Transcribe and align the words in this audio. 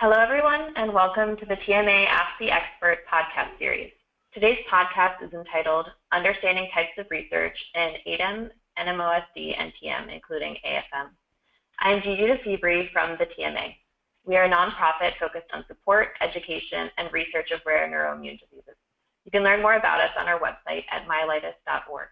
Hello, 0.00 0.14
everyone, 0.14 0.72
and 0.76 0.94
welcome 0.94 1.36
to 1.38 1.44
the 1.44 1.56
TMA 1.56 2.06
Ask 2.06 2.38
the 2.38 2.52
Expert 2.52 2.98
podcast 3.12 3.58
series. 3.58 3.90
Today's 4.32 4.64
podcast 4.72 5.20
is 5.26 5.32
entitled 5.32 5.86
Understanding 6.12 6.68
Types 6.72 6.96
of 6.98 7.06
Research 7.10 7.58
in 7.74 7.94
ADEM, 8.06 8.48
NMOSD, 8.78 9.56
and 9.58 9.72
TM, 9.74 10.14
including 10.14 10.54
AFM. 10.64 11.08
I 11.80 11.90
am 11.90 12.00
Gigi 12.00 12.28
deFiebre 12.28 12.92
from 12.92 13.18
the 13.18 13.26
TMA. 13.26 13.74
We 14.24 14.36
are 14.36 14.44
a 14.44 14.48
nonprofit 14.48 15.18
focused 15.18 15.50
on 15.52 15.64
support, 15.66 16.10
education, 16.20 16.90
and 16.96 17.12
research 17.12 17.50
of 17.50 17.58
rare 17.66 17.88
neuroimmune 17.88 18.38
diseases. 18.38 18.76
You 19.24 19.32
can 19.32 19.42
learn 19.42 19.62
more 19.62 19.74
about 19.74 20.00
us 20.00 20.12
on 20.16 20.28
our 20.28 20.38
website 20.38 20.84
at 20.92 21.08
myelitis.org. 21.08 22.08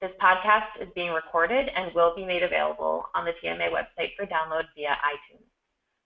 This 0.00 0.12
podcast 0.18 0.80
is 0.80 0.88
being 0.94 1.12
recorded 1.12 1.68
and 1.76 1.94
will 1.94 2.16
be 2.16 2.24
made 2.24 2.42
available 2.42 3.04
on 3.14 3.26
the 3.26 3.34
TMA 3.44 3.68
website 3.68 4.16
for 4.16 4.24
download 4.24 4.64
via 4.74 4.96
iTunes. 5.04 5.51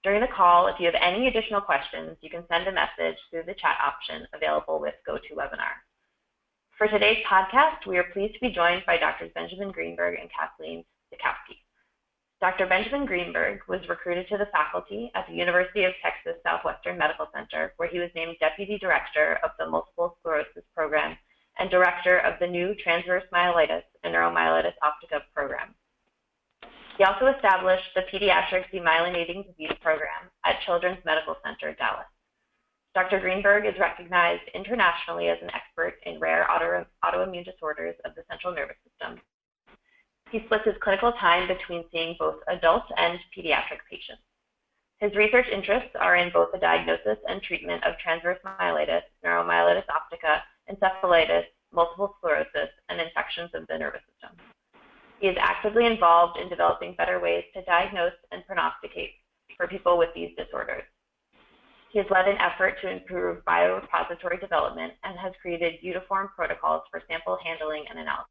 During 0.06 0.20
the 0.20 0.28
call, 0.28 0.68
if 0.68 0.78
you 0.78 0.86
have 0.86 1.02
any 1.02 1.26
additional 1.26 1.60
questions, 1.60 2.16
you 2.20 2.30
can 2.30 2.46
send 2.46 2.68
a 2.68 2.70
message 2.70 3.18
through 3.28 3.42
the 3.42 3.58
chat 3.58 3.76
option 3.84 4.24
available 4.32 4.78
with 4.78 4.94
GoToWebinar. 5.02 5.82
For 6.78 6.86
today's 6.86 7.26
podcast, 7.26 7.88
we 7.88 7.98
are 7.98 8.12
pleased 8.12 8.34
to 8.34 8.40
be 8.40 8.54
joined 8.54 8.84
by 8.86 8.98
Drs. 8.98 9.32
Benjamin 9.34 9.72
Greenberg 9.72 10.20
and 10.20 10.30
Kathleen 10.30 10.84
Zackowski. 11.10 11.58
Dr. 12.40 12.68
Benjamin 12.68 13.04
Greenberg 13.04 13.62
was 13.66 13.80
recruited 13.88 14.28
to 14.28 14.38
the 14.38 14.46
faculty 14.52 15.10
at 15.16 15.26
the 15.26 15.34
University 15.34 15.82
of 15.82 15.92
Texas 16.00 16.40
Southwestern 16.44 16.96
Medical 16.96 17.26
Center, 17.34 17.72
where 17.76 17.88
he 17.88 17.98
was 17.98 18.10
named 18.14 18.36
Deputy 18.38 18.78
Director 18.78 19.40
of 19.42 19.50
the 19.58 19.66
Multiple 19.66 20.16
Sclerosis 20.20 20.62
Program 20.72 21.18
and 21.58 21.68
Director 21.68 22.18
of 22.18 22.38
the 22.38 22.46
new 22.46 22.76
Transverse 22.76 23.24
Myelitis 23.34 23.82
and 24.04 24.14
Neuromyelitis 24.14 24.78
Optica 24.84 25.22
Program. 25.34 25.74
He 26.96 27.04
also 27.04 27.26
established 27.26 27.84
the 27.94 28.02
Pediatric 28.10 28.64
Demyelinating 28.72 29.46
Disease 29.46 29.76
Program 29.82 30.30
at 30.44 30.62
Children's 30.64 31.04
Medical 31.04 31.36
Center, 31.44 31.74
Dallas. 31.74 32.06
Dr. 32.94 33.20
Greenberg 33.20 33.66
is 33.66 33.78
recognized 33.78 34.48
internationally 34.54 35.28
as 35.28 35.36
an 35.42 35.50
expert 35.52 35.98
in 36.06 36.18
rare 36.18 36.50
auto 36.50 36.86
autoimmune 37.04 37.44
disorders 37.44 37.94
of 38.06 38.14
the 38.14 38.22
central 38.30 38.54
nervous 38.54 38.76
system. 38.88 39.20
He 40.30 40.40
splits 40.46 40.64
his 40.64 40.74
clinical 40.80 41.12
time 41.12 41.46
between 41.46 41.84
seeing 41.92 42.16
both 42.18 42.36
adult 42.48 42.84
and 42.96 43.18
pediatric 43.36 43.84
patients. 43.90 44.22
His 44.98 45.14
research 45.14 45.46
interests 45.52 45.94
are 46.00 46.16
in 46.16 46.32
both 46.32 46.50
the 46.52 46.58
diagnosis 46.58 47.18
and 47.28 47.42
treatment 47.42 47.84
of 47.84 47.98
transverse 47.98 48.38
myelitis, 48.42 49.02
neuromyelitis 49.22 49.84
optica, 49.92 50.40
encephalitis, 50.72 51.44
multiple 51.74 52.14
sclerosis, 52.16 52.70
and 52.88 52.98
infections 52.98 53.50
of 53.52 53.66
the 53.66 53.76
nervous 53.76 54.00
system. 54.10 54.34
He 55.20 55.28
is 55.28 55.36
actively 55.40 55.86
involved 55.86 56.38
in 56.38 56.48
developing 56.48 56.94
better 56.94 57.18
ways 57.18 57.44
to 57.54 57.62
diagnose 57.62 58.12
and 58.32 58.44
prognosticate 58.46 59.12
for 59.56 59.66
people 59.66 59.96
with 59.96 60.10
these 60.14 60.36
disorders. 60.36 60.82
He 61.90 61.98
has 61.98 62.10
led 62.10 62.28
an 62.28 62.36
effort 62.38 62.76
to 62.82 62.90
improve 62.90 63.44
biorepository 63.44 64.40
development 64.40 64.92
and 65.04 65.18
has 65.18 65.32
created 65.40 65.80
uniform 65.80 66.28
protocols 66.36 66.82
for 66.90 67.02
sample 67.08 67.38
handling 67.42 67.84
and 67.88 67.98
analysis. 67.98 68.30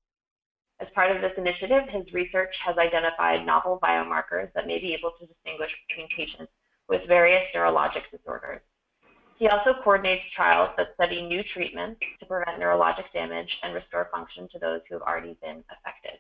As 0.80 0.88
part 0.94 1.10
of 1.10 1.22
this 1.22 1.32
initiative, 1.38 1.84
his 1.90 2.14
research 2.14 2.54
has 2.64 2.78
identified 2.78 3.46
novel 3.46 3.80
biomarkers 3.82 4.52
that 4.54 4.68
may 4.68 4.78
be 4.78 4.94
able 4.94 5.14
to 5.20 5.26
distinguish 5.26 5.72
between 5.88 6.08
patients 6.16 6.52
with 6.90 7.08
various 7.08 7.44
neurologic 7.56 8.04
disorders. 8.12 8.62
He 9.38 9.48
also 9.48 9.74
coordinates 9.84 10.24
trials 10.36 10.70
that 10.78 10.94
study 10.94 11.22
new 11.22 11.44
treatments 11.44 12.00
to 12.20 12.26
prevent 12.26 12.60
neurologic 12.60 13.12
damage 13.14 13.50
and 13.64 13.74
restore 13.74 14.10
function 14.12 14.48
to 14.52 14.60
those 14.60 14.82
who 14.88 14.96
have 14.96 15.02
already 15.02 15.38
been 15.42 15.64
affected. 15.72 16.15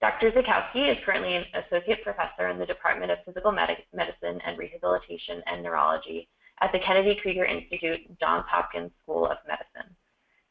Dr. 0.00 0.30
Zackowski 0.30 0.92
is 0.92 1.04
currently 1.04 1.34
an 1.34 1.44
associate 1.54 2.04
professor 2.04 2.48
in 2.48 2.58
the 2.58 2.66
Department 2.66 3.10
of 3.10 3.18
Physical 3.24 3.50
Medicine 3.50 4.40
and 4.46 4.56
Rehabilitation 4.56 5.42
and 5.46 5.60
Neurology 5.60 6.28
at 6.60 6.70
the 6.70 6.78
Kennedy 6.78 7.18
Krieger 7.20 7.44
Institute, 7.44 8.00
Johns 8.20 8.44
Hopkins 8.48 8.92
School 9.02 9.26
of 9.26 9.38
Medicine. 9.48 9.96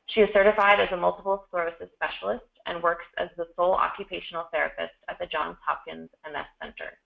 She 0.07 0.19
is 0.19 0.29
certified 0.33 0.81
as 0.81 0.91
a 0.91 0.97
multiple 0.97 1.45
sclerosis 1.47 1.87
specialist 1.95 2.43
and 2.65 2.83
works 2.83 3.05
as 3.17 3.29
the 3.37 3.47
sole 3.55 3.73
occupational 3.73 4.49
therapist 4.51 4.95
at 5.07 5.17
the 5.17 5.27
Johns 5.27 5.55
Hopkins 5.65 6.09
MS 6.25 6.47
Center. 6.61 6.99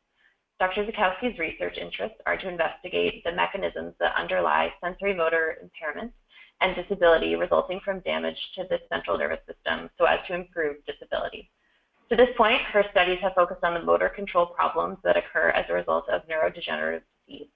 Dr. 0.59 0.85
Zackowski's 0.85 1.37
research 1.37 1.77
interests 1.77 2.17
are 2.25 2.37
to 2.37 2.49
investigate 2.49 3.23
the 3.23 3.33
mechanisms 3.33 3.93
that 3.99 4.15
underlie 4.15 4.73
sensory 4.83 5.13
motor 5.13 5.57
impairments 5.63 6.13
and 6.61 6.75
disability 6.75 7.35
resulting 7.35 7.79
from 7.85 7.99
damage 7.99 8.37
to 8.55 8.63
the 8.67 8.79
central 8.89 9.19
nervous 9.19 9.45
system 9.45 9.91
so 9.99 10.05
as 10.05 10.19
to 10.27 10.33
improve 10.33 10.77
disability. 10.87 11.51
To 12.11 12.17
this 12.17 12.35
point, 12.35 12.59
her 12.73 12.83
studies 12.91 13.19
have 13.21 13.35
focused 13.35 13.63
on 13.63 13.73
the 13.73 13.79
motor 13.79 14.09
control 14.09 14.45
problems 14.45 14.97
that 15.05 15.15
occur 15.15 15.47
as 15.51 15.63
a 15.69 15.73
result 15.73 16.09
of 16.09 16.27
neurodegenerative 16.27 17.03
disease. 17.25 17.47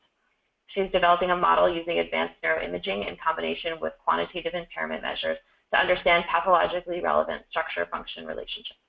She's 0.67 0.89
developing 0.93 1.29
a 1.29 1.35
model 1.35 1.67
using 1.67 1.99
advanced 1.99 2.35
neuroimaging 2.41 3.05
in 3.05 3.17
combination 3.17 3.81
with 3.81 3.91
quantitative 4.01 4.53
impairment 4.53 5.01
measures 5.01 5.37
to 5.73 5.77
understand 5.77 6.23
pathologically 6.31 7.01
relevant 7.01 7.43
structure-function 7.49 8.25
relationships. 8.25 8.79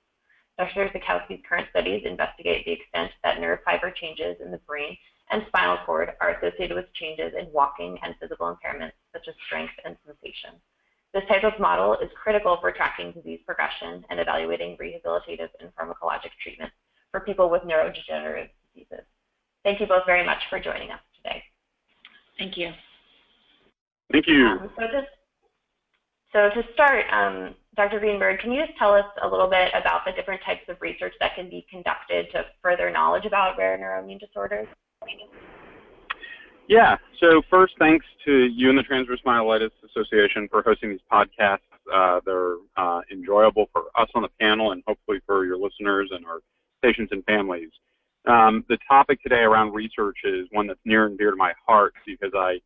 Dr. 0.57 0.87
Zackowski's 0.87 1.43
current 1.43 1.67
studies 1.71 2.03
investigate 2.05 2.63
the 2.63 2.71
extent 2.71 3.11
that 3.25 3.41
nerve 3.41 3.59
fiber 3.65 3.91
changes 3.91 4.37
in 4.39 4.51
the 4.51 4.59
brain 4.59 4.95
and 5.31 5.43
spinal 5.49 5.79
cord 5.85 6.13
are 6.21 6.29
associated 6.29 6.77
with 6.77 6.93
changes 6.93 7.33
in 7.37 7.51
walking 7.51 7.99
and 8.03 8.15
physical 8.21 8.47
impairments 8.47 8.95
such 9.11 9.27
as 9.27 9.35
strength 9.45 9.73
and 9.83 9.97
sensation. 10.05 10.61
This 11.13 11.23
type 11.29 11.43
of 11.43 11.59
model 11.59 11.93
is 11.95 12.09
critical 12.21 12.57
for 12.59 12.71
tracking 12.71 13.11
disease 13.11 13.39
progression 13.45 14.03
and 14.09 14.19
evaluating 14.19 14.77
rehabilitative 14.77 15.49
and 15.59 15.71
pharmacologic 15.75 16.31
treatments 16.41 16.75
for 17.11 17.21
people 17.21 17.49
with 17.49 17.61
neurodegenerative 17.63 18.49
diseases. 18.73 19.05
Thank 19.63 19.79
you 19.79 19.87
both 19.87 20.05
very 20.05 20.25
much 20.25 20.43
for 20.49 20.59
joining 20.59 20.91
us 20.91 20.99
today. 21.15 21.43
Thank 22.37 22.57
you. 22.57 22.71
Thank 24.11 24.27
you. 24.27 24.45
Um, 24.45 24.69
so, 24.77 24.83
just, 24.91 25.07
so 26.31 26.49
to 26.49 26.67
start, 26.73 27.05
um, 27.11 27.55
Dr. 27.75 27.99
Greenberg, 27.99 28.39
can 28.39 28.51
you 28.51 28.65
just 28.65 28.77
tell 28.77 28.93
us 28.93 29.05
a 29.23 29.27
little 29.27 29.49
bit 29.49 29.71
about 29.73 30.05
the 30.05 30.11
different 30.11 30.41
types 30.45 30.63
of 30.67 30.77
research 30.81 31.13
that 31.19 31.35
can 31.35 31.49
be 31.49 31.65
conducted 31.69 32.27
to 32.31 32.45
further 32.61 32.91
knowledge 32.91 33.25
about 33.25 33.57
rare 33.57 33.77
neuroimmune 33.77 34.19
disorders? 34.19 34.67
Yeah, 36.67 36.97
so 37.21 37.41
first, 37.49 37.75
thanks 37.79 38.05
to 38.25 38.45
you 38.45 38.69
and 38.69 38.77
the 38.77 38.83
Transverse 38.83 39.21
Myelitis 39.25 39.71
Association 39.85 40.49
for 40.49 40.61
hosting 40.61 40.89
these 40.89 40.99
podcasts. 41.11 41.59
Uh, 41.91 42.19
they're 42.25 42.55
uh, 42.75 43.01
enjoyable 43.09 43.69
for 43.71 43.83
us 43.95 44.09
on 44.13 44.23
the 44.23 44.29
panel 44.41 44.73
and 44.73 44.83
hopefully 44.85 45.19
for 45.25 45.45
your 45.45 45.57
listeners 45.57 46.09
and 46.11 46.25
our 46.25 46.39
patients 46.83 47.13
and 47.13 47.23
families. 47.23 47.69
Um, 48.27 48.65
the 48.67 48.77
topic 48.89 49.23
today 49.23 49.39
around 49.39 49.73
research 49.73 50.17
is 50.25 50.47
one 50.51 50.67
that's 50.67 50.79
near 50.83 51.05
and 51.05 51.17
dear 51.17 51.31
to 51.31 51.37
my 51.37 51.53
heart 51.65 51.93
because 52.05 52.33
I 52.35 52.59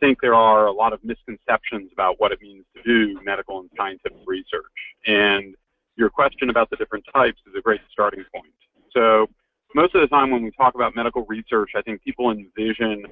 think 0.00 0.20
there 0.20 0.34
are 0.34 0.66
a 0.66 0.72
lot 0.72 0.92
of 0.92 0.98
misconceptions 1.04 1.90
about 1.92 2.18
what 2.18 2.32
it 2.32 2.42
means 2.42 2.64
to 2.74 2.82
do 2.82 3.20
medical 3.22 3.60
and 3.60 3.70
scientific 3.76 4.18
research. 4.26 4.64
And 5.06 5.54
your 5.96 6.10
question 6.10 6.50
about 6.50 6.70
the 6.70 6.76
different 6.76 7.04
types 7.14 7.38
is 7.46 7.54
a 7.56 7.62
great 7.62 7.80
starting 7.92 8.24
point. 8.34 8.52
So 8.92 9.28
most 9.76 9.94
of 9.94 10.00
the 10.00 10.08
time 10.08 10.32
when 10.32 10.42
we 10.42 10.50
talk 10.50 10.74
about 10.74 10.96
medical 10.96 11.24
research, 11.26 11.70
I 11.76 11.82
think 11.82 12.02
people 12.02 12.32
envision 12.32 13.06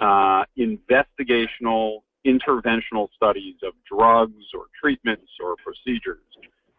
uh, 0.00 0.44
investigational, 0.58 1.98
interventional 2.26 3.08
studies 3.14 3.56
of 3.62 3.72
drugs 3.90 4.44
or 4.54 4.66
treatments 4.80 5.30
or 5.42 5.56
procedures. 5.64 6.22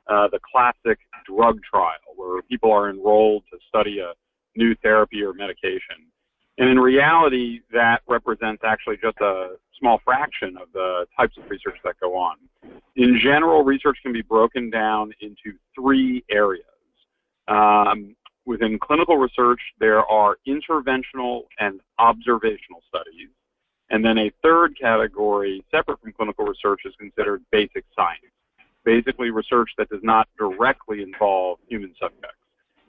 Uh, 0.08 0.28
the 0.32 0.40
classic 0.52 0.98
drug 1.28 1.60
trial 1.62 1.94
where 2.16 2.42
people 2.44 2.72
are 2.72 2.90
enrolled 2.90 3.44
to 3.52 3.60
study 3.68 4.00
a 4.00 4.14
new 4.56 4.74
therapy 4.82 5.22
or 5.22 5.34
medication. 5.34 6.10
And 6.58 6.68
in 6.70 6.80
reality, 6.80 7.62
that 7.72 8.02
represents 8.08 8.64
actually 8.66 8.98
just 8.98 9.18
a 9.22 9.56
small 9.80 10.00
fraction 10.04 10.58
of 10.58 10.68
the 10.74 11.06
types 11.18 11.38
of 11.38 11.50
research 11.50 11.78
that 11.84 11.96
go 12.02 12.18
on. 12.18 12.36
In 12.96 13.20
general, 13.24 13.64
research 13.64 13.98
can 14.04 14.12
be 14.12 14.22
broken 14.22 14.70
down 14.70 15.14
into 15.22 15.58
three 15.74 16.24
areas. 16.30 16.66
Um, 17.48 18.16
within 18.50 18.80
clinical 18.80 19.16
research, 19.16 19.62
there 19.80 20.04
are 20.06 20.38
interventional 20.48 21.44
and 21.60 21.80
observational 22.00 22.82
studies. 22.90 23.30
And 23.92 24.04
then 24.04 24.18
a 24.18 24.32
third 24.42 24.76
category, 24.80 25.64
separate 25.70 26.02
from 26.02 26.14
clinical 26.14 26.46
research, 26.46 26.82
is 26.84 26.94
considered 27.00 27.44
basic 27.52 27.86
science. 27.96 28.34
Basically, 28.84 29.30
research 29.30 29.70
that 29.78 29.88
does 29.90 30.02
not 30.02 30.28
directly 30.38 31.04
involve 31.04 31.60
human 31.70 31.94
subjects. 32.02 32.38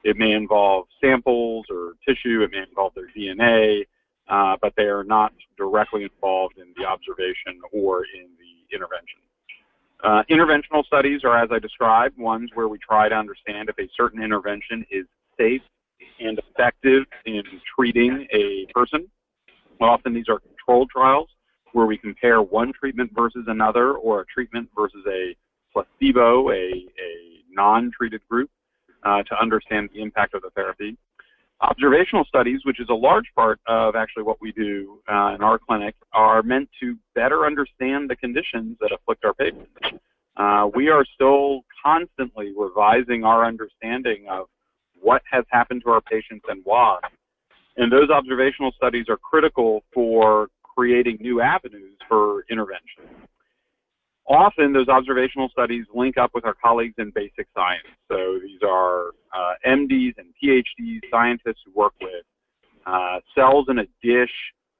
It 0.02 0.16
may 0.16 0.32
involve 0.32 0.86
samples 0.98 1.66
or 1.70 1.92
tissue, 2.08 2.42
it 2.42 2.50
may 2.52 2.62
involve 2.66 2.94
their 2.94 3.10
DNA, 3.14 3.84
uh, 4.28 4.56
but 4.62 4.72
they 4.78 4.84
are 4.84 5.04
not 5.04 5.34
directly 5.58 6.04
involved 6.04 6.56
in 6.56 6.72
the 6.78 6.86
observation 6.86 7.60
or 7.70 8.04
in 8.04 8.28
the 8.38 8.74
intervention. 8.74 9.20
Uh, 10.02 10.22
interventional 10.30 10.86
studies 10.86 11.20
are, 11.22 11.36
as 11.36 11.50
I 11.52 11.58
described, 11.58 12.16
ones 12.16 12.48
where 12.54 12.68
we 12.68 12.78
try 12.78 13.10
to 13.10 13.14
understand 13.14 13.68
if 13.68 13.78
a 13.78 13.90
certain 13.94 14.22
intervention 14.22 14.86
is 14.90 15.04
safe 15.40 15.62
and 16.20 16.38
effective 16.38 17.04
in 17.26 17.42
treating 17.76 18.26
a 18.32 18.66
person. 18.74 19.06
Often 19.80 20.14
these 20.14 20.28
are 20.28 20.38
controlled 20.38 20.90
trials 20.90 21.28
where 21.72 21.86
we 21.86 21.96
compare 21.96 22.42
one 22.42 22.72
treatment 22.78 23.10
versus 23.14 23.44
another 23.46 23.92
or 23.92 24.20
a 24.20 24.24
treatment 24.26 24.68
versus 24.76 25.04
a 25.08 25.34
placebo, 25.72 26.50
a, 26.50 26.52
a 26.52 27.44
non-treated 27.50 28.20
group, 28.28 28.50
uh, 29.04 29.22
to 29.22 29.40
understand 29.40 29.88
the 29.94 30.02
impact 30.02 30.34
of 30.34 30.42
the 30.42 30.50
therapy. 30.50 30.96
Observational 31.62 32.24
studies, 32.24 32.60
which 32.64 32.80
is 32.80 32.88
a 32.88 32.94
large 32.94 33.26
part 33.36 33.60
of 33.66 33.94
actually 33.94 34.22
what 34.22 34.40
we 34.40 34.50
do 34.52 34.98
uh, 35.08 35.34
in 35.34 35.42
our 35.42 35.58
clinic, 35.58 35.94
are 36.12 36.42
meant 36.42 36.68
to 36.80 36.96
better 37.14 37.46
understand 37.46 38.08
the 38.08 38.16
conditions 38.16 38.76
that 38.80 38.90
afflict 38.92 39.24
our 39.24 39.34
patients. 39.34 39.70
Uh, 40.36 40.68
we 40.74 40.88
are 40.88 41.04
still 41.14 41.60
constantly 41.84 42.52
revising 42.56 43.24
our 43.24 43.44
understanding 43.44 44.26
of 44.30 44.46
what 45.00 45.22
has 45.30 45.44
happened 45.50 45.82
to 45.84 45.90
our 45.90 46.00
patients 46.00 46.44
and 46.48 46.60
why. 46.64 46.98
And 47.76 47.90
those 47.90 48.10
observational 48.10 48.72
studies 48.76 49.06
are 49.08 49.16
critical 49.16 49.82
for 49.92 50.48
creating 50.62 51.18
new 51.20 51.40
avenues 51.40 51.96
for 52.08 52.44
intervention. 52.50 53.04
Often 54.28 54.72
those 54.72 54.88
observational 54.88 55.48
studies 55.48 55.86
link 55.92 56.16
up 56.16 56.30
with 56.34 56.44
our 56.44 56.54
colleagues 56.54 56.94
in 56.98 57.10
basic 57.14 57.48
science. 57.54 57.86
So 58.08 58.38
these 58.40 58.60
are 58.66 59.08
uh, 59.34 59.54
MDs 59.66 60.14
and 60.18 60.28
PhDs, 60.42 61.00
scientists 61.10 61.62
who 61.64 61.72
work 61.74 61.94
with 62.00 62.24
uh, 62.86 63.20
cells 63.34 63.66
in 63.68 63.80
a 63.80 63.86
dish 64.02 64.30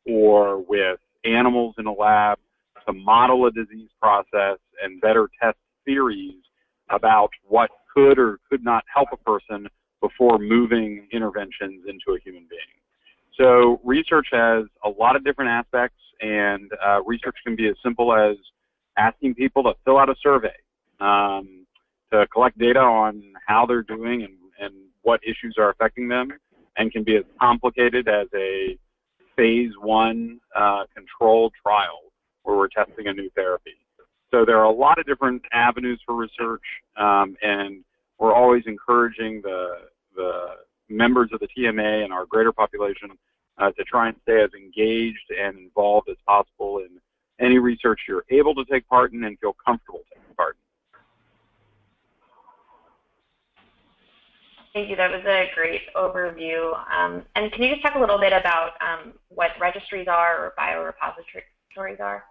or 0.07 0.59
with 0.63 1.01
animals 1.25 1.75
in 1.79 1.87
a 1.87 1.93
lab 1.93 2.39
to 2.87 2.93
model 2.93 3.47
a 3.47 3.51
disease 3.51 3.91
process 4.01 4.59
and 4.83 5.01
better 5.01 5.29
test 5.43 5.59
theories 5.85 6.43
about 6.91 7.31
what 7.49 7.71
could 7.95 8.19
or 8.19 8.39
could 8.49 8.65
not 8.65 8.85
help 8.93 9.09
a 9.13 9.17
person 9.17 9.67
before 10.01 10.39
moving 10.39 11.07
interventions 11.13 11.85
into 11.89 12.17
a 12.17 12.21
human 12.21 12.47
being. 12.49 12.61
So 13.39 13.81
research 13.85 14.29
has 14.33 14.65
a 14.85 14.89
lot 14.89 15.17
of 15.17 15.25
different 15.25 15.51
aspects, 15.51 15.99
and 16.21 16.71
uh, 16.85 17.03
research 17.05 17.37
can 17.45 17.57
be 17.57 17.69
as 17.69 17.77
simple 17.83 18.15
as 18.15 18.37
asking 18.99 19.35
people 19.35 19.63
to 19.63 19.73
fill 19.85 19.99
out 19.99 20.11
a 20.11 20.15
survey 20.23 20.57
um, 21.01 21.67
to 22.13 22.27
collect 22.29 22.59
data 22.59 22.81
on 22.81 23.23
how 23.47 23.65
they're 23.67 23.83
doing 23.83 24.23
and, 24.23 24.35
and 24.59 24.75
what 25.03 25.21
issues 25.23 25.57
are 25.59 25.71
affecting 25.71 26.09
them, 26.09 26.29
and 26.77 26.93
can 26.93 27.03
be 27.03 27.17
as 27.17 27.25
complicated 27.41 28.09
as 28.09 28.27
a 28.35 28.79
phase 29.37 29.73
one 29.81 30.39
uh, 30.55 30.85
controlled 30.95 31.53
trial 31.63 32.01
where 32.43 32.57
we're 32.57 32.69
testing 32.69 33.07
a 33.07 33.13
new 33.13 33.31
therapy. 33.35 33.77
So 34.31 34.45
there 34.45 34.59
are 34.59 34.65
a 34.65 34.73
lot 34.73 34.99
of 34.99 35.07
different 35.07 35.43
avenues 35.53 36.01
for 36.05 36.15
research, 36.15 36.63
um, 36.97 37.37
and 37.43 37.83
we're 38.21 38.35
always 38.35 38.63
encouraging 38.67 39.41
the, 39.43 39.89
the 40.15 40.51
members 40.89 41.31
of 41.33 41.41
the 41.41 41.49
TMA 41.49 42.05
and 42.05 42.13
our 42.13 42.27
greater 42.27 42.53
population 42.53 43.11
uh, 43.59 43.71
to 43.73 43.85
try 43.85 44.09
and 44.09 44.17
stay 44.23 44.43
as 44.43 44.51
engaged 44.55 45.33
and 45.43 45.59
involved 45.59 46.09
as 46.09 46.17
possible 46.27 46.79
in 46.79 47.01
any 47.45 47.59
research 47.59 48.01
you're 48.07 48.25
able 48.31 48.55
to 48.55 48.65
take 48.67 48.87
part 48.89 49.13
in 49.13 49.25
and 49.25 49.39
feel 49.39 49.57
comfortable 49.65 50.01
taking 50.13 50.35
part 50.37 50.57
in. 50.57 50.61
Thank 54.73 54.91
you. 54.91 54.97
That 54.97 55.11
was 55.11 55.25
a 55.25 55.51
great 55.55 55.81
overview. 55.97 56.79
Um, 56.93 57.25
and 57.35 57.51
can 57.51 57.63
you 57.63 57.71
just 57.71 57.83
talk 57.83 57.97
a 57.97 57.99
little 57.99 58.21
bit 58.21 58.33
about 58.33 58.73
um, 58.81 59.15
what 59.29 59.51
registries 59.61 60.07
are 60.07 60.47
or 60.47 60.55
biorepositories 60.59 62.01
are? 62.01 62.25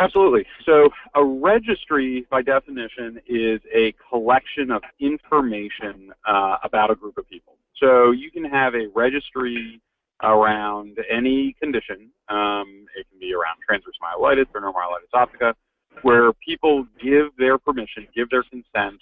Absolutely. 0.00 0.46
So 0.64 0.90
a 1.16 1.24
registry, 1.24 2.26
by 2.30 2.42
definition, 2.42 3.20
is 3.26 3.60
a 3.74 3.92
collection 4.08 4.70
of 4.70 4.82
information 5.00 6.12
uh, 6.26 6.56
about 6.62 6.90
a 6.90 6.94
group 6.94 7.18
of 7.18 7.28
people. 7.28 7.56
So 7.80 8.12
you 8.12 8.30
can 8.30 8.44
have 8.44 8.74
a 8.74 8.86
registry 8.94 9.80
around 10.22 10.98
any 11.10 11.56
condition. 11.60 12.10
Um, 12.28 12.86
it 12.96 13.06
can 13.10 13.18
be 13.20 13.32
around 13.34 13.58
transverse 13.66 13.94
myelitis 14.02 14.46
or 14.54 14.60
neuromyelitis 14.60 15.14
optica, 15.14 15.54
where 16.02 16.32
people 16.46 16.86
give 17.02 17.26
their 17.38 17.58
permission, 17.58 18.06
give 18.14 18.30
their 18.30 18.44
consent 18.44 19.00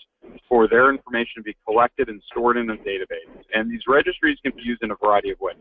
for 0.49 0.69
their 0.69 0.91
information 0.91 1.35
to 1.37 1.43
be 1.43 1.57
collected 1.67 2.09
and 2.09 2.23
stored 2.31 2.57
in 2.57 2.71
a 2.71 2.77
database. 2.77 3.45
And 3.55 3.71
these 3.71 3.83
registries 3.87 4.39
can 4.43 4.53
be 4.57 4.63
used 4.63 4.83
in 4.83 4.91
a 4.91 4.97
variety 4.97 5.31
of 5.31 5.41
ways. 5.41 5.57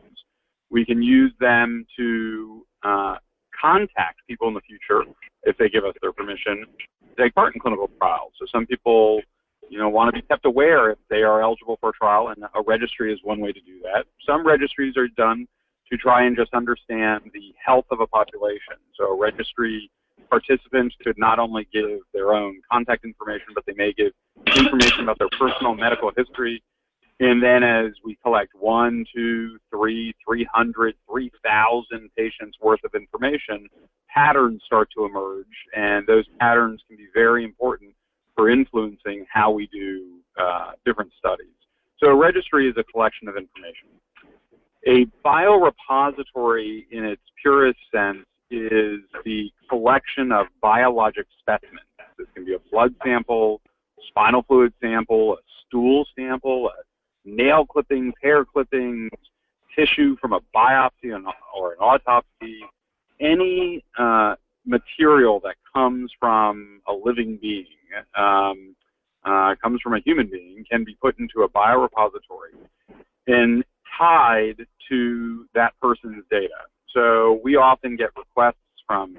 We 0.70 0.86
can 0.86 1.02
use 1.02 1.34
them 1.40 1.86
to 1.98 2.66
uh, 2.84 3.16
contact 3.60 4.20
people 4.28 4.48
in 4.48 4.54
the 4.54 4.62
future 4.62 5.04
if 5.44 5.58
they 5.58 5.70
give 5.70 5.86
us 5.86 5.94
their 6.02 6.12
permission 6.12 6.66
to 7.10 7.24
take 7.24 7.34
part 7.36 7.54
in 7.54 7.62
clinical 7.62 7.90
trials. 8.00 8.32
So 8.40 8.46
some 8.52 8.66
people 8.66 9.22
you 9.70 9.80
know, 9.80 9.90
want 9.90 10.14
to 10.14 10.22
be 10.22 10.26
kept 10.28 10.46
aware 10.46 10.92
if 10.92 10.98
they 11.10 11.24
are 11.24 11.42
eligible 11.42 11.78
for 11.80 11.90
a 11.90 11.94
trial, 11.94 12.30
and 12.30 12.44
a 12.44 12.62
registry 12.68 13.12
is 13.12 13.20
one 13.24 13.40
way 13.40 13.52
to 13.52 13.60
do 13.62 13.80
that. 13.84 14.06
Some 14.26 14.46
registries 14.46 14.96
are 14.98 15.08
done 15.18 15.48
to 15.92 15.98
try 15.98 16.26
and 16.26 16.36
just 16.36 16.54
understand 16.54 17.22
the 17.34 17.54
health 17.64 17.86
of 17.92 18.00
a 18.00 18.08
population. 18.08 18.78
So 18.98 19.18
registry 19.20 19.90
participants 20.30 20.96
could 21.04 21.18
not 21.18 21.40
only 21.40 21.68
give 21.72 22.00
their 22.14 22.34
own 22.34 22.60
contact 22.72 23.06
information, 23.06 23.48
but 23.54 23.64
they 23.66 23.74
may 23.74 23.94
give 23.94 24.12
information 24.56 25.04
about 25.04 25.20
their 25.20 25.30
personal 25.40 25.76
medical 25.76 26.12
history. 26.16 26.64
And 27.20 27.42
then 27.42 27.64
as 27.64 27.94
we 28.04 28.18
collect 28.24 28.52
one, 28.56 29.06
two, 29.16 29.58
three, 29.72 30.14
300, 30.28 30.96
3,000 31.10 32.10
patients 32.18 32.58
worth 32.62 32.84
of 32.84 32.94
information, 32.94 33.68
patterns 34.14 34.62
start 34.66 34.90
to 34.98 35.06
emerge. 35.06 35.46
And 35.76 36.06
those 36.08 36.26
patterns 36.40 36.82
can 36.88 36.98
be 36.98 37.08
very 37.14 37.46
important 37.46 37.94
for 38.36 38.50
influencing 38.50 39.26
how 39.32 39.52
we 39.52 39.68
do 39.68 40.20
uh, 40.38 40.72
different 40.86 41.12
studies. 41.18 41.48
So 42.04 42.10
a 42.10 42.16
registry 42.16 42.70
is 42.70 42.76
a 42.78 42.84
collection 42.84 43.30
of 43.30 43.38
information. 43.38 43.88
A 44.88 45.06
biorepository 45.26 46.86
in 46.92 47.06
its 47.06 47.22
purest 47.42 47.80
sense 47.94 48.26
is 48.52 49.00
the 49.24 49.50
collection 49.70 50.32
of 50.32 50.48
biologic 50.62 51.26
specimens. 51.40 51.88
This 52.18 52.28
can 52.36 52.46
be 52.46 52.54
a 52.54 52.60
blood 52.72 52.94
sample, 53.04 53.62
spinal 54.10 54.44
fluid 54.44 54.74
sample, 54.82 55.34
a 55.34 55.38
stool 55.66 56.06
sample, 56.16 56.70
nail 57.26 57.66
clippings, 57.66 58.14
hair 58.22 58.46
clippings, 58.46 59.12
tissue 59.76 60.16
from 60.22 60.34
a 60.34 60.40
biopsy 60.56 61.12
or 61.56 61.74
an 61.74 61.80
autopsy, 61.80 62.60
any 63.20 63.84
uh, 63.98 64.36
material 64.66 65.40
that 65.44 65.56
comes 65.74 66.12
from 66.20 66.82
a 66.88 66.94
living 66.94 67.38
being 67.42 67.66
um, 68.18 68.76
uh, 69.26 69.56
comes 69.62 69.82
from 69.82 69.94
a 69.94 70.00
human 70.00 70.28
being 70.28 70.64
can 70.70 70.84
be 70.84 70.96
put 71.02 71.18
into 71.20 71.42
a 71.42 71.50
biorepository 71.50 72.56
and 73.28 73.64
tied 73.98 74.58
to 74.90 75.46
that 75.56 75.74
person's 75.82 76.24
data. 76.30 76.50
So 76.94 77.40
we 77.44 77.56
often 77.56 77.96
get 77.96 78.10
requests 78.18 78.56
from 78.88 79.18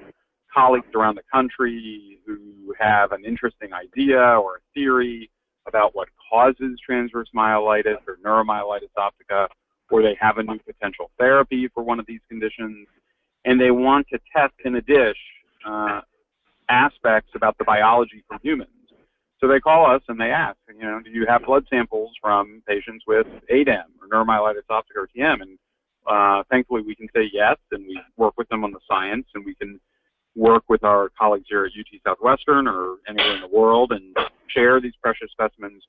colleagues 0.52 0.86
around 0.94 1.16
the 1.16 1.22
country 1.32 2.18
who 2.24 2.74
have 2.78 3.12
an 3.12 3.24
interesting 3.24 3.72
idea 3.72 4.18
or 4.18 4.56
a 4.56 4.60
theory 4.74 5.30
about 5.66 5.94
what 5.94 6.08
causes 6.30 6.78
transverse 6.84 7.28
myelitis 7.34 7.98
or 8.06 8.16
neuromyelitis 8.24 8.90
optica, 8.98 9.48
or 9.90 10.02
they 10.02 10.16
have 10.20 10.38
a 10.38 10.42
new 10.42 10.58
potential 10.58 11.10
therapy 11.18 11.68
for 11.72 11.82
one 11.82 12.00
of 12.00 12.06
these 12.06 12.20
conditions, 12.28 12.86
and 13.44 13.60
they 13.60 13.70
want 13.70 14.06
to 14.08 14.18
test 14.34 14.54
in 14.64 14.74
a 14.76 14.80
dish 14.80 15.16
uh, 15.66 16.00
aspects 16.68 17.30
about 17.34 17.56
the 17.58 17.64
biology 17.64 18.24
from 18.28 18.38
humans. 18.42 18.70
So 19.40 19.46
they 19.46 19.60
call 19.60 19.88
us 19.90 20.02
and 20.08 20.18
they 20.18 20.30
ask, 20.30 20.56
you 20.68 20.82
know, 20.82 21.00
do 21.04 21.10
you 21.10 21.26
have 21.28 21.44
blood 21.44 21.64
samples 21.68 22.10
from 22.20 22.62
patients 22.66 23.04
with 23.06 23.26
ADEM 23.50 23.84
or 24.00 24.08
neuromyelitis 24.08 24.66
optica 24.70 24.96
or 24.96 25.08
TM? 25.14 25.42
And 25.42 25.58
uh, 26.06 26.42
thankfully 26.50 26.82
we 26.82 26.94
can 26.94 27.08
say 27.14 27.28
yes, 27.32 27.56
and 27.70 27.84
we 27.86 28.00
work 28.16 28.34
with 28.38 28.48
them 28.48 28.64
on 28.64 28.72
the 28.72 28.80
science, 28.88 29.26
and 29.34 29.44
we 29.44 29.54
can 29.54 29.78
work 30.36 30.64
with 30.68 30.84
our 30.84 31.10
colleagues 31.18 31.46
here 31.48 31.64
at 31.64 31.72
UT 31.78 32.00
Southwestern 32.06 32.68
or 32.68 32.96
anywhere 33.08 33.36
in 33.36 33.40
the 33.40 33.48
world 33.48 33.92
and 33.92 34.14
share 34.48 34.80
these 34.80 34.92
precious 35.02 35.30
specimens 35.32 35.82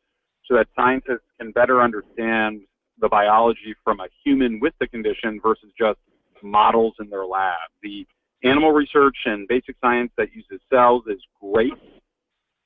so 0.46 0.56
that 0.56 0.68
scientists 0.76 1.28
can 1.40 1.52
better 1.52 1.82
understand 1.82 2.62
the 3.00 3.10
biology 3.10 3.76
from 3.84 4.00
a 4.00 4.08
human 4.24 4.60
with 4.60 4.74
the 4.80 4.88
condition 4.88 5.40
versus 5.44 5.70
just 5.78 6.00
models 6.42 6.94
in 7.00 7.10
their 7.10 7.26
lab. 7.26 7.58
The 7.84 8.08
animal 8.44 8.72
research 8.72 9.18
and 9.26 9.48
basic 9.48 9.76
science 9.82 10.12
that 10.18 10.30
uses 10.34 10.62
cells 10.72 11.04
is 11.08 11.22
great. 11.42 11.74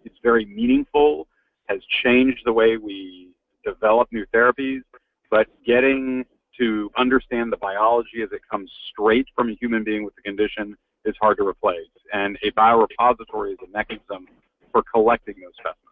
It's 0.05 0.17
very 0.21 0.45
meaningful, 0.45 1.27
has 1.67 1.79
changed 2.03 2.41
the 2.45 2.53
way 2.53 2.77
we 2.77 3.29
develop 3.65 4.09
new 4.11 4.25
therapies, 4.33 4.81
but 5.29 5.47
getting 5.65 6.25
to 6.59 6.91
understand 6.97 7.51
the 7.51 7.57
biology 7.57 8.21
as 8.23 8.29
it 8.31 8.41
comes 8.49 8.71
straight 8.91 9.25
from 9.35 9.49
a 9.49 9.55
human 9.59 9.83
being 9.83 10.03
with 10.03 10.15
the 10.15 10.21
condition 10.21 10.77
is 11.05 11.15
hard 11.21 11.37
to 11.37 11.47
replace. 11.47 11.89
And 12.13 12.37
a 12.43 12.51
biorepository 12.51 13.53
is 13.53 13.59
a 13.65 13.71
mechanism 13.71 14.27
for 14.71 14.83
collecting 14.83 15.35
those 15.41 15.53
specimens. 15.55 15.91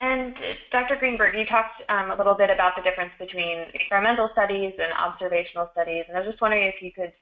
And 0.00 0.34
Dr. 0.72 0.96
Greenberg, 0.96 1.34
you 1.36 1.44
talked 1.44 1.82
um, 1.90 2.10
a 2.10 2.16
little 2.16 2.34
bit 2.34 2.48
about 2.48 2.72
the 2.74 2.82
difference 2.82 3.12
between 3.18 3.66
experimental 3.74 4.30
studies 4.32 4.72
and 4.80 4.92
observational 4.96 5.68
studies, 5.72 6.04
and 6.08 6.16
I 6.16 6.20
was 6.20 6.30
just 6.30 6.40
wondering 6.40 6.66
if 6.66 6.80
you 6.80 6.90
could 6.90 7.12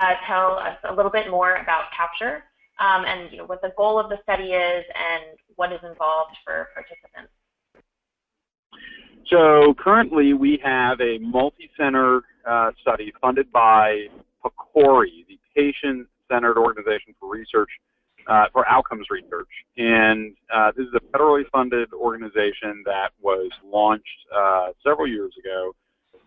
uh, 0.00 0.14
tell 0.26 0.58
us 0.58 0.76
a 0.88 0.92
little 0.92 1.12
bit 1.12 1.30
more 1.30 1.54
about 1.56 1.84
CAPTURE 1.96 2.42
um, 2.80 3.04
and 3.04 3.30
you 3.30 3.38
know, 3.38 3.44
what 3.44 3.62
the 3.62 3.72
goal 3.76 4.00
of 4.00 4.08
the 4.08 4.18
study 4.24 4.50
is 4.50 4.84
and 4.98 5.38
what 5.54 5.72
is 5.72 5.78
involved 5.88 6.36
for 6.44 6.68
participants. 6.74 7.30
So 9.30 9.74
currently 9.78 10.34
we 10.34 10.60
have 10.62 11.00
a 11.00 11.18
multi-center 11.18 12.22
uh, 12.46 12.70
study 12.80 13.12
funded 13.20 13.50
by 13.52 14.06
PCORI, 14.44 15.26
the 15.28 15.38
Patient-Centered 15.54 16.58
Organization 16.58 17.14
for 17.18 17.28
Research 17.28 17.70
uh, 18.26 18.46
for 18.52 18.66
outcomes 18.68 19.06
research. 19.10 19.48
And 19.76 20.34
uh, 20.54 20.72
this 20.76 20.86
is 20.86 20.94
a 20.94 21.16
federally 21.16 21.42
funded 21.52 21.92
organization 21.92 22.82
that 22.86 23.10
was 23.20 23.50
launched 23.64 24.08
uh, 24.34 24.68
several 24.82 25.06
years 25.06 25.34
ago 25.38 25.74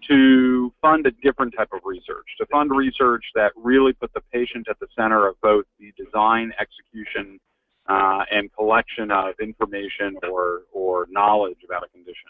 to 0.07 0.71
fund 0.81 1.07
a 1.07 1.11
different 1.23 1.53
type 1.57 1.69
of 1.73 1.79
research, 1.83 2.27
to 2.37 2.45
fund 2.47 2.69
research 2.69 3.23
that 3.33 3.51
really 3.55 3.93
put 3.93 4.13
the 4.13 4.21
patient 4.31 4.67
at 4.69 4.79
the 4.79 4.87
center 4.95 5.27
of 5.27 5.35
both 5.41 5.65
the 5.79 5.91
design, 5.97 6.53
execution, 6.59 7.39
and 7.87 8.53
collection 8.53 9.09
of 9.11 9.33
information 9.41 10.17
or, 10.29 10.63
or 10.73 11.07
knowledge 11.09 11.57
about 11.65 11.83
a 11.83 11.87
condition. 11.89 12.29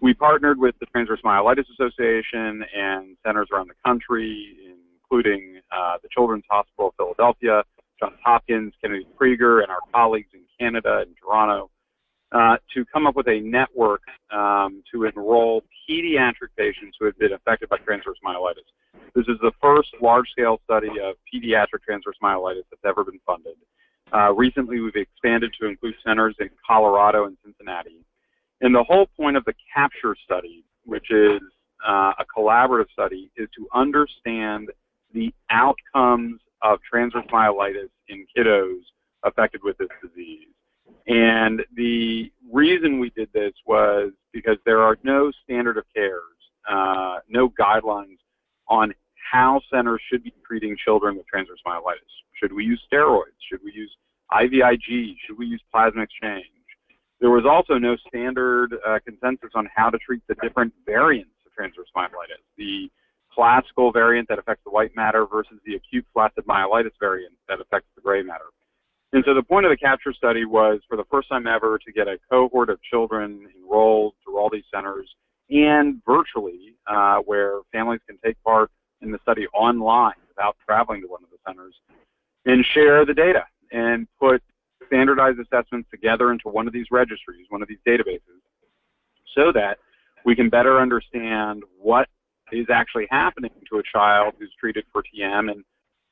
We 0.00 0.14
partnered 0.14 0.58
with 0.58 0.76
the 0.78 0.86
Transverse 0.86 1.20
Myelitis 1.24 1.64
Association 1.72 2.64
and 2.76 3.16
centers 3.26 3.48
around 3.52 3.68
the 3.68 3.74
country, 3.84 4.56
including 5.02 5.60
uh, 5.72 5.96
the 6.02 6.08
Children's 6.08 6.44
Hospital 6.48 6.88
of 6.88 6.94
Philadelphia, 6.96 7.64
Johns 7.98 8.18
Hopkins, 8.24 8.74
Kennedy 8.80 9.06
Krieger, 9.16 9.60
and 9.60 9.70
our 9.70 9.80
colleagues 9.92 10.28
in 10.34 10.42
Canada 10.58 11.02
and 11.04 11.16
Toronto, 11.20 11.70
uh, 12.30 12.56
to 12.74 12.84
come 12.92 13.06
up 13.06 13.16
with 13.16 13.26
a 13.26 13.40
network 13.40 14.02
um, 14.30 14.82
to 14.92 15.04
enroll 15.04 15.62
pediatric 15.90 16.54
patients 16.56 16.96
who 17.00 17.06
have 17.06 17.18
been 17.18 17.32
affected 17.32 17.68
by 17.68 17.78
transverse 17.78 18.18
myelitis. 18.24 18.68
This 19.14 19.26
is 19.26 19.38
the 19.40 19.52
first 19.60 19.88
large-scale 20.00 20.60
study 20.64 20.90
of 21.02 21.16
pediatric 21.32 21.82
transverse 21.84 22.16
myelitis 22.22 22.62
that's 22.70 22.84
ever 22.84 23.02
been 23.02 23.20
funded. 23.26 23.54
Uh, 24.12 24.32
recently, 24.32 24.80
we've 24.80 24.94
expanded 24.94 25.52
to 25.60 25.66
include 25.66 25.94
centers 26.06 26.36
in 26.38 26.50
Colorado 26.66 27.26
and 27.26 27.36
Cincinnati. 27.44 28.04
And 28.60 28.74
the 28.74 28.84
whole 28.84 29.06
point 29.16 29.36
of 29.36 29.44
the 29.44 29.54
CAPTURE 29.74 30.16
study, 30.24 30.64
which 30.84 31.10
is 31.10 31.40
uh, 31.86 32.12
a 32.18 32.24
collaborative 32.36 32.90
study, 32.92 33.30
is 33.36 33.48
to 33.56 33.68
understand 33.74 34.70
the 35.14 35.32
outcomes 35.50 36.40
of 36.62 36.80
transverse 36.88 37.24
myelitis 37.32 37.88
in 38.08 38.26
kiddos 38.36 38.80
affected 39.24 39.60
with 39.62 39.78
this 39.78 39.88
disease. 40.02 40.48
And 41.06 41.62
the 41.74 42.30
reason 42.52 42.98
we 42.98 43.10
did 43.10 43.28
this 43.32 43.52
was 43.66 44.12
because 44.32 44.56
there 44.64 44.82
are 44.82 44.96
no 45.02 45.30
standard 45.44 45.76
of 45.76 45.84
cares, 45.94 46.22
uh, 46.68 47.18
no 47.28 47.48
guidelines 47.50 48.18
on 48.68 48.92
how 49.30 49.60
centers 49.72 50.00
should 50.10 50.24
be 50.24 50.32
treating 50.46 50.76
children 50.84 51.16
with 51.16 51.26
transverse 51.26 51.60
myelitis. 51.66 52.12
Should 52.40 52.52
we 52.52 52.64
use 52.64 52.80
steroids? 52.92 53.36
Should 53.50 53.60
we 53.64 53.72
use 53.72 53.94
IVIG? 54.32 55.16
Should 55.26 55.38
we 55.38 55.46
use 55.46 55.62
plasma 55.72 56.02
exchange? 56.02 56.46
There 57.20 57.30
was 57.30 57.44
also 57.44 57.78
no 57.78 57.96
standard 58.08 58.74
uh, 58.86 58.98
consensus 59.04 59.50
on 59.54 59.68
how 59.74 59.90
to 59.90 59.98
treat 59.98 60.22
the 60.28 60.36
different 60.42 60.72
variants 60.86 61.34
of 61.44 61.52
transverse 61.52 61.88
myelitis. 61.96 62.44
The 62.56 62.88
classical 63.32 63.92
variant 63.92 64.28
that 64.28 64.38
affects 64.38 64.62
the 64.64 64.70
white 64.70 64.94
matter 64.94 65.26
versus 65.26 65.58
the 65.64 65.74
acute 65.74 66.06
flaccid 66.12 66.44
myelitis 66.46 66.92
variant 67.00 67.34
that 67.48 67.60
affects 67.60 67.88
the 67.94 68.02
gray 68.02 68.22
matter. 68.22 68.46
And 69.12 69.24
so 69.26 69.34
the 69.34 69.42
point 69.42 69.64
of 69.64 69.70
the 69.70 69.76
capture 69.76 70.12
study 70.12 70.44
was 70.44 70.80
for 70.88 70.96
the 70.96 71.04
first 71.10 71.28
time 71.28 71.46
ever 71.46 71.78
to 71.78 71.92
get 71.92 72.08
a 72.08 72.18
cohort 72.30 72.68
of 72.68 72.78
children 72.82 73.48
enrolled 73.56 74.14
through 74.22 74.38
all 74.38 74.50
these 74.50 74.64
centers 74.72 75.08
and 75.50 76.02
virtually 76.06 76.74
uh, 76.86 77.18
where 77.18 77.60
families 77.72 78.00
can 78.06 78.18
take 78.24 78.36
part 78.42 78.70
in 79.00 79.10
the 79.10 79.18
study 79.22 79.46
online 79.54 80.14
without 80.28 80.56
traveling 80.64 81.00
to 81.00 81.08
one 81.08 81.22
of 81.24 81.30
the 81.30 81.38
centers 81.46 81.74
and 82.44 82.64
share 82.74 83.06
the 83.06 83.14
data 83.14 83.44
and 83.72 84.06
put 84.20 84.42
standardized 84.88 85.38
assessments 85.38 85.88
together 85.90 86.32
into 86.32 86.48
one 86.48 86.66
of 86.66 86.72
these 86.72 86.86
registries, 86.90 87.46
one 87.48 87.62
of 87.62 87.68
these 87.68 87.78
databases, 87.86 88.42
so 89.36 89.52
that 89.52 89.78
we 90.24 90.34
can 90.34 90.48
better 90.48 90.80
understand 90.80 91.62
what 91.78 92.08
is 92.52 92.66
actually 92.72 93.06
happening 93.10 93.50
to 93.70 93.78
a 93.78 93.82
child 93.92 94.34
who's 94.38 94.52
treated 94.58 94.84
for 94.92 95.02
TM 95.02 95.50
and 95.50 95.64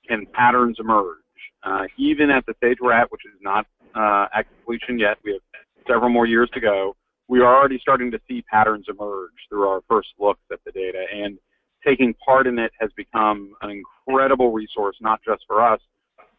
can 0.08 0.26
patterns 0.32 0.76
emerge. 0.78 1.16
Uh, 1.62 1.84
even 1.96 2.30
at 2.30 2.44
the 2.46 2.54
stage 2.58 2.78
we're 2.80 2.92
at, 2.92 3.10
which 3.10 3.22
is 3.26 3.38
not 3.40 3.66
uh, 3.94 4.26
at 4.34 4.46
completion 4.48 4.98
yet, 4.98 5.16
we 5.24 5.32
have 5.32 5.40
several 5.88 6.10
more 6.10 6.26
years 6.26 6.48
to 6.52 6.60
go, 6.60 6.94
we 7.28 7.40
are 7.40 7.56
already 7.56 7.78
starting 7.80 8.10
to 8.10 8.20
see 8.28 8.42
patterns 8.42 8.86
emerge 8.88 9.32
through 9.48 9.66
our 9.66 9.80
first 9.88 10.08
looks 10.18 10.42
at 10.52 10.60
the 10.64 10.70
data. 10.70 11.04
And 11.12 11.38
taking 11.84 12.14
part 12.14 12.46
in 12.46 12.58
it 12.58 12.72
has 12.80 12.90
become 12.96 13.54
an 13.62 13.82
incredible 14.06 14.52
resource, 14.52 14.96
not 15.00 15.20
just 15.26 15.42
for 15.46 15.60
us, 15.62 15.80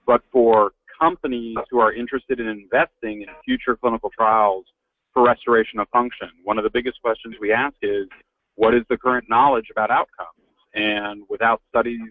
but 0.06 0.22
for 0.32 0.72
companies 0.99 1.57
who 1.69 1.79
are 1.79 1.93
interested 1.93 2.39
in 2.39 2.47
investing 2.47 3.21
in 3.21 3.27
future 3.45 3.75
clinical 3.75 4.09
trials 4.09 4.65
for 5.13 5.23
restoration 5.23 5.79
of 5.79 5.87
function. 5.89 6.29
One 6.43 6.57
of 6.57 6.63
the 6.63 6.69
biggest 6.69 7.01
questions 7.01 7.35
we 7.39 7.51
ask 7.51 7.75
is, 7.81 8.07
what 8.55 8.73
is 8.73 8.83
the 8.89 8.97
current 8.97 9.25
knowledge 9.29 9.67
about 9.71 9.91
outcomes? 9.91 10.29
And 10.73 11.23
without 11.29 11.61
studies 11.69 12.01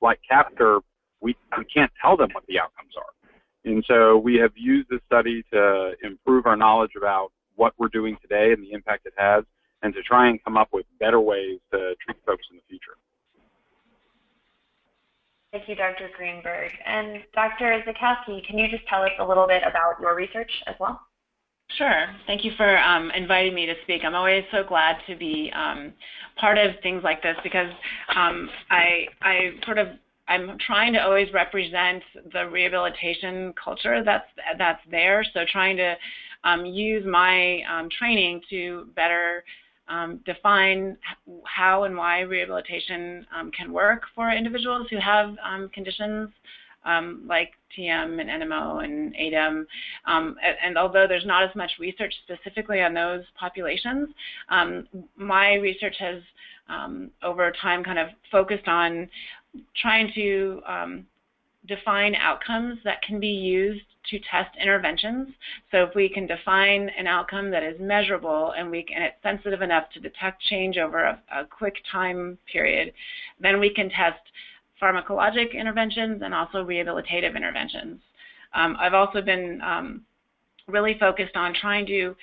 like 0.00 0.20
CAPTURE, 0.28 0.80
we, 1.20 1.36
we 1.58 1.64
can't 1.64 1.92
tell 2.00 2.16
them 2.16 2.30
what 2.32 2.44
the 2.46 2.58
outcomes 2.58 2.92
are. 2.96 3.12
And 3.64 3.84
so 3.88 4.18
we 4.18 4.36
have 4.36 4.52
used 4.54 4.88
this 4.90 5.00
study 5.06 5.42
to 5.52 5.92
improve 6.02 6.46
our 6.46 6.56
knowledge 6.56 6.92
about 6.96 7.32
what 7.56 7.72
we're 7.78 7.88
doing 7.88 8.16
today 8.20 8.52
and 8.52 8.62
the 8.62 8.72
impact 8.72 9.06
it 9.06 9.14
has, 9.16 9.44
and 9.82 9.94
to 9.94 10.02
try 10.02 10.28
and 10.28 10.42
come 10.44 10.56
up 10.56 10.68
with 10.72 10.86
better 10.98 11.20
ways 11.20 11.60
to 11.72 11.94
treat 12.04 12.18
folks 12.26 12.44
in 12.50 12.56
the 12.56 12.62
future. 12.68 12.96
Thank 15.54 15.68
you, 15.68 15.76
Dr. 15.76 16.10
Greenberg. 16.16 16.72
And 16.84 17.18
Dr. 17.32 17.80
Zackowski, 17.86 18.44
can 18.44 18.58
you 18.58 18.68
just 18.68 18.84
tell 18.88 19.02
us 19.02 19.12
a 19.20 19.24
little 19.24 19.46
bit 19.46 19.62
about 19.62 20.00
your 20.00 20.16
research 20.16 20.50
as 20.66 20.74
well? 20.80 21.00
Sure. 21.78 22.06
Thank 22.26 22.44
you 22.44 22.50
for 22.56 22.76
um, 22.78 23.12
inviting 23.12 23.54
me 23.54 23.64
to 23.66 23.74
speak. 23.84 24.02
I'm 24.04 24.16
always 24.16 24.42
so 24.50 24.64
glad 24.64 24.96
to 25.06 25.14
be 25.14 25.52
um, 25.54 25.92
part 26.40 26.58
of 26.58 26.72
things 26.82 27.04
like 27.04 27.22
this 27.22 27.36
because 27.44 27.70
um, 28.16 28.50
I, 28.68 29.06
I 29.22 29.50
sort 29.64 29.78
of 29.78 29.86
I'm 30.26 30.58
trying 30.66 30.92
to 30.94 31.04
always 31.04 31.32
represent 31.32 32.02
the 32.32 32.48
rehabilitation 32.48 33.54
culture 33.62 34.02
that's 34.02 34.26
that's 34.58 34.80
there. 34.90 35.24
So 35.34 35.44
trying 35.52 35.76
to 35.76 35.94
um, 36.42 36.66
use 36.66 37.06
my 37.06 37.60
um, 37.70 37.88
training 37.96 38.40
to 38.50 38.88
better 38.96 39.44
um, 39.88 40.20
define 40.24 40.96
how 41.44 41.84
and 41.84 41.96
why 41.96 42.20
rehabilitation 42.20 43.26
um, 43.36 43.50
can 43.50 43.72
work 43.72 44.02
for 44.14 44.30
individuals 44.30 44.86
who 44.90 44.98
have 44.98 45.36
um, 45.44 45.68
conditions 45.72 46.30
um, 46.84 47.24
like 47.26 47.52
TM 47.78 48.20
and 48.20 48.28
NMO 48.42 48.84
and 48.84 49.14
ADEM. 49.14 49.66
Um, 50.06 50.36
and, 50.42 50.56
and, 50.62 50.78
although 50.78 51.06
there's 51.08 51.24
not 51.24 51.42
as 51.42 51.54
much 51.56 51.72
research 51.80 52.14
specifically 52.24 52.82
on 52.82 52.92
those 52.92 53.24
populations, 53.38 54.10
my 55.16 55.54
research 55.54 55.96
has 55.98 56.22
over 57.22 57.52
time 57.60 57.82
kind 57.82 57.98
of 57.98 58.08
focused 58.30 58.68
on 58.68 59.08
trying 59.76 60.12
to 60.14 60.60
define 61.66 62.14
outcomes 62.14 62.78
that 62.84 63.02
can 63.02 63.20
be 63.20 63.28
used 63.28 63.84
to 64.10 64.18
test 64.30 64.50
interventions. 64.60 65.28
So 65.70 65.82
if 65.82 65.94
we 65.94 66.08
can 66.08 66.26
define 66.26 66.90
an 66.98 67.06
outcome 67.06 67.50
that 67.50 67.62
is 67.62 67.80
measurable 67.80 68.52
and 68.56 68.70
we 68.70 68.84
and 68.94 69.04
it's 69.04 69.22
sensitive 69.22 69.62
enough 69.62 69.84
to 69.94 70.00
detect 70.00 70.42
change 70.42 70.76
over 70.76 70.98
a, 71.04 71.22
a 71.34 71.44
quick 71.46 71.76
time 71.90 72.38
period, 72.50 72.92
then 73.40 73.60
we 73.60 73.72
can 73.72 73.88
test 73.88 74.20
pharmacologic 74.80 75.54
interventions 75.54 76.20
and 76.22 76.34
also 76.34 76.64
rehabilitative 76.64 77.34
interventions. 77.34 78.00
Um, 78.52 78.76
I've 78.78 78.94
also 78.94 79.22
been 79.22 79.60
um, 79.62 80.02
really 80.68 80.98
focused 80.98 81.36
on 81.36 81.54
trying 81.54 81.86
to 81.86 82.14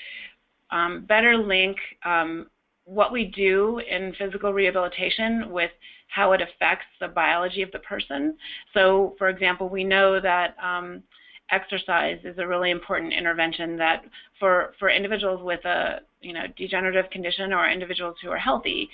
um, 0.70 1.06
better 1.06 1.36
link 1.36 1.78
um, 2.06 2.48
what 2.86 3.12
we 3.12 3.26
do 3.26 3.80
in 3.80 4.14
physical 4.18 4.54
rehabilitation 4.54 5.52
with 5.52 5.72
how 6.08 6.34
it 6.34 6.42
affects 6.42 6.86
the 7.00 7.08
biology 7.08 7.62
of 7.62 7.72
the 7.72 7.80
person. 7.80 8.36
So, 8.74 9.16
for 9.18 9.30
example, 9.30 9.70
we 9.70 9.84
know 9.84 10.20
that 10.20 10.56
um, 10.62 11.04
exercise 11.52 12.20
is 12.24 12.38
a 12.38 12.48
really 12.48 12.72
important 12.72 13.14
intervention 13.14 13.78
that 13.78 14.04
for, 14.40 14.74
for 14.80 14.90
individuals 14.90 15.42
with 15.44 15.64
a 15.66 16.00
you 16.22 16.34
know 16.34 16.44
degenerative 16.58 17.10
condition 17.12 17.54
or 17.54 17.70
individuals 17.70 18.16
who 18.22 18.30
are 18.30 18.38
healthy, 18.38 18.90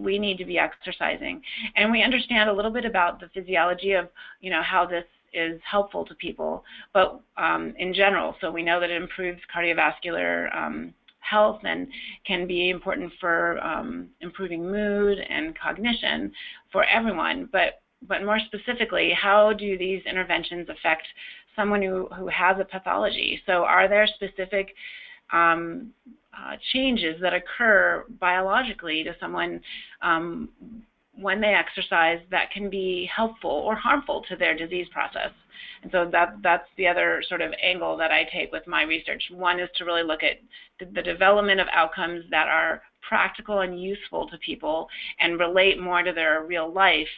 we 0.00 0.18
need 0.18 0.38
to 0.38 0.44
be 0.44 0.58
exercising. 0.58 1.42
And 1.76 1.90
we 1.92 2.02
understand 2.02 2.50
a 2.50 2.52
little 2.52 2.72
bit 2.72 2.84
about 2.84 3.20
the 3.20 3.28
physiology 3.34 3.92
of 3.92 4.08
you 4.40 4.50
know 4.50 4.62
how 4.62 4.86
this 4.86 5.04
is 5.32 5.60
helpful 5.68 6.04
to 6.06 6.14
people, 6.14 6.64
but 6.94 7.20
um, 7.36 7.74
in 7.78 7.92
general, 7.92 8.34
so 8.40 8.50
we 8.50 8.62
know 8.62 8.80
that 8.80 8.90
it 8.90 9.02
improves 9.02 9.40
cardiovascular 9.54 10.54
um, 10.56 10.94
health 11.28 11.60
and 11.64 11.88
can 12.26 12.46
be 12.46 12.70
important 12.70 13.12
for 13.20 13.58
um, 13.64 14.08
improving 14.20 14.62
mood 14.62 15.18
and 15.18 15.58
cognition 15.58 16.32
for 16.72 16.84
everyone. 16.84 17.48
But 17.52 17.80
but 18.06 18.24
more 18.24 18.38
specifically, 18.46 19.10
how 19.20 19.52
do 19.52 19.78
these 19.78 20.02
interventions 20.04 20.68
affect 20.68 21.06
someone 21.56 21.82
who, 21.82 22.06
who 22.14 22.28
has 22.28 22.56
a 22.60 22.64
pathology? 22.64 23.40
So 23.46 23.64
are 23.64 23.88
there 23.88 24.06
specific 24.06 24.74
um, 25.32 25.92
uh, 26.36 26.56
changes 26.72 27.20
that 27.22 27.32
occur 27.32 28.04
biologically 28.20 29.02
to 29.04 29.16
someone 29.18 29.60
um, 30.02 30.50
when 31.18 31.40
they 31.40 31.54
exercise 31.54 32.20
that 32.30 32.50
can 32.52 32.68
be 32.68 33.08
helpful 33.14 33.50
or 33.50 33.74
harmful 33.74 34.22
to 34.28 34.36
their 34.36 34.56
disease 34.56 34.86
process? 34.92 35.30
And 35.82 35.92
so 35.92 36.08
that 36.12 36.36
that's 36.42 36.68
the 36.76 36.86
other 36.86 37.22
sort 37.28 37.40
of 37.40 37.52
angle 37.62 37.96
that 37.96 38.10
I 38.10 38.24
take 38.32 38.52
with 38.52 38.66
my 38.66 38.82
research. 38.82 39.22
One 39.30 39.60
is 39.60 39.68
to 39.76 39.84
really 39.84 40.02
look 40.02 40.22
at 40.22 40.38
the 40.78 41.02
development 41.02 41.60
of 41.60 41.68
outcomes 41.72 42.24
that 42.30 42.48
are 42.48 42.82
practical 43.08 43.60
and 43.60 43.80
useful 43.80 44.28
to 44.28 44.38
people 44.38 44.88
and 45.20 45.38
relate 45.38 45.80
more 45.80 46.02
to 46.02 46.12
their 46.12 46.44
real 46.44 46.72
life 46.72 47.08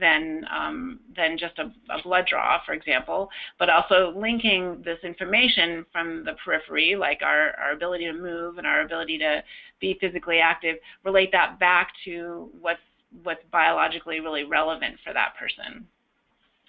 than 0.00 0.44
um, 0.50 1.00
than 1.14 1.36
just 1.36 1.58
a, 1.58 1.70
a, 1.92 2.02
blood 2.02 2.26
draw, 2.28 2.58
for 2.64 2.72
example, 2.72 3.28
but 3.58 3.68
also 3.68 4.14
linking 4.16 4.80
this 4.82 4.98
information 5.02 5.84
from 5.92 6.24
the 6.24 6.32
periphery, 6.42 6.96
like 6.96 7.20
our, 7.22 7.50
our 7.58 7.72
ability 7.72 8.06
to 8.06 8.14
move 8.14 8.56
and 8.56 8.66
our 8.66 8.80
ability 8.80 9.18
to 9.18 9.42
be 9.80 9.98
physically 10.00 10.38
active, 10.38 10.76
relate 11.04 11.30
that 11.32 11.58
back 11.58 11.92
to 12.04 12.48
what's 12.60 12.80
what's 13.22 13.42
biologically 13.52 14.20
really 14.20 14.44
relevant 14.44 14.96
for 15.04 15.12
that 15.12 15.34
person. 15.38 15.86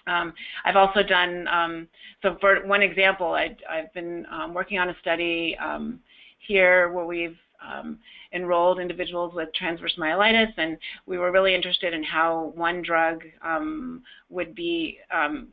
Um, 0.08 0.34
I've 0.64 0.76
also 0.76 1.02
done, 1.04 1.48
um, 1.48 1.88
so 2.22 2.38
for 2.40 2.66
one 2.66 2.82
example, 2.82 3.28
I, 3.28 3.56
have 3.70 3.94
been 3.94 4.26
um, 4.32 4.54
working 4.54 4.78
on 4.80 4.90
a 4.90 4.96
study 5.02 5.58
um, 5.64 6.00
here 6.40 6.92
where 6.92 7.06
we've 7.06 7.38
um, 7.66 7.98
enrolled 8.34 8.80
individuals 8.80 9.34
with 9.34 9.50
transverse 9.56 9.96
myelitis, 9.98 10.54
and 10.58 10.78
we 11.08 11.18
were 11.18 11.32
really 11.32 11.56
interested 11.56 11.94
in 11.94 12.04
how 12.04 12.54
one 12.56 12.82
drug 12.84 13.24
um, 13.44 14.04
would 14.30 14.54
be, 14.54 15.00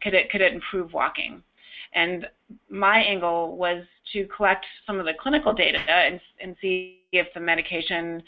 could, 0.03 0.15
it, 0.15 0.31
could 0.31 0.43
it 0.43 0.53
improve 0.53 0.93
walking. 0.93 1.43
And 1.95 2.27
my 2.71 2.99
angle 2.99 3.57
was 3.57 3.85
to 4.13 4.27
collect 4.35 4.67
some 4.87 4.99
of 4.99 5.07
the 5.07 5.13
clinical 5.21 5.53
data 5.53 5.79
and, 5.79 6.21
and 6.41 6.57
see 6.61 7.01
if 7.13 7.29
the 7.35 7.41
medication 7.41 8.23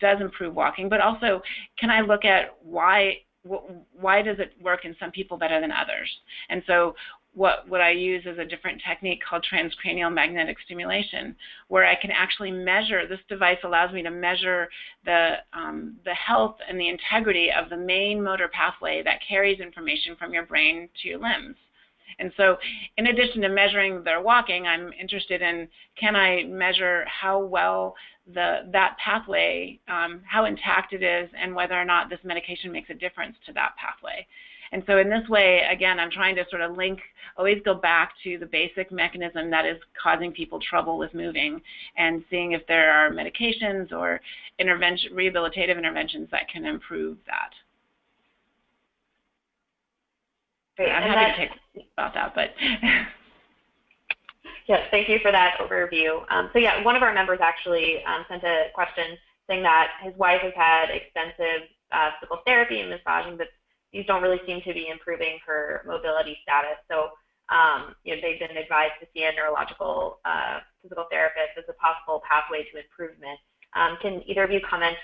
does 0.00 0.20
improve 0.20 0.54
walking, 0.54 0.88
but 0.88 1.00
also 1.00 1.42
can 1.78 1.90
I 1.90 2.00
look 2.00 2.24
at 2.24 2.56
why 2.62 3.18
why 3.98 4.22
does 4.22 4.38
it 4.38 4.52
work 4.62 4.84
in 4.84 4.94
some 4.98 5.10
people 5.10 5.36
better 5.36 5.60
than 5.60 5.72
others? 5.72 6.10
And 6.48 6.62
so 6.66 6.94
what, 7.34 7.68
what 7.68 7.80
I 7.80 7.90
use 7.90 8.24
is 8.26 8.38
a 8.38 8.44
different 8.44 8.82
technique 8.86 9.20
called 9.28 9.46
transcranial 9.50 10.12
magnetic 10.12 10.56
stimulation, 10.64 11.36
where 11.68 11.86
I 11.86 11.94
can 11.94 12.10
actually 12.10 12.50
measure, 12.50 13.06
this 13.06 13.20
device 13.28 13.58
allows 13.64 13.92
me 13.92 14.02
to 14.02 14.10
measure 14.10 14.68
the, 15.04 15.36
um, 15.52 15.96
the 16.04 16.14
health 16.14 16.56
and 16.68 16.80
the 16.80 16.88
integrity 16.88 17.50
of 17.50 17.70
the 17.70 17.76
main 17.76 18.22
motor 18.22 18.48
pathway 18.48 19.02
that 19.04 19.20
carries 19.26 19.60
information 19.60 20.16
from 20.16 20.32
your 20.32 20.46
brain 20.46 20.88
to 21.02 21.08
your 21.08 21.18
limbs. 21.18 21.56
And 22.18 22.32
so 22.36 22.56
in 22.96 23.06
addition 23.08 23.42
to 23.42 23.48
measuring 23.48 24.02
their 24.02 24.20
walking, 24.20 24.66
I'm 24.66 24.92
interested 24.92 25.40
in 25.42 25.68
can 25.98 26.16
I 26.16 26.44
measure 26.44 27.04
how 27.06 27.38
well 27.38 27.94
the, 28.34 28.68
that 28.72 28.96
pathway, 29.02 29.78
um, 29.88 30.22
how 30.26 30.44
intact 30.44 30.92
it 30.92 31.02
is, 31.02 31.30
and 31.40 31.54
whether 31.54 31.74
or 31.74 31.84
not 31.84 32.10
this 32.10 32.18
medication 32.24 32.72
makes 32.72 32.90
a 32.90 32.94
difference 32.94 33.36
to 33.46 33.52
that 33.54 33.74
pathway. 33.76 34.26
And 34.70 34.82
so 34.86 34.98
in 34.98 35.08
this 35.08 35.26
way, 35.28 35.62
again, 35.70 35.98
I'm 35.98 36.10
trying 36.10 36.36
to 36.36 36.44
sort 36.50 36.62
of 36.62 36.76
link, 36.76 37.00
always 37.36 37.62
go 37.64 37.74
back 37.74 38.12
to 38.24 38.36
the 38.38 38.46
basic 38.46 38.92
mechanism 38.92 39.50
that 39.50 39.64
is 39.64 39.78
causing 40.00 40.32
people 40.32 40.60
trouble 40.60 40.98
with 40.98 41.14
moving 41.14 41.60
and 41.96 42.22
seeing 42.28 42.52
if 42.52 42.66
there 42.66 42.92
are 42.92 43.10
medications 43.10 43.92
or 43.92 44.20
intervention, 44.58 45.12
rehabilitative 45.14 45.78
interventions 45.78 46.28
that 46.32 46.48
can 46.52 46.66
improve 46.66 47.16
that. 47.26 47.50
Great. 50.78 50.94
I'm 50.94 51.02
and 51.02 51.12
happy 51.12 51.42
that, 51.42 51.58
to 51.74 51.80
talk 51.82 51.90
about 51.98 52.14
that, 52.14 52.34
but. 52.38 52.54
yes, 54.68 54.86
thank 54.92 55.08
you 55.08 55.18
for 55.18 55.32
that 55.32 55.58
overview. 55.58 56.22
Um, 56.30 56.50
so 56.52 56.60
yeah, 56.60 56.84
one 56.84 56.94
of 56.94 57.02
our 57.02 57.12
members 57.12 57.40
actually 57.42 58.04
um, 58.04 58.24
sent 58.28 58.44
a 58.44 58.70
question 58.74 59.18
saying 59.50 59.64
that 59.64 59.88
his 60.04 60.14
wife 60.16 60.40
has 60.42 60.52
had 60.54 60.94
extensive 60.94 61.66
uh, 61.90 62.10
physical 62.20 62.38
therapy 62.46 62.78
and 62.78 62.90
massaging, 62.90 63.36
but 63.36 63.48
these 63.92 64.06
don't 64.06 64.22
really 64.22 64.38
seem 64.46 64.60
to 64.62 64.72
be 64.72 64.86
improving 64.86 65.40
her 65.44 65.82
mobility 65.84 66.38
status. 66.44 66.78
So 66.88 67.10
um, 67.50 67.96
you 68.04 68.14
know, 68.14 68.22
they've 68.22 68.38
been 68.38 68.56
advised 68.56 69.02
to 69.02 69.06
see 69.10 69.24
a 69.24 69.32
neurological 69.34 70.20
uh, 70.24 70.60
physical 70.80 71.10
therapist 71.10 71.58
as 71.58 71.64
a 71.66 71.74
possible 71.74 72.22
pathway 72.22 72.62
to 72.70 72.78
improvement. 72.78 73.40
Um, 73.74 73.98
can 74.00 74.22
either 74.30 74.44
of 74.44 74.52
you 74.52 74.60
comment 74.62 74.94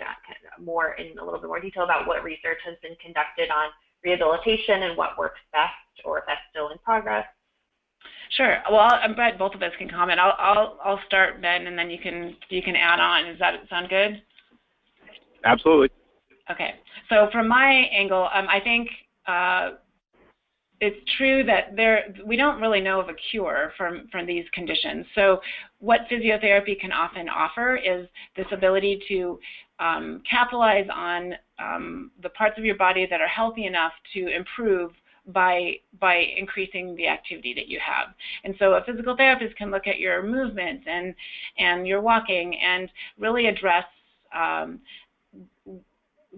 more 0.62 0.94
in 0.94 1.18
a 1.18 1.24
little 1.24 1.40
bit 1.40 1.48
more 1.48 1.58
detail 1.58 1.82
about 1.82 2.06
what 2.06 2.22
research 2.22 2.62
has 2.64 2.76
been 2.80 2.94
conducted 3.02 3.50
on 3.50 3.74
rehabilitation 4.04 4.82
and 4.84 4.96
what 4.96 5.18
works 5.18 5.40
best, 5.52 6.04
or 6.04 6.18
if 6.18 6.24
that's 6.26 6.40
still 6.50 6.68
in 6.70 6.78
progress? 6.78 7.24
Sure. 8.36 8.58
Well, 8.70 8.90
I'm 8.92 9.14
glad 9.14 9.38
both 9.38 9.54
of 9.54 9.62
us 9.62 9.72
can 9.78 9.88
comment. 9.88 10.18
I'll 10.18 10.34
I'll 10.38 10.78
I'll 10.84 11.00
start 11.06 11.40
Ben, 11.40 11.66
and 11.66 11.78
then 11.78 11.90
you 11.90 11.98
can 11.98 12.36
you 12.48 12.62
can 12.62 12.76
add 12.76 13.00
on. 13.00 13.24
Does 13.24 13.38
that 13.38 13.54
sound 13.70 13.88
good? 13.88 14.22
Absolutely. 15.44 15.90
Okay. 16.50 16.74
So 17.08 17.28
from 17.32 17.48
my 17.48 17.70
angle, 17.70 18.28
um, 18.34 18.46
I 18.48 18.60
think 18.60 18.88
uh, 19.26 19.70
it's 20.80 20.96
true 21.16 21.44
that 21.44 21.76
there 21.76 22.14
we 22.26 22.36
don't 22.36 22.60
really 22.60 22.80
know 22.80 23.00
of 23.00 23.08
a 23.08 23.14
cure 23.30 23.72
from 23.76 24.08
from 24.10 24.26
these 24.26 24.44
conditions. 24.52 25.06
So 25.14 25.40
what 25.78 26.00
physiotherapy 26.10 26.78
can 26.80 26.92
often 26.92 27.28
offer 27.28 27.76
is 27.76 28.06
this 28.36 28.46
ability 28.52 29.02
to 29.08 29.38
um, 29.78 30.22
capitalize 30.28 30.86
on 30.92 31.34
um, 31.58 32.10
the 32.22 32.28
parts 32.30 32.58
of 32.58 32.64
your 32.64 32.76
body 32.76 33.06
that 33.10 33.20
are 33.20 33.28
healthy 33.28 33.66
enough 33.66 33.92
to 34.14 34.28
improve 34.28 34.92
by 35.28 35.72
by 36.00 36.16
increasing 36.36 36.94
the 36.96 37.08
activity 37.08 37.54
that 37.54 37.66
you 37.66 37.80
have. 37.80 38.08
And 38.44 38.54
so 38.58 38.74
a 38.74 38.84
physical 38.84 39.16
therapist 39.16 39.56
can 39.56 39.70
look 39.70 39.86
at 39.86 39.98
your 39.98 40.22
movement 40.22 40.82
and 40.86 41.14
and 41.58 41.86
your 41.86 42.00
walking 42.00 42.58
and 42.60 42.90
really 43.18 43.46
address 43.46 43.86
um, 44.34 44.80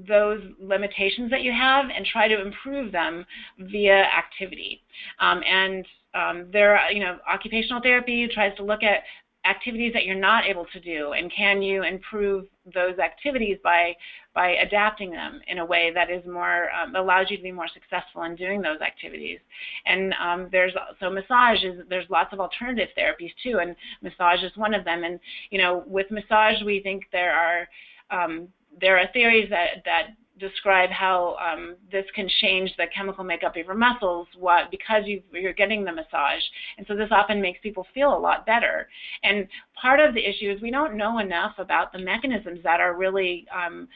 those 0.06 0.42
limitations 0.60 1.30
that 1.30 1.42
you 1.42 1.52
have 1.52 1.86
and 1.94 2.04
try 2.06 2.28
to 2.28 2.40
improve 2.40 2.92
them 2.92 3.24
via 3.58 4.04
activity. 4.16 4.82
Um, 5.20 5.42
and 5.48 5.86
um, 6.14 6.46
there, 6.52 6.78
you 6.90 7.00
know, 7.00 7.18
occupational 7.30 7.80
therapy 7.80 8.28
tries 8.32 8.56
to 8.56 8.64
look 8.64 8.82
at 8.82 9.02
activities 9.48 9.92
that 9.92 10.04
you're 10.04 10.14
not 10.14 10.44
able 10.44 10.66
to 10.72 10.80
do 10.80 11.12
and 11.12 11.32
can 11.32 11.62
you 11.62 11.82
improve 11.82 12.46
those 12.74 12.98
activities 12.98 13.58
by 13.62 13.94
by 14.34 14.50
adapting 14.56 15.10
them 15.10 15.40
in 15.48 15.58
a 15.58 15.64
way 15.64 15.90
that 15.94 16.10
is 16.10 16.22
more 16.26 16.68
um, 16.72 16.94
allows 16.94 17.30
you 17.30 17.38
to 17.38 17.42
be 17.42 17.52
more 17.52 17.68
successful 17.72 18.22
in 18.24 18.36
doing 18.36 18.60
those 18.60 18.80
activities? 18.80 19.38
And 19.86 20.14
um, 20.22 20.48
there's 20.52 20.72
so 21.00 21.08
massage 21.10 21.62
is 21.64 21.80
there's 21.88 22.08
lots 22.10 22.32
of 22.32 22.40
alternative 22.40 22.88
therapies 22.98 23.32
too 23.42 23.58
and 23.60 23.74
massage 24.02 24.42
is 24.42 24.56
one 24.56 24.74
of 24.74 24.84
them. 24.84 25.04
And 25.04 25.20
you 25.50 25.58
know 25.58 25.84
with 25.86 26.10
massage 26.10 26.62
we 26.64 26.80
think 26.80 27.04
there 27.12 27.32
are 27.32 27.68
um, 28.10 28.48
there 28.80 28.98
are 28.98 29.08
theories 29.12 29.48
that, 29.50 29.82
that 29.84 30.08
describe 30.38 30.90
how 30.90 31.36
um, 31.36 31.76
this 31.90 32.04
can 32.14 32.28
change 32.40 32.70
the 32.76 32.86
chemical 32.94 33.24
makeup 33.24 33.56
of 33.56 33.64
your 33.64 33.74
muscles 33.74 34.26
what, 34.38 34.70
because 34.70 35.04
you, 35.06 35.22
are 35.44 35.52
getting 35.52 35.84
the 35.84 35.92
massage. 35.92 36.42
And 36.78 36.86
so 36.86 36.94
this 36.94 37.08
often 37.10 37.40
makes 37.40 37.60
people 37.62 37.86
feel 37.94 38.14
a 38.14 38.18
lot 38.18 38.46
better. 38.46 38.88
And 39.22 39.46
part 39.80 40.00
of 40.00 40.14
the 40.14 40.24
issue 40.24 40.50
is 40.50 40.60
we 40.60 40.70
don't 40.70 40.96
know 40.96 41.18
enough 41.18 41.54
about 41.58 41.92
the 41.92 41.98
mechanisms 41.98 42.60
that 42.64 42.80
are 42.80 42.94
really 42.94 43.46
um, 43.54 43.88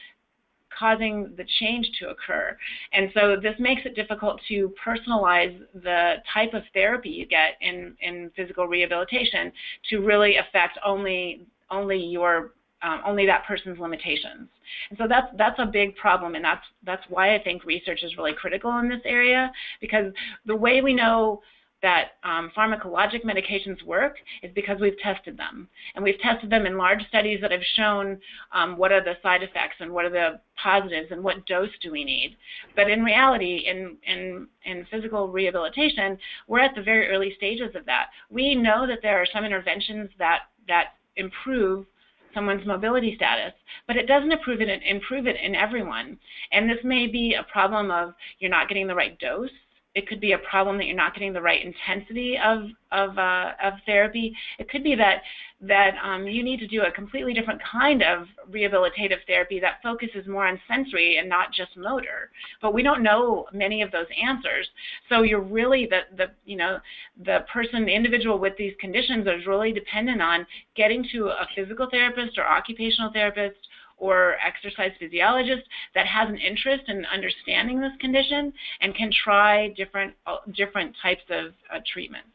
causing 0.77 1.33
the 1.37 1.45
change 1.59 1.89
to 1.99 2.09
occur. 2.09 2.57
And 2.93 3.09
so 3.13 3.35
this 3.41 3.55
makes 3.59 3.81
it 3.85 3.95
difficult 3.95 4.39
to 4.47 4.73
personalize 4.83 5.59
the 5.73 6.15
type 6.33 6.53
of 6.53 6.63
therapy 6.73 7.09
you 7.09 7.25
get 7.25 7.57
in, 7.61 7.95
in 8.01 8.31
physical 8.35 8.67
rehabilitation 8.67 9.51
to 9.89 9.99
really 9.99 10.37
affect 10.37 10.77
only 10.85 11.45
only 11.69 11.97
your 11.97 12.51
um, 12.83 13.01
only 13.05 13.25
that 13.25 13.45
person's 13.45 13.79
limitations. 13.79 14.47
And 14.89 14.97
so 14.97 15.07
that's 15.07 15.27
that's 15.37 15.59
a 15.59 15.65
big 15.65 15.95
problem, 15.95 16.35
and 16.35 16.43
that's 16.43 16.65
that's 16.85 17.03
why 17.09 17.35
I 17.35 17.43
think 17.43 17.65
research 17.65 18.03
is 18.03 18.17
really 18.17 18.33
critical 18.33 18.77
in 18.79 18.89
this 18.89 19.01
area 19.05 19.51
because 19.79 20.11
the 20.45 20.55
way 20.55 20.81
we 20.81 20.93
know 20.93 21.41
that 21.81 22.11
um, 22.23 22.51
pharmacologic 22.55 23.23
medications 23.25 23.83
work 23.83 24.17
is 24.43 24.51
because 24.53 24.79
we've 24.79 24.97
tested 24.99 25.37
them. 25.37 25.67
And 25.95 26.03
we've 26.03 26.19
tested 26.19 26.49
them 26.49 26.65
in 26.65 26.77
large 26.77 27.01
studies 27.07 27.39
that 27.41 27.51
have 27.51 27.61
shown 27.75 28.19
um, 28.51 28.77
what 28.77 28.91
are 28.91 29.03
the 29.03 29.17
side 29.23 29.43
effects 29.43 29.75
and 29.79 29.91
what 29.91 30.05
are 30.05 30.11
the 30.11 30.39
positives 30.61 31.11
and 31.11 31.23
what 31.23 31.45
dose 31.47 31.69
do 31.81 31.91
we 31.91 32.03
need. 32.03 32.37
But 32.75 32.89
in 32.89 33.03
reality, 33.03 33.65
in, 33.67 33.97
in, 34.05 34.47
in 34.65 34.85
physical 34.91 35.29
rehabilitation, 35.29 36.17
we're 36.47 36.59
at 36.59 36.75
the 36.75 36.83
very 36.83 37.09
early 37.09 37.33
stages 37.35 37.75
of 37.75 37.85
that. 37.85 38.07
We 38.29 38.53
know 38.55 38.85
that 38.85 38.99
there 39.01 39.19
are 39.19 39.27
some 39.33 39.43
interventions 39.43 40.09
that, 40.19 40.41
that 40.67 40.93
improve 41.15 41.85
someone's 42.33 42.65
mobility 42.65 43.15
status, 43.15 43.53
but 43.87 43.95
it 43.95 44.07
doesn't 44.07 44.31
improve 44.31 44.61
it, 44.61 44.81
improve 44.83 45.27
it 45.27 45.35
in 45.41 45.55
everyone. 45.55 46.17
And 46.51 46.69
this 46.69 46.83
may 46.83 47.07
be 47.07 47.35
a 47.35 47.51
problem 47.51 47.91
of 47.91 48.13
you're 48.39 48.51
not 48.51 48.67
getting 48.67 48.87
the 48.87 48.95
right 48.95 49.17
dose. 49.19 49.49
It 49.93 50.07
could 50.07 50.21
be 50.21 50.31
a 50.31 50.37
problem 50.37 50.77
that 50.77 50.85
you're 50.85 50.95
not 50.95 51.13
getting 51.13 51.33
the 51.33 51.41
right 51.41 51.63
intensity 51.63 52.37
of 52.43 52.69
of, 52.91 53.17
uh, 53.17 53.51
of 53.63 53.73
therapy. 53.85 54.35
It 54.59 54.69
could 54.69 54.83
be 54.83 54.95
that 54.95 55.21
that 55.61 55.93
um, 56.03 56.27
you 56.27 56.43
need 56.43 56.59
to 56.59 56.67
do 56.67 56.81
a 56.81 56.91
completely 56.91 57.33
different 57.33 57.61
kind 57.71 58.01
of 58.01 58.25
rehabilitative 58.49 59.19
therapy 59.27 59.59
that 59.59 59.75
focuses 59.83 60.27
more 60.27 60.47
on 60.47 60.59
sensory 60.67 61.17
and 61.17 61.29
not 61.29 61.53
just 61.53 61.77
motor. 61.77 62.31
But 62.61 62.73
we 62.73 62.81
don't 62.81 63.03
know 63.03 63.45
many 63.53 63.83
of 63.83 63.91
those 63.91 64.07
answers. 64.21 64.67
So 65.07 65.21
you're 65.21 65.39
really 65.39 65.87
the 65.89 66.01
the 66.17 66.31
you 66.45 66.57
know 66.57 66.79
the 67.23 67.45
person, 67.51 67.85
the 67.85 67.95
individual 67.95 68.39
with 68.39 68.53
these 68.57 68.73
conditions 68.79 69.27
is 69.27 69.45
really 69.45 69.71
dependent 69.71 70.21
on 70.21 70.45
getting 70.75 71.05
to 71.11 71.27
a 71.27 71.47
physical 71.55 71.87
therapist 71.91 72.37
or 72.37 72.45
occupational 72.45 73.11
therapist 73.13 73.59
or 74.01 74.35
exercise 74.45 74.91
physiologist 74.99 75.61
that 75.93 76.07
has 76.07 76.27
an 76.27 76.37
interest 76.37 76.83
in 76.87 77.05
understanding 77.05 77.79
this 77.79 77.91
condition 78.01 78.51
and 78.81 78.95
can 78.95 79.11
try 79.23 79.69
different 79.77 80.13
uh, 80.25 80.37
different 80.57 80.93
types 81.01 81.21
of 81.29 81.53
uh, 81.73 81.79
treatments. 81.93 82.27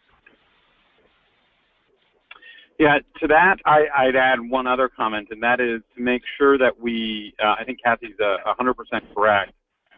Yeah, 2.78 2.98
to 3.20 3.26
that, 3.28 3.56
I, 3.64 4.04
would 4.04 4.16
add 4.16 4.38
one 4.38 4.66
other 4.66 4.88
comment, 4.88 5.28
and 5.30 5.42
that 5.42 5.60
is 5.60 5.80
to 5.96 6.02
make 6.02 6.22
sure 6.36 6.58
that 6.58 6.78
we, 6.78 7.34
uh, 7.42 7.54
I 7.58 7.64
think 7.64 7.78
Kathy's 7.82 8.14
a 8.20 8.36
100% 8.62 8.74
correct, 9.14 9.52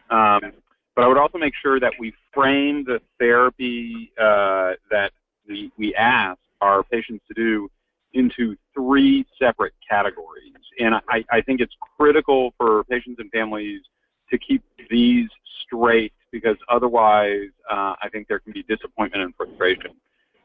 um, 0.09 0.53
but 0.95 1.03
I 1.03 1.07
would 1.07 1.17
also 1.17 1.37
make 1.37 1.53
sure 1.61 1.77
that 1.81 1.91
we 1.99 2.13
frame 2.33 2.85
the 2.85 3.01
therapy 3.19 4.13
uh, 4.17 4.79
that 4.89 5.11
we, 5.45 5.73
we 5.77 5.93
ask 5.95 6.39
our 6.61 6.83
patients 6.83 7.25
to 7.27 7.33
do 7.33 7.69
into 8.13 8.55
three 8.73 9.25
separate 9.37 9.73
categories. 9.87 10.53
And 10.79 10.95
I, 10.95 11.23
I 11.31 11.41
think 11.41 11.61
it's 11.61 11.75
critical 11.97 12.53
for 12.57 12.83
patients 12.85 13.19
and 13.19 13.29
families 13.31 13.81
to 14.31 14.37
keep 14.37 14.63
these 14.89 15.27
straight 15.65 16.13
because 16.31 16.57
otherwise 16.69 17.49
uh, 17.69 17.95
I 18.01 18.09
think 18.11 18.27
there 18.27 18.39
can 18.39 18.53
be 18.53 18.63
disappointment 18.63 19.23
and 19.23 19.35
frustration. 19.35 19.91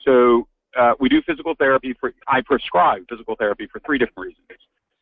So 0.05 0.47
uh, 0.77 0.95
we 0.99 1.09
do 1.09 1.23
physical 1.23 1.55
therapy 1.59 1.95
for, 1.99 2.13
I 2.27 2.41
prescribe 2.41 3.05
physical 3.09 3.37
therapy 3.37 3.69
for 3.71 3.81
three 3.81 3.99
different 3.99 4.29
reasons. 4.29 4.61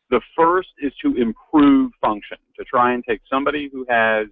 The 0.09 0.21
first 0.35 0.69
is 0.79 0.93
to 1.01 1.15
improve 1.15 1.91
function, 2.01 2.37
to 2.57 2.63
try 2.65 2.93
and 2.93 3.03
take 3.03 3.21
somebody 3.29 3.69
who 3.71 3.85
has 3.89 4.27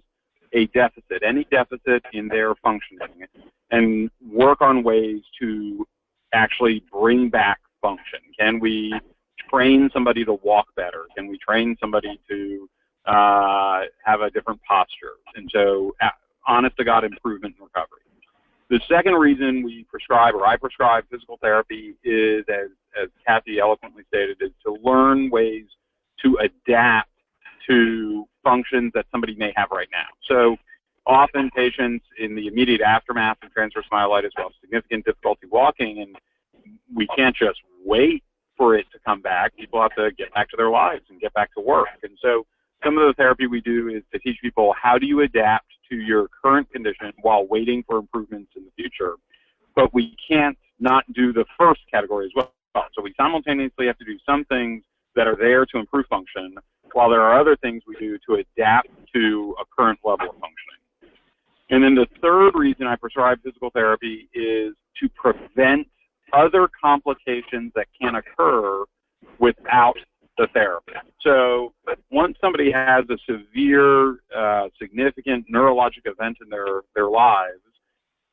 a 0.52 0.66
deficit, 0.66 1.22
any 1.26 1.44
deficit 1.50 2.04
in 2.12 2.28
their 2.28 2.54
functioning, 2.56 3.26
and 3.70 4.10
work 4.30 4.60
on 4.60 4.82
ways 4.82 5.22
to 5.40 5.86
actually 6.34 6.84
bring 6.92 7.28
back 7.30 7.58
function. 7.82 8.20
Can 8.38 8.60
we 8.60 8.98
train 9.50 9.90
somebody 9.92 10.24
to 10.24 10.34
walk 10.42 10.68
better? 10.76 11.04
Can 11.16 11.26
we 11.26 11.38
train 11.38 11.76
somebody 11.80 12.18
to 12.30 12.68
uh, 13.06 13.82
have 14.04 14.22
a 14.22 14.30
different 14.30 14.60
posture? 14.62 15.16
And 15.34 15.50
so, 15.52 15.94
uh, 16.00 16.08
honest 16.46 16.76
to 16.78 16.84
God, 16.84 17.04
improvement 17.04 17.56
and 17.58 17.64
recovery. 17.66 17.98
The 18.72 18.80
second 18.88 19.16
reason 19.16 19.62
we 19.62 19.84
prescribe 19.90 20.34
or 20.34 20.46
I 20.46 20.56
prescribe 20.56 21.04
physical 21.10 21.38
therapy 21.42 21.94
is, 22.04 22.42
as, 22.48 22.70
as 23.00 23.10
Kathy 23.26 23.58
eloquently 23.58 24.02
stated, 24.08 24.38
is 24.40 24.50
to 24.64 24.78
learn 24.82 25.28
ways 25.28 25.66
to 26.22 26.38
adapt 26.38 27.10
to 27.68 28.26
functions 28.42 28.90
that 28.94 29.04
somebody 29.12 29.34
may 29.34 29.52
have 29.56 29.68
right 29.72 29.88
now. 29.92 30.06
So 30.26 30.56
often 31.06 31.50
patients 31.50 32.06
in 32.18 32.34
the 32.34 32.46
immediate 32.46 32.80
aftermath 32.80 33.36
of 33.42 33.52
transverse 33.52 33.84
myelitis 33.92 34.30
will 34.38 34.44
have 34.44 34.52
significant 34.62 35.04
difficulty 35.04 35.48
walking 35.50 36.00
and 36.00 36.16
we 36.94 37.06
can't 37.08 37.36
just 37.36 37.60
wait 37.84 38.22
for 38.56 38.76
it 38.76 38.86
to 38.92 38.98
come 39.04 39.20
back. 39.20 39.56
People 39.56 39.80
have 39.80 39.94
to 39.96 40.10
get 40.12 40.32
back 40.34 40.48
to 40.50 40.56
their 40.56 40.70
lives 40.70 41.04
and 41.10 41.20
get 41.20 41.32
back 41.34 41.52
to 41.54 41.60
work. 41.60 41.88
And 42.02 42.16
so 42.22 42.46
some 42.84 42.98
of 42.98 43.06
the 43.06 43.14
therapy 43.14 43.46
we 43.46 43.60
do 43.60 43.88
is 43.88 44.02
to 44.12 44.18
teach 44.18 44.38
people 44.40 44.74
how 44.80 44.98
do 44.98 45.06
you 45.06 45.20
adapt 45.20 45.66
to 45.90 45.96
your 45.96 46.28
current 46.42 46.70
condition 46.70 47.12
while 47.22 47.46
waiting 47.46 47.84
for 47.86 47.98
improvements 47.98 48.52
in 48.56 48.64
the 48.64 48.70
future. 48.76 49.16
But 49.74 49.92
we 49.94 50.16
can't 50.28 50.58
not 50.80 51.04
do 51.12 51.32
the 51.32 51.44
first 51.58 51.80
category 51.90 52.26
as 52.26 52.32
well. 52.34 52.52
So 52.94 53.02
we 53.02 53.14
simultaneously 53.16 53.86
have 53.86 53.98
to 53.98 54.04
do 54.04 54.18
some 54.24 54.44
things 54.46 54.82
that 55.14 55.26
are 55.26 55.36
there 55.36 55.66
to 55.66 55.78
improve 55.78 56.06
function, 56.06 56.54
while 56.92 57.10
there 57.10 57.20
are 57.20 57.38
other 57.38 57.56
things 57.56 57.82
we 57.86 57.96
do 57.96 58.18
to 58.26 58.34
adapt 58.36 58.88
to 59.14 59.54
a 59.60 59.64
current 59.78 59.98
level 60.04 60.30
of 60.30 60.36
functioning. 60.40 61.18
And 61.70 61.82
then 61.82 61.94
the 61.94 62.06
third 62.20 62.52
reason 62.54 62.86
I 62.86 62.96
prescribe 62.96 63.42
physical 63.42 63.70
therapy 63.70 64.28
is 64.34 64.74
to 65.00 65.08
prevent 65.10 65.86
other 66.32 66.68
complications 66.82 67.72
that 67.74 67.86
can 68.00 68.16
occur 68.16 68.84
without 69.38 69.96
the 70.38 70.46
therapy. 70.54 70.92
So 71.20 71.72
once 72.10 72.36
somebody 72.40 72.72
has 72.72 73.04
a 73.10 73.18
severe, 73.30 74.18
uh, 74.36 74.68
significant 74.80 75.46
neurologic 75.52 76.06
event 76.06 76.38
in 76.42 76.48
their, 76.48 76.82
their 76.94 77.08
lives, 77.08 77.60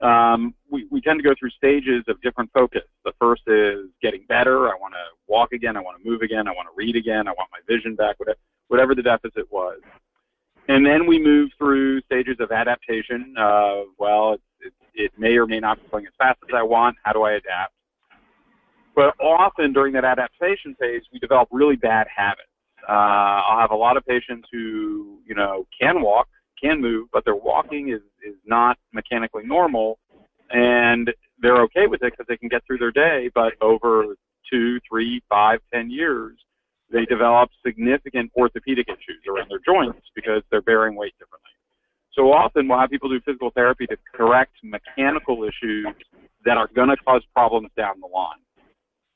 um, 0.01 0.53
we, 0.71 0.87
we 0.89 1.01
tend 1.01 1.19
to 1.19 1.23
go 1.23 1.35
through 1.37 1.49
stages 1.49 2.05
of 2.07 2.21
different 2.21 2.49
focus. 2.53 2.83
The 3.03 3.11
first 3.19 3.41
is 3.47 3.87
getting 4.01 4.23
better. 4.29 4.69
I 4.69 4.75
want 4.79 4.93
to 4.93 5.03
walk 5.27 5.51
again. 5.51 5.75
I 5.75 5.81
want 5.81 6.01
to 6.01 6.09
move 6.09 6.21
again. 6.21 6.47
I 6.47 6.51
want 6.51 6.67
to 6.69 6.73
read 6.75 6.95
again. 6.95 7.27
I 7.27 7.31
want 7.31 7.49
my 7.51 7.59
vision 7.67 7.95
back, 7.95 8.15
whatever, 8.69 8.95
the 8.95 9.03
deficit 9.03 9.51
was. 9.51 9.79
And 10.69 10.85
then 10.85 11.05
we 11.05 11.19
move 11.19 11.49
through 11.57 12.01
stages 12.01 12.37
of 12.39 12.51
adaptation 12.51 13.35
of, 13.37 13.87
well, 13.97 14.33
it, 14.33 14.41
it, 14.61 14.73
it 14.93 15.11
may 15.17 15.35
or 15.35 15.47
may 15.47 15.59
not 15.59 15.81
be 15.81 15.89
going 15.89 16.05
as 16.05 16.13
fast 16.17 16.37
as 16.47 16.55
I 16.55 16.63
want. 16.63 16.95
How 17.03 17.11
do 17.11 17.23
I 17.23 17.33
adapt? 17.33 17.73
But 18.99 19.15
often 19.21 19.71
during 19.71 19.93
that 19.93 20.03
adaptation 20.03 20.75
phase, 20.77 21.03
we 21.13 21.19
develop 21.19 21.47
really 21.53 21.77
bad 21.77 22.07
habits. 22.13 22.49
Uh, 22.85 22.91
I'll 22.91 23.61
have 23.61 23.71
a 23.71 23.75
lot 23.77 23.95
of 23.95 24.05
patients 24.05 24.49
who, 24.51 25.19
you 25.25 25.35
know, 25.35 25.65
can 25.79 26.01
walk, 26.01 26.27
can 26.61 26.81
move, 26.81 27.07
but 27.13 27.23
their 27.23 27.37
walking 27.37 27.93
is, 27.93 28.01
is 28.21 28.35
not 28.45 28.77
mechanically 28.91 29.43
normal, 29.45 29.99
and 30.49 31.09
they're 31.41 31.61
okay 31.61 31.87
with 31.87 32.03
it 32.03 32.11
because 32.11 32.25
they 32.27 32.35
can 32.35 32.49
get 32.49 32.61
through 32.67 32.79
their 32.79 32.91
day. 32.91 33.29
But 33.33 33.53
over 33.61 34.17
two, 34.51 34.81
three, 34.89 35.23
five, 35.29 35.61
ten 35.73 35.89
years, 35.89 36.35
they 36.91 37.05
develop 37.05 37.51
significant 37.65 38.29
orthopedic 38.35 38.89
issues 38.89 39.23
around 39.29 39.49
their 39.49 39.61
joints 39.65 40.05
because 40.13 40.43
they're 40.51 40.61
bearing 40.61 40.97
weight 40.97 41.13
differently. 41.19 41.51
So 42.11 42.33
often 42.33 42.67
we'll 42.67 42.79
have 42.79 42.89
people 42.89 43.07
do 43.07 43.21
physical 43.21 43.51
therapy 43.51 43.87
to 43.87 43.95
correct 44.13 44.57
mechanical 44.61 45.45
issues 45.45 45.87
that 46.43 46.57
are 46.57 46.67
going 46.75 46.89
to 46.89 46.97
cause 46.97 47.21
problems 47.33 47.69
down 47.77 48.01
the 48.01 48.07
line. 48.07 48.39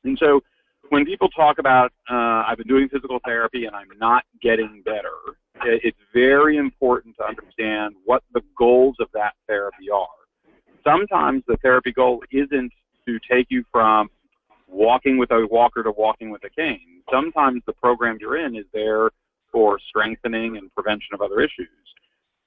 And 0.03 0.17
so 0.19 0.41
when 0.89 1.05
people 1.05 1.29
talk 1.29 1.59
about, 1.59 1.91
uh, 2.09 2.43
I've 2.47 2.57
been 2.57 2.67
doing 2.67 2.89
physical 2.89 3.19
therapy 3.25 3.65
and 3.65 3.75
I'm 3.75 3.87
not 3.97 4.23
getting 4.41 4.81
better, 4.85 5.15
it's 5.63 5.97
very 6.13 6.57
important 6.57 7.15
to 7.17 7.25
understand 7.25 7.95
what 8.05 8.23
the 8.33 8.41
goals 8.57 8.95
of 8.99 9.07
that 9.13 9.33
therapy 9.47 9.89
are. 9.89 10.07
Sometimes 10.83 11.43
the 11.47 11.57
therapy 11.57 11.91
goal 11.91 12.21
isn't 12.31 12.71
to 13.07 13.19
take 13.29 13.47
you 13.49 13.63
from 13.71 14.09
walking 14.67 15.17
with 15.17 15.31
a 15.31 15.47
walker 15.49 15.83
to 15.83 15.91
walking 15.91 16.29
with 16.29 16.43
a 16.43 16.49
cane. 16.49 17.01
Sometimes 17.11 17.61
the 17.65 17.73
program 17.73 18.17
you're 18.19 18.37
in 18.37 18.55
is 18.55 18.65
there 18.73 19.11
for 19.51 19.79
strengthening 19.87 20.57
and 20.57 20.73
prevention 20.73 21.13
of 21.13 21.21
other 21.21 21.39
issues. 21.39 21.69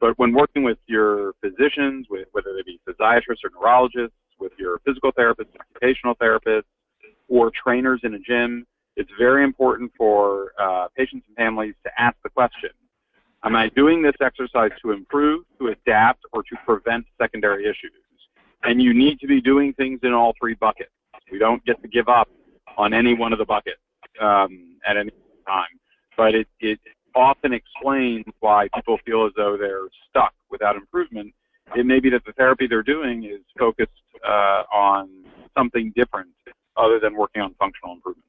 But 0.00 0.18
when 0.18 0.34
working 0.34 0.62
with 0.62 0.78
your 0.86 1.32
physicians, 1.40 2.06
with 2.10 2.28
whether 2.32 2.52
they 2.54 2.62
be 2.62 2.80
physiatrists 2.86 3.44
or 3.44 3.50
neurologists, 3.54 4.16
with 4.38 4.52
your 4.58 4.80
physical 4.84 5.12
therapists, 5.12 5.56
occupational 5.58 6.14
therapists, 6.16 6.64
or 7.28 7.50
trainers 7.50 8.00
in 8.04 8.14
a 8.14 8.18
gym, 8.18 8.66
it's 8.96 9.10
very 9.18 9.44
important 9.44 9.92
for 9.96 10.52
uh, 10.58 10.88
patients 10.96 11.26
and 11.28 11.36
families 11.36 11.74
to 11.84 11.90
ask 11.98 12.16
the 12.22 12.30
question, 12.30 12.70
am 13.44 13.54
I 13.54 13.68
doing 13.70 14.02
this 14.02 14.14
exercise 14.20 14.70
to 14.82 14.92
improve, 14.92 15.44
to 15.58 15.68
adapt, 15.68 16.24
or 16.32 16.42
to 16.42 16.56
prevent 16.64 17.04
secondary 17.20 17.64
issues? 17.64 17.92
And 18.62 18.82
you 18.82 18.94
need 18.94 19.20
to 19.20 19.26
be 19.26 19.40
doing 19.40 19.74
things 19.74 20.00
in 20.02 20.12
all 20.12 20.34
three 20.40 20.54
buckets. 20.54 20.90
We 21.30 21.38
don't 21.38 21.64
get 21.64 21.80
to 21.82 21.88
give 21.88 22.08
up 22.08 22.28
on 22.78 22.94
any 22.94 23.14
one 23.14 23.32
of 23.32 23.38
the 23.38 23.44
buckets 23.44 23.80
um, 24.20 24.78
at 24.86 24.96
any 24.96 25.10
time. 25.46 25.66
But 26.16 26.34
it, 26.34 26.48
it 26.60 26.80
often 27.14 27.52
explains 27.52 28.24
why 28.40 28.68
people 28.74 28.98
feel 29.04 29.26
as 29.26 29.32
though 29.36 29.56
they're 29.58 29.88
stuck 30.08 30.32
without 30.50 30.76
improvement. 30.76 31.34
It 31.74 31.84
may 31.84 32.00
be 32.00 32.10
that 32.10 32.24
the 32.24 32.32
therapy 32.32 32.66
they're 32.66 32.82
doing 32.82 33.24
is 33.24 33.40
focused 33.58 33.90
uh, 34.26 34.62
on 34.72 35.10
something 35.56 35.92
different 35.94 36.30
other 36.76 36.98
than 37.00 37.16
working 37.16 37.42
on 37.42 37.54
functional 37.58 37.92
improvement. 37.94 38.24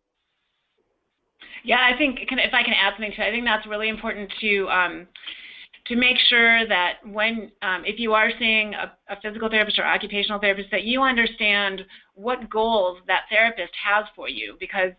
Yeah, 1.63 1.79
I 1.81 1.97
think 1.97 2.19
if 2.21 2.53
I 2.53 2.63
can 2.63 2.73
add 2.73 2.93
something 2.93 3.11
to, 3.15 3.21
it, 3.21 3.27
I 3.27 3.31
think 3.31 3.45
that's 3.45 3.67
really 3.67 3.89
important 3.89 4.31
to 4.41 4.69
um, 4.69 5.07
to 5.87 5.95
make 5.95 6.17
sure 6.27 6.67
that 6.67 6.95
when 7.05 7.51
um, 7.61 7.83
if 7.85 7.99
you 7.99 8.13
are 8.13 8.29
seeing 8.39 8.73
a, 8.73 8.93
a, 9.09 9.19
physical 9.21 9.49
therapist 9.49 9.79
or 9.79 9.85
occupational 9.85 10.39
therapist, 10.39 10.69
that 10.71 10.83
you 10.83 11.01
understand 11.01 11.81
what 12.15 12.49
goals 12.49 12.99
that 13.07 13.21
therapist 13.29 13.71
has 13.83 14.05
for 14.15 14.29
you, 14.29 14.55
because 14.59 14.91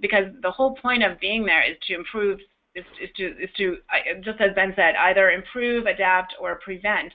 because 0.00 0.24
the 0.42 0.50
whole 0.50 0.74
point 0.76 1.02
of 1.02 1.18
being 1.20 1.44
there 1.44 1.62
is 1.68 1.76
to 1.86 1.94
improve 1.94 2.38
is, 2.74 2.84
is 3.02 3.10
to 3.16 3.26
is 3.42 3.50
to 3.56 3.76
just 4.22 4.40
as 4.40 4.54
Ben 4.54 4.72
said, 4.76 4.94
either 4.96 5.30
improve, 5.30 5.86
adapt, 5.86 6.34
or 6.40 6.56
prevent 6.56 7.12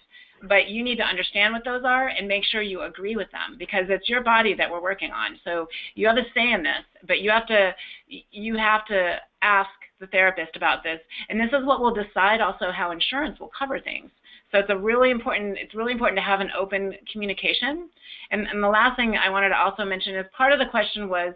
but 0.48 0.70
you 0.70 0.84
need 0.84 0.98
to 0.98 1.04
understand 1.04 1.54
what 1.54 1.66
those 1.66 1.84
are 1.86 2.08
and 2.08 2.28
make 2.28 2.44
sure 2.44 2.62
you 2.62 2.82
agree 2.82 3.16
with 3.16 3.32
them 3.32 3.58
because 3.58 3.86
it's 3.90 4.10
your 4.10 4.22
body 4.24 4.54
that 4.54 4.70
we're 4.70 4.82
working 4.82 5.12
on. 5.12 5.38
So 5.44 5.68
you 5.96 6.08
have 6.08 6.18
a 6.18 6.24
say 6.34 6.52
in 6.52 6.64
this, 6.64 6.84
but 7.08 7.22
you 7.22 7.30
have 7.32 7.48
to 7.48 7.74
you 8.08 8.58
have 8.58 8.86
to 8.88 9.18
ask 9.42 9.70
the 10.00 10.08
therapist 10.08 10.56
about 10.56 10.84
this, 10.84 11.00
and 11.30 11.40
this 11.40 11.50
is 11.50 11.66
what 11.66 11.82
will 11.82 11.94
decide 11.94 12.42
also 12.42 12.72
how 12.72 12.92
insurance 12.92 13.40
will 13.40 13.52
cover 13.58 13.80
things. 13.80 14.10
So 14.52 14.60
it's 14.60 14.70
a 14.70 14.78
really 14.78 15.12
important 15.12 15.58
it's 15.58 15.76
really 15.76 15.92
important 15.92 16.18
to 16.18 16.24
have 16.24 16.40
an 16.40 16.50
open 16.58 16.94
communication. 17.12 17.90
And, 18.32 18.48
and 18.48 18.64
the 18.64 18.68
last 18.68 18.96
thing 18.96 19.16
I 19.16 19.30
wanted 19.30 19.50
to 19.50 19.58
also 19.58 19.86
mention 19.86 20.16
is 20.16 20.26
part 20.36 20.54
of 20.54 20.60
the 20.60 20.66
question 20.66 21.10
was 21.10 21.34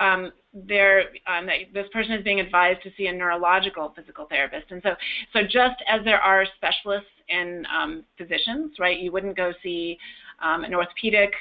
um, 0.00 0.32
there 0.52 1.04
um, 1.26 1.48
this 1.72 1.86
person 1.92 2.12
is 2.12 2.24
being 2.24 2.40
advised 2.40 2.82
to 2.82 2.90
see 2.96 3.06
a 3.06 3.12
neurological 3.12 3.92
physical 3.96 4.26
therapist. 4.26 4.70
And 4.70 4.82
so, 4.82 4.94
so 5.32 5.42
just 5.42 5.82
as 5.88 6.04
there 6.04 6.20
are 6.20 6.46
specialists 6.56 7.08
in 7.28 7.66
um, 7.74 8.04
physicians, 8.18 8.72
right? 8.78 8.98
You 8.98 9.12
wouldn't 9.12 9.36
go 9.36 9.52
see 9.62 9.98
um, 10.42 10.64
an 10.64 10.74
orthopedic 10.74 11.32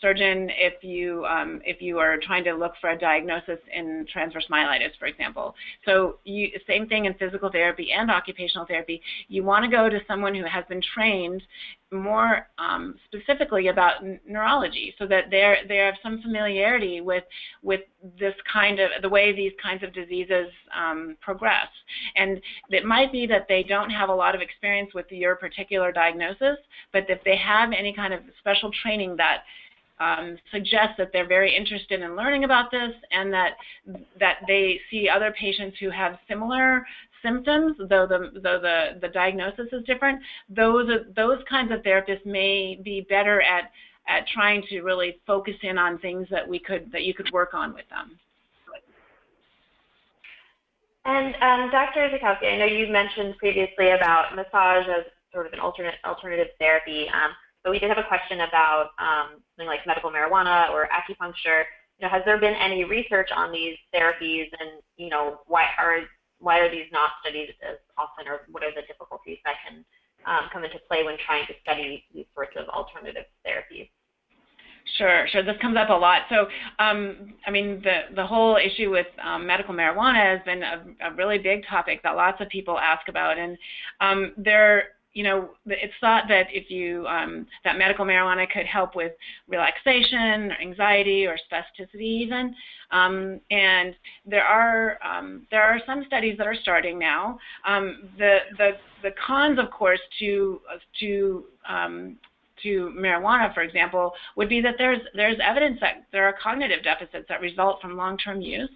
surgeon 0.00 0.50
if 0.50 0.82
you 0.82 1.24
um, 1.26 1.60
if 1.64 1.80
you 1.80 1.98
are 1.98 2.18
trying 2.18 2.44
to 2.44 2.54
look 2.54 2.72
for 2.80 2.90
a 2.90 2.98
diagnosis 2.98 3.58
in 3.74 4.06
transverse 4.12 4.46
myelitis, 4.50 4.96
for 4.98 5.06
example. 5.06 5.54
So 5.84 6.18
you, 6.24 6.50
same 6.66 6.86
thing 6.86 7.06
in 7.06 7.14
physical 7.14 7.50
therapy 7.50 7.90
and 7.92 8.10
occupational 8.10 8.66
therapy. 8.66 9.00
You 9.28 9.42
want 9.44 9.64
to 9.64 9.70
go 9.70 9.88
to 9.88 10.00
someone 10.06 10.34
who 10.34 10.44
has 10.44 10.64
been 10.68 10.82
trained 10.94 11.42
more 11.92 12.48
um, 12.58 12.96
specifically 13.06 13.68
about 13.68 14.04
neurology, 14.26 14.94
so 14.98 15.06
that 15.06 15.30
they 15.30 15.56
they 15.68 15.76
have 15.76 15.94
some 16.02 16.20
familiarity 16.20 17.00
with 17.00 17.24
with 17.62 17.80
this 18.18 18.34
kind 18.52 18.80
of 18.80 18.90
the 19.02 19.08
way 19.08 19.34
these 19.34 19.52
kinds 19.62 19.82
of 19.82 19.92
diseases 19.92 20.48
um, 20.76 21.16
progress. 21.20 21.68
And 22.16 22.40
it 22.70 22.84
might 22.84 23.12
be 23.12 23.26
that 23.28 23.46
they 23.48 23.62
don't 23.62 23.90
have 23.90 24.08
a 24.08 24.14
lot 24.14 24.34
of 24.34 24.40
experience 24.40 24.92
with 24.94 25.06
your 25.10 25.36
particular 25.36 25.92
diagnosis, 25.92 26.58
but 26.92 27.08
if 27.08 27.22
they 27.24 27.36
have 27.36 27.72
any 27.72 27.92
kind 27.94 28.12
of 28.12 28.20
special 28.40 28.70
training 28.82 29.16
that 29.16 29.42
um, 29.98 30.36
suggest 30.52 30.98
that 30.98 31.10
they're 31.12 31.26
very 31.26 31.54
interested 31.54 32.02
in 32.02 32.16
learning 32.16 32.44
about 32.44 32.70
this 32.70 32.92
and 33.12 33.32
that 33.32 33.56
that 34.20 34.38
they 34.46 34.80
see 34.90 35.08
other 35.08 35.34
patients 35.38 35.76
who 35.80 35.90
have 35.90 36.18
similar 36.28 36.86
symptoms, 37.22 37.76
though 37.78 38.06
the 38.06 38.30
though 38.42 38.60
the, 38.60 38.98
the 39.00 39.08
diagnosis 39.08 39.68
is 39.72 39.84
different. 39.84 40.20
Those 40.48 40.88
those 41.14 41.38
kinds 41.48 41.72
of 41.72 41.80
therapists 41.80 42.26
may 42.26 42.78
be 42.82 43.06
better 43.08 43.40
at 43.42 43.70
at 44.08 44.26
trying 44.28 44.62
to 44.68 44.82
really 44.82 45.18
focus 45.26 45.56
in 45.62 45.78
on 45.78 45.98
things 45.98 46.26
that 46.30 46.46
we 46.46 46.58
could 46.58 46.90
that 46.92 47.04
you 47.04 47.14
could 47.14 47.30
work 47.32 47.54
on 47.54 47.74
with 47.74 47.88
them. 47.88 48.18
And 51.04 51.36
um, 51.36 51.70
Dr. 51.70 52.10
Zackowski, 52.10 52.52
I 52.52 52.58
know 52.58 52.64
you 52.64 52.88
mentioned 52.88 53.36
previously 53.38 53.90
about 53.90 54.34
massage 54.34 54.86
as 54.88 55.04
sort 55.32 55.46
of 55.46 55.52
an 55.52 55.60
alternate 55.60 55.94
alternative 56.04 56.48
therapy. 56.58 57.06
Um, 57.08 57.30
but 57.66 57.72
we 57.72 57.80
did 57.80 57.88
have 57.88 57.98
a 57.98 58.06
question 58.06 58.42
about 58.42 58.90
um, 59.02 59.42
something 59.50 59.66
like 59.66 59.84
medical 59.88 60.08
marijuana 60.08 60.70
or 60.70 60.88
acupuncture. 60.94 61.64
You 61.98 62.06
know, 62.06 62.08
has 62.08 62.22
there 62.24 62.38
been 62.38 62.54
any 62.54 62.84
research 62.84 63.30
on 63.34 63.50
these 63.50 63.74
therapies, 63.92 64.46
and 64.60 64.80
you 64.96 65.10
know, 65.10 65.40
why 65.46 65.64
are 65.76 66.02
why 66.38 66.60
are 66.60 66.70
these 66.70 66.86
not 66.92 67.10
studied 67.20 67.48
as 67.68 67.78
often, 67.98 68.28
or 68.28 68.42
what 68.52 68.62
are 68.62 68.70
the 68.70 68.82
difficulties 68.86 69.38
that 69.44 69.56
can 69.66 69.84
um, 70.26 70.48
come 70.52 70.62
into 70.62 70.78
play 70.86 71.02
when 71.02 71.16
trying 71.26 71.44
to 71.48 71.54
study 71.60 72.04
these 72.14 72.26
sorts 72.36 72.52
of 72.56 72.68
alternative 72.68 73.24
therapies? 73.44 73.90
Sure, 74.96 75.26
sure. 75.32 75.42
This 75.42 75.56
comes 75.60 75.76
up 75.76 75.90
a 75.90 75.92
lot. 75.92 76.22
So, 76.30 76.46
um, 76.78 77.34
I 77.48 77.50
mean, 77.50 77.82
the 77.82 78.14
the 78.14 78.24
whole 78.24 78.58
issue 78.58 78.92
with 78.92 79.08
um, 79.20 79.44
medical 79.44 79.74
marijuana 79.74 80.36
has 80.36 80.40
been 80.44 80.62
a, 80.62 80.84
a, 81.10 81.14
really 81.14 81.38
big 81.38 81.66
topic 81.68 82.00
that 82.04 82.14
lots 82.14 82.40
of 82.40 82.48
people 82.48 82.78
ask 82.78 83.08
about, 83.08 83.38
and 83.38 83.58
um, 84.00 84.34
there 84.36 84.90
you 85.16 85.22
know, 85.22 85.48
it's 85.64 85.94
thought 85.98 86.24
that 86.28 86.46
if 86.52 86.70
you 86.70 87.06
um, 87.06 87.46
that 87.64 87.78
medical 87.78 88.04
marijuana 88.04 88.46
could 88.50 88.66
help 88.66 88.94
with 88.94 89.12
relaxation, 89.48 90.52
or 90.52 90.60
anxiety, 90.60 91.24
or 91.24 91.38
spasticity 91.50 92.02
even. 92.02 92.54
Um, 92.90 93.40
and 93.50 93.94
there 94.26 94.44
are 94.44 94.98
um, 95.02 95.46
there 95.50 95.62
are 95.62 95.80
some 95.86 96.04
studies 96.06 96.36
that 96.36 96.46
are 96.46 96.54
starting 96.54 96.98
now. 96.98 97.38
Um, 97.66 98.10
the 98.18 98.40
the 98.58 98.72
the 99.02 99.12
cons, 99.26 99.58
of 99.58 99.70
course, 99.70 100.00
to 100.18 100.60
to 101.00 101.44
um, 101.66 102.18
to 102.62 102.92
marijuana, 102.94 103.54
for 103.54 103.62
example, 103.62 104.12
would 104.36 104.50
be 104.50 104.60
that 104.60 104.74
there's 104.76 105.00
there's 105.14 105.38
evidence 105.42 105.78
that 105.80 106.04
there 106.12 106.26
are 106.26 106.34
cognitive 106.42 106.84
deficits 106.84 107.24
that 107.30 107.40
result 107.40 107.80
from 107.80 107.96
long-term 107.96 108.42
use. 108.42 108.68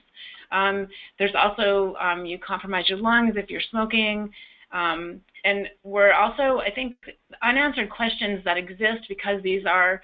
Um, 0.53 0.88
there's 1.18 1.35
also 1.35 1.96
um, 2.00 2.24
you 2.24 2.38
compromise 2.38 2.88
your 2.88 2.98
lungs 2.98 3.35
if 3.37 3.50
you're 3.50 3.61
smoking. 3.70 4.33
Um, 4.72 5.20
and 5.44 5.68
we're 5.83 6.12
also, 6.12 6.61
I 6.61 6.70
think, 6.74 6.96
unanswered 7.42 7.90
questions 7.90 8.42
that 8.44 8.56
exist 8.56 9.06
because 9.09 9.42
these 9.42 9.64
are 9.66 10.00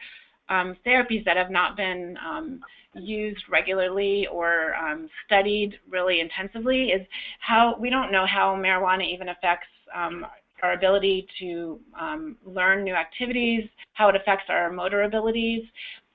um, 0.49 0.77
therapies 0.87 1.25
that 1.25 1.37
have 1.37 1.51
not 1.51 1.77
been 1.77 2.17
um, 2.25 2.61
used 2.95 3.43
regularly 3.51 4.27
or 4.29 4.75
um, 4.77 5.09
studied 5.27 5.79
really 5.89 6.21
intensively 6.21 6.91
is 6.91 7.07
how 7.41 7.77
we 7.79 7.91
don't 7.91 8.13
know 8.13 8.27
how 8.27 8.55
marijuana 8.57 9.07
even 9.07 9.29
affects 9.29 9.69
um, 9.95 10.27
our 10.63 10.73
ability 10.73 11.27
to 11.39 11.79
um, 12.01 12.37
learn 12.45 12.83
new 12.83 12.95
activities, 12.95 13.69
how 13.93 14.09
it 14.09 14.17
affects 14.17 14.47
our 14.49 14.71
motor 14.71 15.03
abilities. 15.03 15.63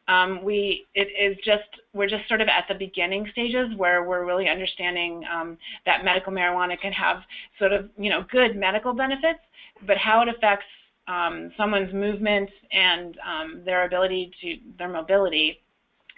Um, 0.07 0.43
we 0.43 0.85
it 0.95 1.07
is 1.19 1.37
just 1.45 1.63
we're 1.93 2.07
just 2.07 2.27
sort 2.27 2.41
of 2.41 2.47
at 2.47 2.65
the 2.67 2.75
beginning 2.75 3.27
stages 3.31 3.69
where 3.77 4.03
we're 4.03 4.25
really 4.25 4.49
understanding 4.49 5.23
um, 5.31 5.57
that 5.85 6.03
medical 6.03 6.33
marijuana 6.33 6.79
can 6.79 6.91
have 6.91 7.21
sort 7.59 7.71
of 7.71 7.89
you 7.97 8.09
know 8.09 8.25
good 8.31 8.55
medical 8.55 8.93
benefits, 8.93 9.39
but 9.85 9.97
how 9.97 10.21
it 10.21 10.27
affects 10.27 10.65
um, 11.07 11.51
someone's 11.57 11.93
movement 11.93 12.49
and 12.71 13.17
um, 13.25 13.61
their 13.65 13.85
ability 13.85 14.31
to 14.41 14.57
their 14.77 14.89
mobility 14.89 15.59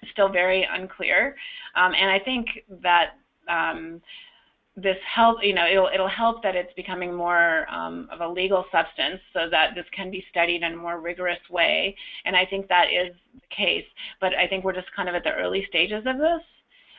is 0.02 0.10
still 0.12 0.30
very 0.30 0.68
unclear. 0.72 1.36
Um, 1.76 1.94
and 1.94 2.10
I 2.10 2.20
think 2.20 2.48
that 2.82 3.12
um, 3.50 4.02
this 4.76 4.98
help, 5.14 5.38
you 5.44 5.54
know, 5.54 5.68
it'll, 5.70 5.90
it'll 5.94 6.08
help 6.08 6.42
that 6.42 6.56
it's 6.56 6.74
becoming 6.74 7.14
more 7.14 7.70
um, 7.70 8.08
of 8.12 8.22
a 8.22 8.28
legal 8.28 8.66
substance 8.72 9.22
so 9.32 9.48
that 9.52 9.76
this 9.76 9.86
can 9.96 10.10
be 10.10 10.26
studied 10.32 10.64
in 10.64 10.74
a 10.74 10.76
more 10.76 11.00
rigorous 11.00 11.40
way. 11.52 11.96
And 12.26 12.36
I 12.36 12.46
think 12.46 12.68
that 12.70 12.88
is 12.88 13.16
the 13.36 13.56
case. 13.56 13.86
But 14.20 14.34
I 14.34 14.48
think 14.48 14.64
we're 14.64 14.74
just 14.74 14.92
kind 14.96 15.08
of 15.08 15.16
at 15.16 15.24
the 15.24 15.34
early 15.34 15.66
stages 15.70 16.04
of 16.08 16.18
this. 16.18 16.42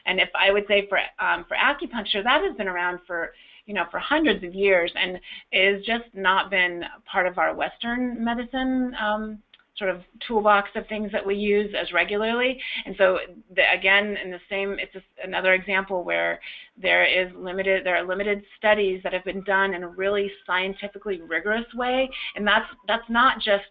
And 0.07 0.21
if 0.21 0.29
I 0.39 0.53
would 0.53 0.67
say 0.69 0.87
for 0.89 0.99
um, 1.19 1.47
for 1.49 1.57
acupuncture, 1.57 2.23
that 2.23 2.43
has 2.43 2.55
been 2.57 2.69
around 2.69 3.01
for 3.07 3.33
you 3.67 3.75
know 3.75 3.87
for 3.91 3.99
hundreds 3.99 4.45
of 4.45 4.55
years 4.55 4.93
and 4.95 5.19
is 5.51 5.85
just 5.87 6.05
not 6.13 6.51
been 6.51 6.85
part 7.11 7.27
of 7.27 7.39
our 7.39 7.55
Western 7.55 8.23
medicine 8.23 8.95
um, 9.01 9.39
sort 9.77 9.91
of 9.91 10.03
toolbox 10.27 10.71
of 10.75 10.87
things 10.89 11.11
that 11.13 11.25
we 11.25 11.35
use 11.35 11.75
as 11.79 11.93
regularly. 11.93 12.61
And 12.87 12.95
so 12.97 13.19
the, 13.55 13.63
again, 13.73 14.17
in 14.23 14.31
the 14.31 14.41
same, 14.49 14.77
it's 14.79 14.93
just 14.93 15.07
another 15.23 15.55
example 15.55 16.05
where 16.05 16.41
there 16.81 17.05
is 17.05 17.33
limited, 17.37 17.85
there 17.85 17.97
are 17.97 18.07
limited 18.07 18.43
studies 18.59 19.01
that 19.03 19.13
have 19.13 19.25
been 19.25 19.43
done 19.45 19.75
in 19.75 19.83
a 19.83 19.89
really 19.89 20.31
scientifically 20.47 21.21
rigorous 21.23 21.67
way, 21.75 22.09
and 22.37 22.47
that's 22.47 22.67
that's 22.87 23.09
not 23.09 23.41
just 23.41 23.65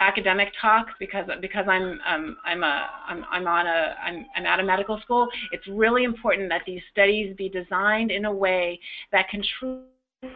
academic 0.00 0.52
talk 0.60 0.86
because 0.98 1.26
because 1.40 1.64
I'm 1.68 1.98
um, 2.06 2.36
I'm 2.44 2.62
a 2.62 2.86
I'm, 3.08 3.24
I'm 3.30 3.46
on 3.46 3.66
a 3.66 3.94
I'm, 4.02 4.26
I'm 4.36 4.46
at 4.46 4.60
a 4.60 4.64
medical 4.64 5.00
school. 5.00 5.28
It's 5.52 5.66
really 5.68 6.04
important 6.04 6.48
that 6.50 6.62
these 6.66 6.82
studies 6.92 7.34
be 7.36 7.48
designed 7.48 8.10
in 8.10 8.26
a 8.26 8.32
way 8.32 8.78
that 9.12 9.28
can 9.28 9.42
truly 9.58 9.84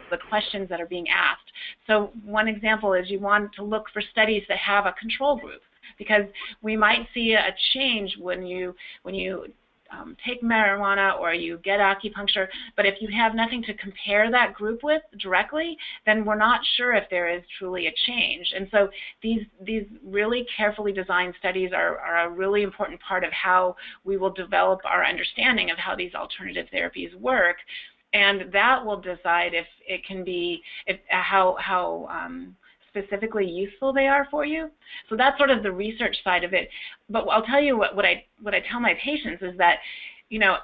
the 0.09 0.17
questions 0.29 0.69
that 0.69 0.81
are 0.81 0.87
being 0.87 1.07
asked. 1.09 1.51
So 1.87 2.11
one 2.23 2.47
example 2.47 2.93
is 2.93 3.09
you 3.09 3.19
want 3.19 3.51
to 3.55 3.63
look 3.63 3.85
for 3.93 4.01
studies 4.11 4.43
that 4.49 4.57
have 4.57 4.85
a 4.85 4.93
control 4.93 5.37
group 5.37 5.61
because 5.97 6.23
we 6.61 6.75
might 6.75 7.07
see 7.13 7.33
a 7.33 7.55
change 7.73 8.15
when 8.19 8.45
you 8.45 8.75
when 9.03 9.15
you 9.15 9.45
um, 9.91 10.15
take 10.25 10.41
marijuana 10.41 11.19
or 11.19 11.33
you 11.33 11.59
get 11.63 11.79
acupuncture, 11.79 12.47
but 12.75 12.85
if 12.85 12.95
you 13.01 13.09
have 13.15 13.35
nothing 13.35 13.61
to 13.63 13.73
compare 13.75 14.31
that 14.31 14.53
group 14.53 14.83
with 14.83 15.01
directly, 15.19 15.77
then 16.05 16.23
we're 16.23 16.37
not 16.37 16.61
sure 16.77 16.93
if 16.93 17.09
there 17.09 17.29
is 17.29 17.41
truly 17.57 17.87
a 17.87 17.93
change. 18.07 18.53
And 18.55 18.67
so 18.71 18.89
these 19.21 19.41
these 19.65 19.83
really 20.03 20.45
carefully 20.55 20.93
designed 20.93 21.33
studies 21.39 21.71
are, 21.73 21.99
are 21.99 22.27
a 22.27 22.29
really 22.29 22.63
important 22.63 22.99
part 23.01 23.23
of 23.23 23.31
how 23.33 23.75
we 24.03 24.17
will 24.17 24.31
develop 24.31 24.79
our 24.85 25.05
understanding 25.05 25.71
of 25.71 25.77
how 25.77 25.95
these 25.95 26.13
alternative 26.15 26.67
therapies 26.73 27.13
work 27.19 27.57
and 28.13 28.51
that 28.51 28.83
will 28.85 28.99
decide 28.99 29.53
if 29.53 29.67
it 29.87 30.05
can 30.05 30.23
be 30.23 30.61
if 30.85 30.99
how 31.09 31.55
how 31.59 32.07
um, 32.09 32.55
specifically 32.89 33.47
useful 33.47 33.93
they 33.93 34.07
are 34.07 34.27
for 34.29 34.45
you. 34.45 34.69
So 35.09 35.15
that's 35.15 35.37
sort 35.37 35.49
of 35.49 35.63
the 35.63 35.71
research 35.71 36.17
side 36.23 36.43
of 36.43 36.53
it. 36.53 36.69
But 37.09 37.25
I'll 37.29 37.43
tell 37.43 37.61
you 37.61 37.77
what, 37.77 37.95
what 37.95 38.05
I 38.05 38.25
what 38.41 38.53
I 38.53 38.59
tell 38.69 38.79
my 38.79 38.95
patients 39.03 39.41
is 39.41 39.57
that, 39.57 39.77
you 40.29 40.39
know, 40.39 40.57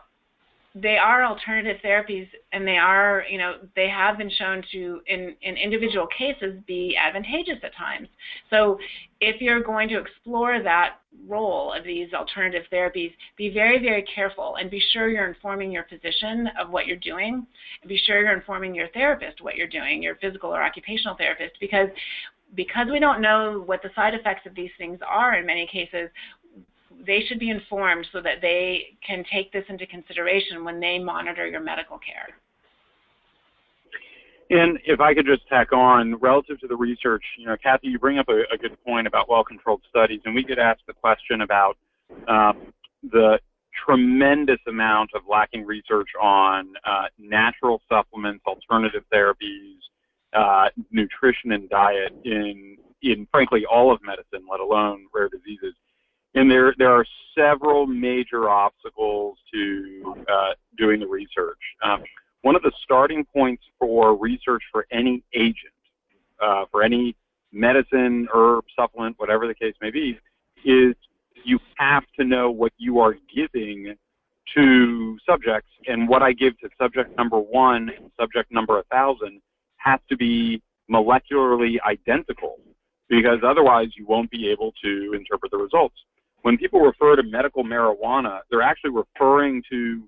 they 0.76 0.98
are 0.98 1.24
alternative 1.24 1.78
therapies 1.84 2.28
and 2.52 2.68
they 2.68 2.78
are, 2.78 3.24
you 3.30 3.38
know, 3.38 3.56
they 3.76 3.90
have 3.90 4.18
been 4.18 4.30
shown 4.30 4.64
to, 4.72 5.02
in, 5.08 5.36
in 5.42 5.58
individual 5.58 6.08
cases, 6.16 6.60
be 6.68 6.96
advantageous 6.96 7.58
at 7.64 7.76
times. 7.76 8.08
So 8.50 8.78
if 9.20 9.42
you're 9.42 9.64
going 9.64 9.90
to 9.90 10.00
explore 10.00 10.62
that 10.62 10.98
role 11.28 11.74
of 11.74 11.84
these 11.84 12.14
alternative 12.14 12.64
therapies, 12.72 13.12
be 13.36 13.50
very, 13.50 13.80
very 13.80 14.04
careful 14.04 14.56
and 14.58 14.70
be 14.70 14.82
sure 14.94 15.10
you're 15.10 15.28
informing 15.28 15.72
your 15.72 15.86
physician 15.90 16.50
of 16.60 16.70
what 16.70 16.86
you're 16.86 16.98
doing 16.98 17.46
and 17.82 17.90
be 17.90 17.98
sure 17.98 18.22
you're 18.22 18.36
informing 18.36 18.76
your 18.76 18.88
therapist 18.90 19.42
what 19.42 19.56
you're 19.56 19.68
doing, 19.68 20.04
your 20.04 20.16
physical 20.16 20.50
or 20.50 20.62
occupational 20.62 21.16
therapist, 21.16 21.56
because 21.60 21.90
because 22.56 22.88
we 22.90 23.00
don't 23.00 23.22
know 23.22 23.64
what 23.66 23.82
the 23.82 23.90
side 23.94 24.14
effects 24.14 24.46
of 24.46 24.56
these 24.56 24.72
things 24.78 25.00
are 25.06 25.36
in 25.36 25.46
many 25.46 25.68
cases, 25.68 26.10
they 27.06 27.22
should 27.28 27.40
be 27.40 27.50
informed 27.50 28.08
so 28.12 28.22
that 28.22 28.42
they 28.42 28.98
can 29.06 29.24
take 29.32 29.52
this 29.52 29.66
into 29.68 29.86
consideration 29.86 30.64
when 30.64 30.80
they 30.80 30.98
monitor 30.98 31.46
your 31.46 31.60
medical 31.60 31.98
care. 31.98 32.30
And 34.50 34.80
if 34.86 35.02
I 35.02 35.14
could 35.14 35.26
just 35.26 35.48
tack 35.48 35.74
on, 35.74 36.16
relative 36.16 36.60
to 36.62 36.68
the 36.68 36.76
research, 36.76 37.24
you 37.38 37.48
know, 37.48 37.58
Kathy, 37.62 37.88
you 37.88 38.00
bring 38.00 38.18
up 38.18 38.30
a, 38.30 38.44
a 38.54 38.58
good 38.58 38.78
point 38.86 39.06
about 39.06 39.30
well-controlled 39.30 39.82
studies, 39.90 40.22
and 40.26 40.34
we 40.34 40.44
get 40.44 40.58
asked 40.58 40.84
the 40.88 40.94
question 40.94 41.42
about 41.42 41.78
um, 42.28 42.74
the 43.04 43.40
tremendous 43.86 44.60
amount 44.68 45.12
of 45.14 45.22
lacking 45.30 45.66
research 45.66 46.10
on 46.22 46.74
uh, 46.86 47.06
natural 47.20 47.82
supplements, 47.90 48.44
alternative 48.48 49.04
therapies, 49.14 49.78
uh, 50.34 50.70
nutrition 50.92 51.52
and 51.52 51.70
diet 51.70 52.14
in, 52.24 52.78
in 53.02 53.28
frankly 53.32 53.66
all 53.70 53.94
of 53.94 54.00
medicine, 54.04 54.48
let 54.50 54.60
alone 54.60 55.06
rare 55.14 55.30
diseases 55.30 55.74
And 56.34 56.50
there, 56.50 56.74
there 56.78 56.92
are 56.92 57.06
several 57.38 57.86
major 57.88 58.50
obstacles 58.50 59.38
to 59.54 60.16
uh, 60.30 60.54
doing 60.78 61.00
the 61.00 61.08
research. 61.08 61.60
Um, 61.84 62.04
one 62.48 62.56
of 62.56 62.62
the 62.62 62.72
starting 62.82 63.26
points 63.26 63.62
for 63.78 64.16
research 64.16 64.64
for 64.72 64.88
any 64.90 65.22
agent, 65.34 65.74
uh, 66.42 66.64
for 66.72 66.82
any 66.82 67.14
medicine, 67.52 68.26
herb, 68.34 68.64
supplement, 68.74 69.14
whatever 69.20 69.48
the 69.48 69.54
case 69.54 69.74
may 69.82 69.92
be, 69.92 70.18
is 70.64 70.96
you 71.44 71.60
have 71.76 72.06
to 72.18 72.24
know 72.24 72.50
what 72.50 72.72
you 72.78 73.00
are 73.02 73.16
giving 73.36 73.94
to 74.56 75.18
subjects, 75.30 75.70
and 75.90 76.08
what 76.08 76.24
I 76.24 76.32
give 76.32 76.58
to 76.60 76.70
subject 76.78 77.18
number 77.18 77.38
one 77.38 77.90
and 77.90 78.10
subject 78.18 78.50
number 78.50 78.80
a 78.80 78.84
thousand 78.84 79.42
has 79.76 80.00
to 80.08 80.16
be 80.16 80.62
molecularly 80.90 81.76
identical, 81.86 82.56
because 83.10 83.40
otherwise 83.44 83.90
you 83.98 84.06
won't 84.08 84.32
be 84.32 84.50
able 84.50 84.72
to 84.86 85.12
interpret 85.14 85.52
the 85.52 85.58
results. 85.58 85.96
When 86.44 86.58
people 86.58 86.80
refer 86.80 87.18
to 87.18 87.24
medical 87.24 87.66
marijuana, 87.66 88.40
they're 88.50 88.62
actually 88.62 88.92
referring 88.92 89.64
to 89.70 90.08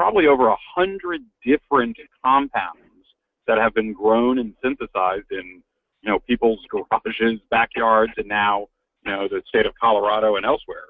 probably 0.00 0.26
over 0.26 0.48
a 0.48 0.56
hundred 0.74 1.20
different 1.44 1.94
compounds 2.24 3.04
that 3.46 3.58
have 3.58 3.74
been 3.74 3.92
grown 3.92 4.38
and 4.38 4.54
synthesized 4.62 5.30
in 5.30 5.62
you 6.00 6.10
know 6.10 6.18
people's 6.20 6.58
garages, 6.70 7.38
backyards, 7.50 8.10
and 8.16 8.26
now 8.26 8.66
you 9.04 9.12
know 9.12 9.28
the 9.28 9.42
state 9.46 9.66
of 9.66 9.74
Colorado 9.78 10.36
and 10.36 10.46
elsewhere. 10.46 10.84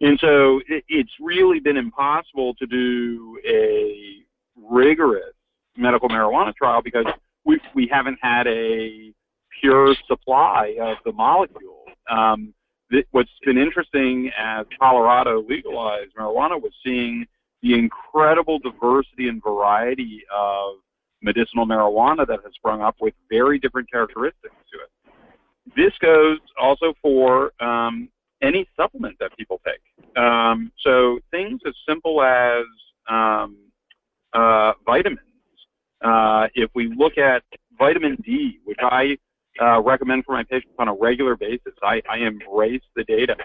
And 0.00 0.18
so 0.18 0.60
it, 0.66 0.82
it's 0.88 1.12
really 1.20 1.60
been 1.60 1.76
impossible 1.76 2.54
to 2.54 2.66
do 2.66 3.38
a 3.46 4.24
rigorous 4.56 5.32
medical 5.76 6.08
marijuana 6.08 6.52
trial 6.52 6.82
because 6.82 7.06
we, 7.44 7.60
we 7.76 7.88
haven't 7.88 8.18
had 8.20 8.48
a 8.48 9.12
pure 9.60 9.94
supply 10.08 10.76
of 10.82 10.96
the 11.04 11.12
molecule. 11.12 11.84
Um, 12.10 12.52
th- 12.90 13.06
what's 13.12 13.30
been 13.44 13.58
interesting 13.58 14.32
as 14.36 14.66
Colorado 14.76 15.44
legalized 15.48 16.16
marijuana 16.18 16.60
was 16.60 16.72
seeing 16.84 17.26
the 17.62 17.74
incredible 17.74 18.58
diversity 18.58 19.28
and 19.28 19.42
variety 19.42 20.22
of 20.34 20.76
medicinal 21.22 21.66
marijuana 21.66 22.26
that 22.26 22.40
has 22.42 22.52
sprung 22.54 22.80
up 22.80 22.96
with 23.00 23.14
very 23.28 23.58
different 23.58 23.90
characteristics 23.90 24.54
to 24.72 24.78
it. 24.78 25.12
This 25.76 25.92
goes 26.00 26.38
also 26.60 26.94
for 27.02 27.52
um, 27.62 28.08
any 28.42 28.66
supplement 28.76 29.16
that 29.20 29.36
people 29.36 29.60
take. 29.64 30.16
Um, 30.16 30.72
so 30.82 31.18
things 31.30 31.60
as 31.66 31.74
simple 31.86 32.22
as 32.22 32.64
um, 33.08 33.56
uh, 34.32 34.72
vitamins. 34.86 35.20
Uh, 36.02 36.46
if 36.54 36.70
we 36.74 36.92
look 36.96 37.18
at 37.18 37.42
vitamin 37.78 38.16
D, 38.24 38.58
which 38.64 38.78
I 38.80 39.18
uh, 39.60 39.82
recommend 39.82 40.24
for 40.24 40.32
my 40.32 40.44
patients 40.44 40.72
on 40.78 40.88
a 40.88 40.94
regular 40.94 41.36
basis, 41.36 41.74
I, 41.82 42.00
I 42.08 42.18
embrace 42.18 42.82
the 42.96 43.04
data 43.04 43.36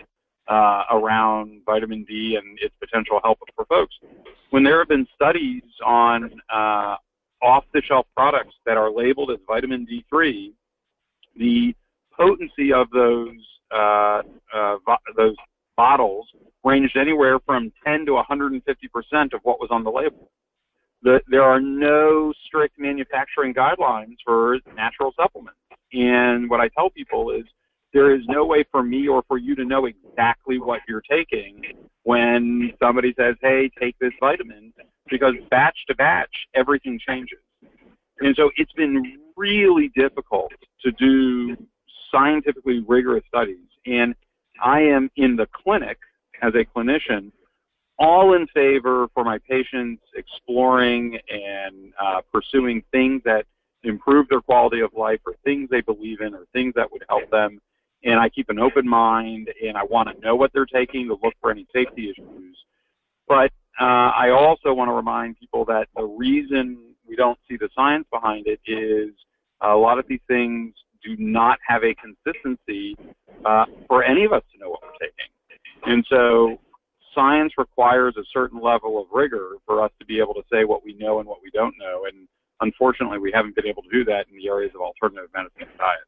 uh, 0.48 0.84
around 0.92 1.62
vitamin 1.66 2.04
D 2.04 2.38
and 2.42 2.58
its 2.62 2.76
potential 2.80 3.20
help 3.24 3.40
for 3.56 3.66
folks. 3.66 3.96
When 4.52 4.64
there 4.64 4.80
have 4.80 4.88
been 4.88 5.08
studies 5.16 5.64
on 5.86 6.40
uh, 6.54 6.96
off-the-shelf 7.42 8.08
products 8.16 8.56
that 8.66 8.78
are 8.78 8.92
labeled 8.92 9.32
as 9.32 9.38
vitamin 9.48 9.86
D3, 9.86 10.54
the 11.38 11.76
potency 12.16 12.72
of 12.72 12.90
those 12.92 13.36
uh, 13.76 14.22
uh, 14.54 14.78
those 15.18 15.36
bottles 15.76 16.28
ranged 16.64 16.96
anywhere 16.96 17.40
from 17.46 17.72
10 17.86 18.06
to 18.06 18.14
150 18.14 18.88
percent 18.88 19.34
of 19.34 19.42
what 19.44 19.60
was 19.60 19.70
on 19.72 19.84
the 19.84 19.92
label. 19.92 20.30
The, 21.02 21.22
there 21.28 21.44
are 21.44 21.60
no 21.60 22.34
strict 22.48 22.80
manufacturing 22.80 23.54
guidelines 23.54 24.16
for 24.24 24.60
natural 24.76 25.14
supplements, 25.18 25.60
and 25.94 26.50
what 26.50 26.62
I 26.62 26.70
tell 26.70 26.90
people 26.90 27.32
is 27.32 27.46
there 27.96 28.14
is 28.14 28.22
no 28.28 28.46
way 28.46 28.66
for 28.74 28.84
me 28.84 29.08
or 29.08 29.24
for 29.26 29.38
you 29.38 29.56
to 29.56 29.64
know 29.64 29.86
exactly 29.86 30.60
what 30.60 30.82
you're 30.86 31.02
taking 31.10 31.64
when 32.04 32.74
somebody 32.78 33.14
says, 33.18 33.38
"Hey, 33.42 33.70
take 33.80 33.98
this 34.00 34.12
vitamin," 34.20 34.74
because 35.10 35.34
batch 35.50 35.78
to 35.88 35.96
batch 35.96 36.48
everything 36.54 37.00
changes, 37.00 37.40
and 38.20 38.36
so 38.36 38.52
it's 38.58 38.74
been 38.74 39.22
really 39.38 39.88
difficult 39.96 40.52
to 40.82 40.92
do 40.92 41.56
scientifically 42.12 42.84
rigorous 42.86 43.24
studies. 43.30 43.66
And 43.86 44.14
I 44.62 44.82
am 44.82 45.10
in 45.16 45.38
the 45.38 45.48
clinic 45.48 45.98
as 46.42 46.54
a 46.54 46.66
clinician, 46.66 47.32
all 47.98 48.34
in 48.34 48.46
favor 48.48 49.08
for 49.14 49.24
my 49.24 49.38
patients 49.38 50.04
exploring 50.16 51.18
and 51.30 51.94
uh, 51.98 52.22
pursuing 52.34 52.84
things 52.92 53.22
that 53.24 53.46
improve 53.84 54.28
their 54.28 54.42
quality 54.42 54.82
of 54.82 54.94
life 54.94 55.22
or 55.26 55.36
things 55.46 55.70
they 55.70 55.82
believe 55.82 56.20
in 56.20 56.34
or 56.34 56.46
things 56.52 56.74
that 56.76 56.92
would 56.92 57.06
help 57.08 57.30
them. 57.32 57.62
And 58.06 58.20
I 58.20 58.30
keep 58.30 58.50
an 58.50 58.60
open 58.60 58.88
mind 58.88 59.50
and 59.66 59.76
I 59.78 59.84
want 59.84 60.10
to 60.10 60.20
know 60.22 60.36
what 60.36 60.52
they're 60.54 60.66
taking 60.66 61.08
to 61.08 61.18
look 61.22 61.34
for 61.42 61.52
any 61.52 61.68
safety 61.74 62.12
issues. 62.12 62.58
But 63.28 63.52
uh, 63.82 64.12
I 64.16 64.30
also 64.30 64.74
want 64.74 64.90
to 64.90 64.94
remind 64.94 65.40
people 65.40 65.66
that 65.66 65.88
the 65.96 66.04
reason 66.04 66.78
we 67.08 67.16
don't 67.16 67.38
see 67.50 67.58
the 67.58 67.70
science 67.76 68.06
behind 68.12 68.46
it 68.48 68.60
is 68.68 69.14
a 69.62 69.76
lot 69.76 70.00
of 70.00 70.06
these 70.08 70.22
things 70.28 70.74
do 71.04 71.16
not 71.18 71.60
have 71.68 71.84
a 71.84 71.96
consistency 71.96 72.96
uh, 73.44 73.66
for 73.88 74.04
any 74.04 74.24
of 74.24 74.34
us 74.34 74.44
to 74.54 74.60
know 74.60 74.70
what 74.70 74.82
we're 74.82 75.08
taking. 75.08 75.32
And 75.86 76.06
so 76.10 76.60
science 77.14 77.54
requires 77.58 78.16
a 78.18 78.24
certain 78.34 78.62
level 78.62 79.02
of 79.02 79.08
rigor 79.12 79.52
for 79.66 79.84
us 79.84 79.92
to 80.00 80.06
be 80.06 80.20
able 80.20 80.34
to 80.34 80.44
say 80.52 80.66
what 80.66 80.84
we 80.84 80.94
know 80.94 81.20
and 81.20 81.28
what 81.28 81.40
we 81.44 81.52
don't 81.52 81.76
know. 81.80 82.06
And 82.06 82.28
unfortunately, 82.62 83.20
we 83.20 83.32
haven't 83.34 83.56
been 83.56 83.68
able 83.68 83.84
to 83.84 83.90
do 83.92 84.04
that 84.06 84.26
in 84.30 84.38
the 84.38 84.48
areas 84.48 84.72
of 84.76 84.82
alternative 84.82 85.30
medicine 85.34 85.62
and 85.62 85.78
diet. 85.78 86.06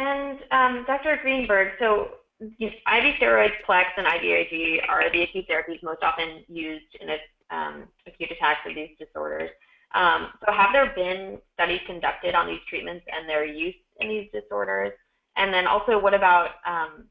And 0.00 0.38
um, 0.50 0.84
Dr. 0.86 1.18
Greenberg, 1.20 1.72
so 1.78 2.08
IV 2.40 2.72
steroids, 3.20 3.52
Plex, 3.68 3.84
and 3.98 4.06
IVIG 4.06 4.88
are 4.88 5.12
the 5.12 5.24
acute 5.24 5.46
therapies 5.46 5.82
most 5.82 6.02
often 6.02 6.42
used 6.48 6.86
in 6.98 7.08
um, 7.50 7.84
acute 8.06 8.30
attacks 8.30 8.60
of 8.66 8.74
these 8.74 8.96
disorders. 8.98 9.50
Um, 9.94 10.28
so 10.42 10.52
have 10.52 10.70
there 10.72 10.90
been 10.96 11.38
studies 11.52 11.80
conducted 11.86 12.34
on 12.34 12.46
these 12.46 12.60
treatments 12.66 13.04
and 13.14 13.28
their 13.28 13.44
use 13.44 13.74
in 14.00 14.08
these 14.08 14.30
disorders? 14.32 14.92
And 15.36 15.52
then 15.52 15.66
also, 15.66 15.98
what 15.98 16.14
about 16.14 16.52
um, 16.66 17.04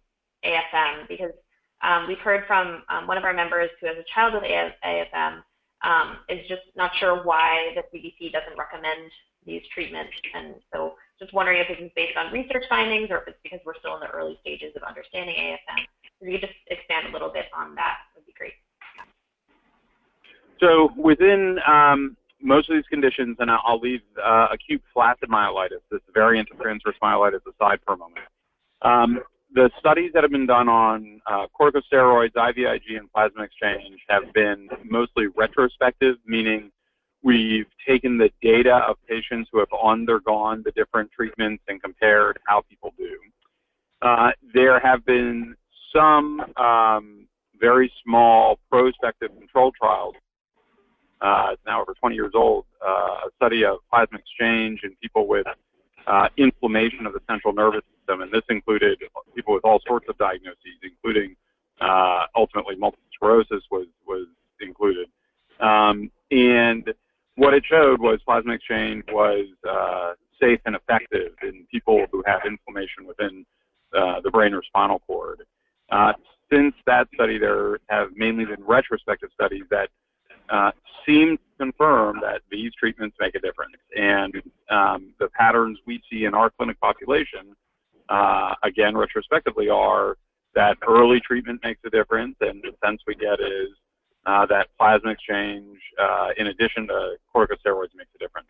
AFM? 0.44 1.08
Because 1.08 1.34
um, 1.84 2.08
we've 2.08 2.18
heard 2.18 2.46
from 2.48 2.82
um, 2.90 3.06
one 3.06 3.20
of 3.20 3.24
our 3.24 3.36
members 3.36 3.70
who 3.80 3.86
has 3.88 3.98
a 3.98 4.06
child 4.16 4.34
with 4.34 4.44
AFM 4.44 5.44
um, 5.84 6.18
is 6.28 6.40
just 6.48 6.64
not 6.76 6.90
sure 7.00 7.24
why 7.24 7.76
the 7.76 7.84
CDC 7.96 8.32
doesn't 8.32 8.58
recommend 8.58 9.12
these 9.46 9.62
treatments. 9.76 10.14
And 10.34 10.56
so 10.74 10.96
just 11.20 11.34
wondering 11.34 11.60
if 11.60 11.68
this 11.68 11.78
is 11.84 11.92
based 11.96 12.18
on 12.18 12.32
research 12.32 12.64
findings 12.70 13.10
or 13.12 13.18
if 13.18 13.28
it's 13.28 13.38
because 13.44 13.60
we're 13.66 13.78
still 13.80 13.96
in 13.96 14.00
the 14.00 14.08
early 14.08 14.38
stages 14.42 14.74
of 14.76 14.84
understanding 14.84 15.36
AFM. 15.36 15.84
If 16.22 16.28
you 16.28 16.40
could 16.40 16.48
just 16.48 16.60
expand 16.68 17.08
a 17.08 17.12
little 17.12 17.30
bit 17.30 17.46
on 17.56 17.76
that, 17.76 17.98
would 18.16 18.26
be 18.26 18.34
great. 18.38 18.54
So 20.60 20.92
within 20.98 21.60
um, 21.68 22.18
most 22.42 22.70
of 22.70 22.76
these 22.76 22.88
conditions, 22.90 23.38
and 23.40 23.52
I'll 23.52 23.80
leave 23.80 24.02
uh, 24.24 24.48
acute 24.52 24.82
flaccid 24.94 25.30
myelitis, 25.30 25.82
this 25.92 26.02
variant 26.14 26.50
of 26.52 26.60
transverse 26.60 26.96
myelitis, 27.02 27.42
aside 27.48 27.80
for 27.86 27.94
a 27.94 27.98
moment. 27.98 28.26
Um, 28.82 29.20
the 29.54 29.70
studies 29.80 30.12
that 30.14 30.24
have 30.24 30.32
been 30.32 30.46
done 30.46 30.70
on 30.70 31.22
uh, 31.28 31.48
corticosteroids, 31.60 32.34
IVIG, 32.34 32.98
and 32.98 33.12
plasma 33.12 33.44
exchange 33.44 34.00
have 34.08 34.32
been 34.34 34.70
mostly 34.86 35.28
retrospective, 35.36 36.18
meaning 36.26 36.72
we've 37.24 37.68
taken 37.88 38.18
the 38.18 38.30
data 38.42 38.76
of 38.88 38.98
patients 39.08 39.50
who 39.52 39.60
have 39.60 39.70
undergone 39.84 40.64
the 40.64 40.72
different 40.72 41.12
treatments 41.12 41.64
and 41.68 41.82
compared 41.82 42.40
how 42.46 42.62
people 42.70 42.94
do. 42.98 43.18
Uh, 44.02 44.32
there 44.54 44.80
have 44.80 45.06
been 45.06 45.56
some 45.94 46.42
um, 46.56 47.28
very 47.60 47.92
small 48.04 48.58
prospective 48.70 49.30
control 49.38 49.72
trials 49.78 50.16
uh, 51.22 51.50
it's 51.52 51.62
now 51.66 51.82
over 51.82 51.94
20 51.94 52.16
years 52.16 52.32
old, 52.34 52.66
uh, 52.86 53.28
a 53.28 53.30
study 53.36 53.66
of 53.66 53.78
plasma 53.92 54.20
exchange 54.20 54.82
in 54.84 54.96
people 55.02 55.28
with 55.28 55.46
uh, 56.08 56.30
inflammation 56.38 57.06
of 57.06 57.14
the 57.14 57.20
central 57.30 57.54
nervous 57.54 57.82
system, 57.98 58.22
and 58.22 58.32
this 58.32 58.44
included 58.50 58.98
people 59.36 59.54
with 59.54 59.66
all 59.66 59.80
sorts 59.86 60.08
of 60.08 60.18
diagnoses, 60.18 60.80
including 60.82 61.36
uh, 61.82 62.26
ultimately 62.36 62.76
multiple 62.76 63.06
sclerosis 63.14 63.64
was 63.70 63.88
was 64.08 64.28
included. 64.62 65.08
Um, 65.60 66.10
and 66.32 66.94
what 67.40 67.54
it 67.54 67.64
showed 67.66 68.02
was 68.02 68.20
plasma 68.26 68.54
exchange 68.54 69.04
was 69.12 69.46
uh, 69.68 70.12
safe 70.42 70.60
and 70.66 70.76
effective 70.76 71.32
in 71.42 71.66
people 71.72 72.06
who 72.12 72.22
have 72.26 72.42
inflammation 72.46 73.08
within 73.08 73.46
uh, 73.98 74.20
the 74.22 74.30
brain 74.30 74.54
or 74.54 74.62
spinal 74.62 75.00
cord. 75.08 75.44
Uh, 75.90 76.12
since 76.52 76.76
that 76.86 77.08
study, 77.14 77.38
there 77.38 77.80
have 77.90 78.10
mainly 78.16 78.44
been 78.44 78.62
retrospective 78.66 79.30
studies 79.34 79.64
that 79.72 79.90
uh, 80.50 80.72
seem 81.06 81.38
to 81.38 81.44
confirm 81.58 82.20
that 82.22 82.42
these 82.52 82.72
treatments 82.78 83.16
make 83.22 83.36
a 83.36 83.40
difference. 83.40 83.78
And 83.96 84.36
um, 84.70 85.14
the 85.20 85.30
patterns 85.30 85.80
we 85.88 86.02
see 86.12 86.26
in 86.26 86.34
our 86.34 86.50
clinic 86.50 86.78
population, 86.82 87.56
uh, 88.10 88.54
again, 88.64 88.98
retrospectively, 88.98 89.70
are 89.70 90.18
that 90.56 90.76
early 90.86 91.22
treatment 91.22 91.62
makes 91.64 91.80
a 91.86 91.90
difference, 91.90 92.36
and 92.42 92.62
the 92.64 92.74
sense 92.86 93.02
we 93.08 93.16
get 93.16 93.40
is 93.40 93.70
uh, 94.26 94.46
that 94.48 94.68
plasma 94.78 95.12
exchange, 95.12 95.78
uh, 96.02 96.30
in 96.38 96.48
addition 96.48 96.88
to 96.88 97.16
corticosteroids, 97.34 97.96
makes 97.96 98.12
a 98.16 98.20
difference. 98.20 98.48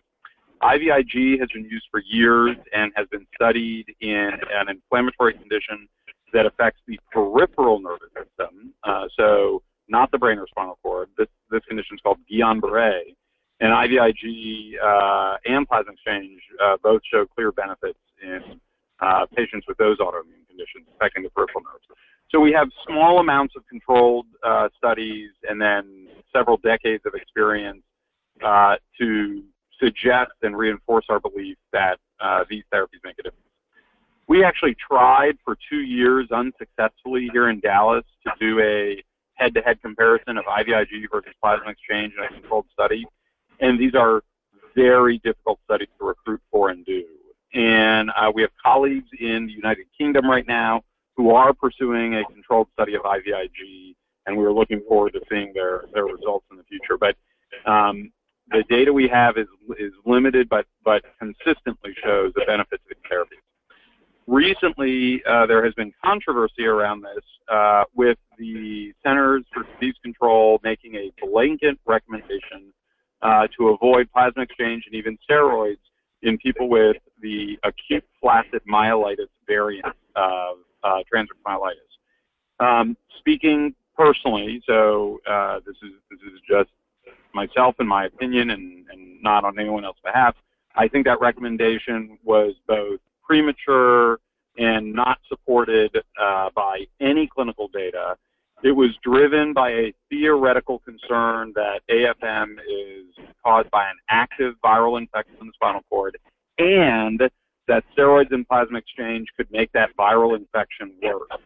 IVIG 0.61 1.39
has 1.39 1.49
been 1.53 1.63
used 1.63 1.85
for 1.89 2.01
years 2.05 2.57
and 2.73 2.91
has 2.95 3.07
been 3.07 3.25
studied 3.35 3.85
in 4.01 4.31
an 4.53 4.69
inflammatory 4.69 5.33
condition 5.33 5.87
that 6.33 6.45
affects 6.45 6.81
the 6.87 6.99
peripheral 7.11 7.79
nervous 7.79 8.09
system. 8.15 8.73
Uh, 8.83 9.05
so 9.17 9.61
not 9.87 10.11
the 10.11 10.17
brain 10.17 10.37
or 10.37 10.47
spinal 10.47 10.77
cord. 10.83 11.09
This 11.17 11.27
this 11.49 11.63
condition 11.67 11.95
is 11.95 12.01
called 12.01 12.19
Guillain-Barré, 12.31 13.15
and 13.59 13.71
IVIG 13.71 14.73
uh, 14.83 15.37
and 15.45 15.67
plasma 15.67 15.93
exchange 15.93 16.41
uh, 16.63 16.77
both 16.83 17.01
show 17.11 17.25
clear 17.25 17.51
benefits 17.51 17.99
in 18.21 18.59
uh, 19.01 19.25
patients 19.35 19.65
with 19.67 19.77
those 19.77 19.97
autoimmune 19.97 20.47
conditions 20.47 20.85
affecting 20.95 21.23
the 21.23 21.29
peripheral 21.29 21.63
nerves. 21.63 21.85
So 22.31 22.39
we 22.39 22.51
have 22.51 22.69
small 22.87 23.19
amounts 23.19 23.55
of 23.55 23.63
controlled 23.67 24.27
uh, 24.43 24.69
studies 24.77 25.31
and 25.47 25.59
then 25.59 26.07
several 26.35 26.57
decades 26.57 27.03
of 27.05 27.13
experience 27.15 27.81
uh, 28.45 28.75
to 28.99 29.43
suggest 29.79 30.31
and 30.43 30.55
reinforce 30.55 31.05
our 31.09 31.19
belief 31.19 31.57
that 31.73 31.97
uh, 32.19 32.43
these 32.49 32.63
therapies 32.73 33.01
make 33.03 33.15
a 33.19 33.23
difference. 33.23 33.45
We 34.27 34.43
actually 34.43 34.75
tried 34.75 35.37
for 35.43 35.57
two 35.69 35.79
years 35.79 36.27
unsuccessfully 36.31 37.29
here 37.31 37.49
in 37.49 37.59
Dallas 37.61 38.03
to 38.27 38.31
do 38.39 38.59
a 38.59 39.03
head-to-head 39.33 39.81
comparison 39.81 40.37
of 40.37 40.45
IVIG 40.45 41.05
versus 41.11 41.33
plasma 41.41 41.71
exchange 41.71 42.13
in 42.15 42.23
a 42.25 42.39
controlled 42.39 42.67
study, 42.71 43.07
and 43.59 43.79
these 43.79 43.95
are 43.95 44.21
very 44.75 45.17
difficult 45.19 45.59
studies 45.63 45.87
to 45.97 46.05
recruit 46.05 46.41
for 46.51 46.69
and 46.69 46.85
do. 46.85 47.03
And 47.53 48.09
uh, 48.11 48.31
we 48.33 48.41
have 48.43 48.51
colleagues 48.63 49.07
in 49.19 49.47
the 49.47 49.53
United 49.53 49.87
Kingdom 49.97 50.29
right 50.29 50.47
now 50.47 50.83
who 51.15 51.31
are 51.31 51.53
pursuing 51.53 52.15
a 52.15 52.23
controlled 52.25 52.67
study 52.73 52.95
of 52.95 53.01
IVIG, 53.01 53.95
and 54.25 54.37
we're 54.37 54.53
looking 54.53 54.81
forward 54.87 55.13
to 55.13 55.21
seeing 55.29 55.51
their, 55.53 55.85
their 55.93 56.05
results 56.05 56.45
in 56.51 56.57
the 56.57 56.63
future. 56.63 56.97
But 56.97 57.15
um, 57.69 58.11
the 58.51 58.63
data 58.69 58.93
we 58.93 59.07
have 59.07 59.37
is, 59.37 59.47
is 59.77 59.91
limited, 60.05 60.47
but, 60.47 60.65
but 60.85 61.03
consistently 61.19 61.93
shows 62.03 62.31
the 62.35 62.43
benefits 62.47 62.83
of 62.89 62.95
these 62.95 63.11
therapies. 63.11 63.43
Recently, 64.27 65.23
uh, 65.27 65.47
there 65.47 65.65
has 65.65 65.73
been 65.73 65.91
controversy 66.05 66.65
around 66.65 67.01
this 67.01 67.23
uh, 67.51 67.83
with 67.95 68.17
the 68.37 68.93
Centers 69.03 69.43
for 69.51 69.63
Disease 69.73 69.95
Control 70.03 70.59
making 70.63 70.95
a 70.95 71.11
blanket 71.25 71.79
recommendation 71.87 72.71
uh, 73.23 73.47
to 73.57 73.69
avoid 73.69 74.07
plasma 74.13 74.43
exchange 74.43 74.83
and 74.85 74.95
even 74.95 75.17
steroids 75.29 75.79
in 76.21 76.37
people 76.37 76.69
with 76.69 76.97
the 77.21 77.57
acute 77.63 78.03
flaccid 78.21 78.61
myelitis 78.69 79.27
variant 79.47 79.95
of 80.15 80.57
uh, 80.83 80.99
transverse 81.09 81.37
myelitis. 81.45 81.75
Um, 82.59 82.97
speaking 83.17 83.73
personally, 83.97 84.61
so 84.65 85.19
uh, 85.29 85.59
this 85.65 85.75
is 85.83 85.93
this 86.09 86.19
is 86.31 86.39
just 86.49 86.69
myself 87.33 87.75
and 87.79 87.87
my 87.87 88.05
opinion, 88.05 88.49
and, 88.51 88.85
and 88.91 89.21
not 89.21 89.43
on 89.43 89.59
anyone 89.59 89.85
else's 89.85 90.01
behalf. 90.03 90.35
I 90.75 90.87
think 90.87 91.05
that 91.05 91.19
recommendation 91.19 92.17
was 92.23 92.53
both 92.67 92.99
premature 93.23 94.19
and 94.57 94.93
not 94.93 95.19
supported 95.27 95.95
uh, 96.19 96.49
by 96.55 96.85
any 96.99 97.27
clinical 97.27 97.67
data. 97.67 98.15
It 98.63 98.71
was 98.71 98.89
driven 99.03 99.53
by 99.53 99.69
a 99.69 99.93
theoretical 100.09 100.79
concern 100.79 101.53
that 101.55 101.81
AFM 101.89 102.53
is 102.59 103.05
caused 103.49 103.71
by 103.71 103.89
an 103.89 103.97
active 104.09 104.53
viral 104.63 104.99
infection 104.99 105.35
in 105.41 105.47
the 105.47 105.53
spinal 105.55 105.81
cord 105.89 106.17
and 106.59 107.19
that 107.67 107.83
steroids 107.97 108.31
and 108.31 108.47
plasma 108.47 108.77
exchange 108.77 109.27
could 109.35 109.49
make 109.51 109.71
that 109.71 109.95
viral 109.97 110.35
infection 110.37 110.91
worse. 111.01 111.41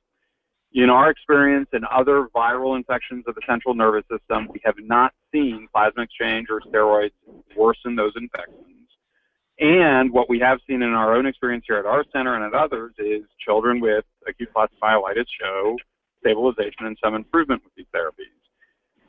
In 0.73 0.89
our 0.89 1.09
experience 1.09 1.69
in 1.73 1.81
other 1.91 2.27
viral 2.35 2.75
infections 2.75 3.25
of 3.27 3.35
the 3.35 3.41
central 3.47 3.75
nervous 3.75 4.03
system, 4.11 4.47
we 4.51 4.59
have 4.65 4.75
not 4.79 5.13
seen 5.31 5.67
plasma 5.73 6.03
exchange 6.03 6.47
or 6.49 6.61
steroids 6.61 7.11
worsen 7.55 7.95
those 7.95 8.13
infections. 8.15 8.67
And 9.59 10.11
what 10.11 10.29
we 10.29 10.39
have 10.39 10.59
seen 10.67 10.81
in 10.81 10.89
our 10.93 11.15
own 11.15 11.27
experience 11.27 11.65
here 11.67 11.77
at 11.77 11.85
our 11.85 12.03
center 12.11 12.35
and 12.35 12.43
at 12.43 12.59
others 12.59 12.93
is 12.97 13.21
children 13.39 13.79
with 13.79 14.03
acute 14.27 14.49
flaccid 14.51 14.79
myelitis 14.81 15.27
show 15.39 15.77
stabilization 16.19 16.85
and 16.85 16.97
some 17.03 17.13
improvement 17.15 17.61
with 17.63 17.73
these 17.75 17.85
therapies. 17.93 18.42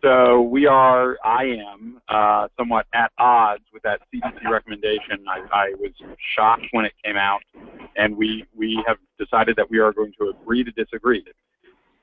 So 0.05 0.43
we 0.43 0.67
are, 0.67 1.17
I 1.25 1.45
am, 1.45 1.99
uh, 2.11 2.49
somewhat 2.59 2.85
at 2.93 3.11
odds 3.17 3.65
with 3.73 3.83
that 3.85 4.01
CDC 4.13 4.51
recommendation. 4.51 5.25
I, 5.27 5.47
I 5.51 5.75
was 5.79 5.93
shocked 6.37 6.67
when 6.73 6.85
it 6.85 6.93
came 7.03 7.17
out, 7.17 7.41
and 7.97 8.15
we, 8.15 8.45
we 8.55 8.85
have 8.87 8.99
decided 9.19 9.57
that 9.57 9.71
we 9.71 9.79
are 9.79 9.95
going 9.95 10.13
to 10.21 10.29
agree 10.29 10.63
to 10.63 10.71
disagree. 10.73 11.25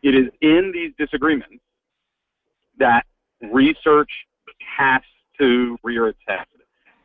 It 0.02 0.16
is 0.16 0.30
in 0.42 0.72
these 0.74 0.94
disagreements 0.98 1.62
that 2.80 3.04
research 3.54 4.10
has 4.78 5.02
to 5.40 5.78
rear 5.84 6.08
its 6.08 6.20
head. 6.28 6.48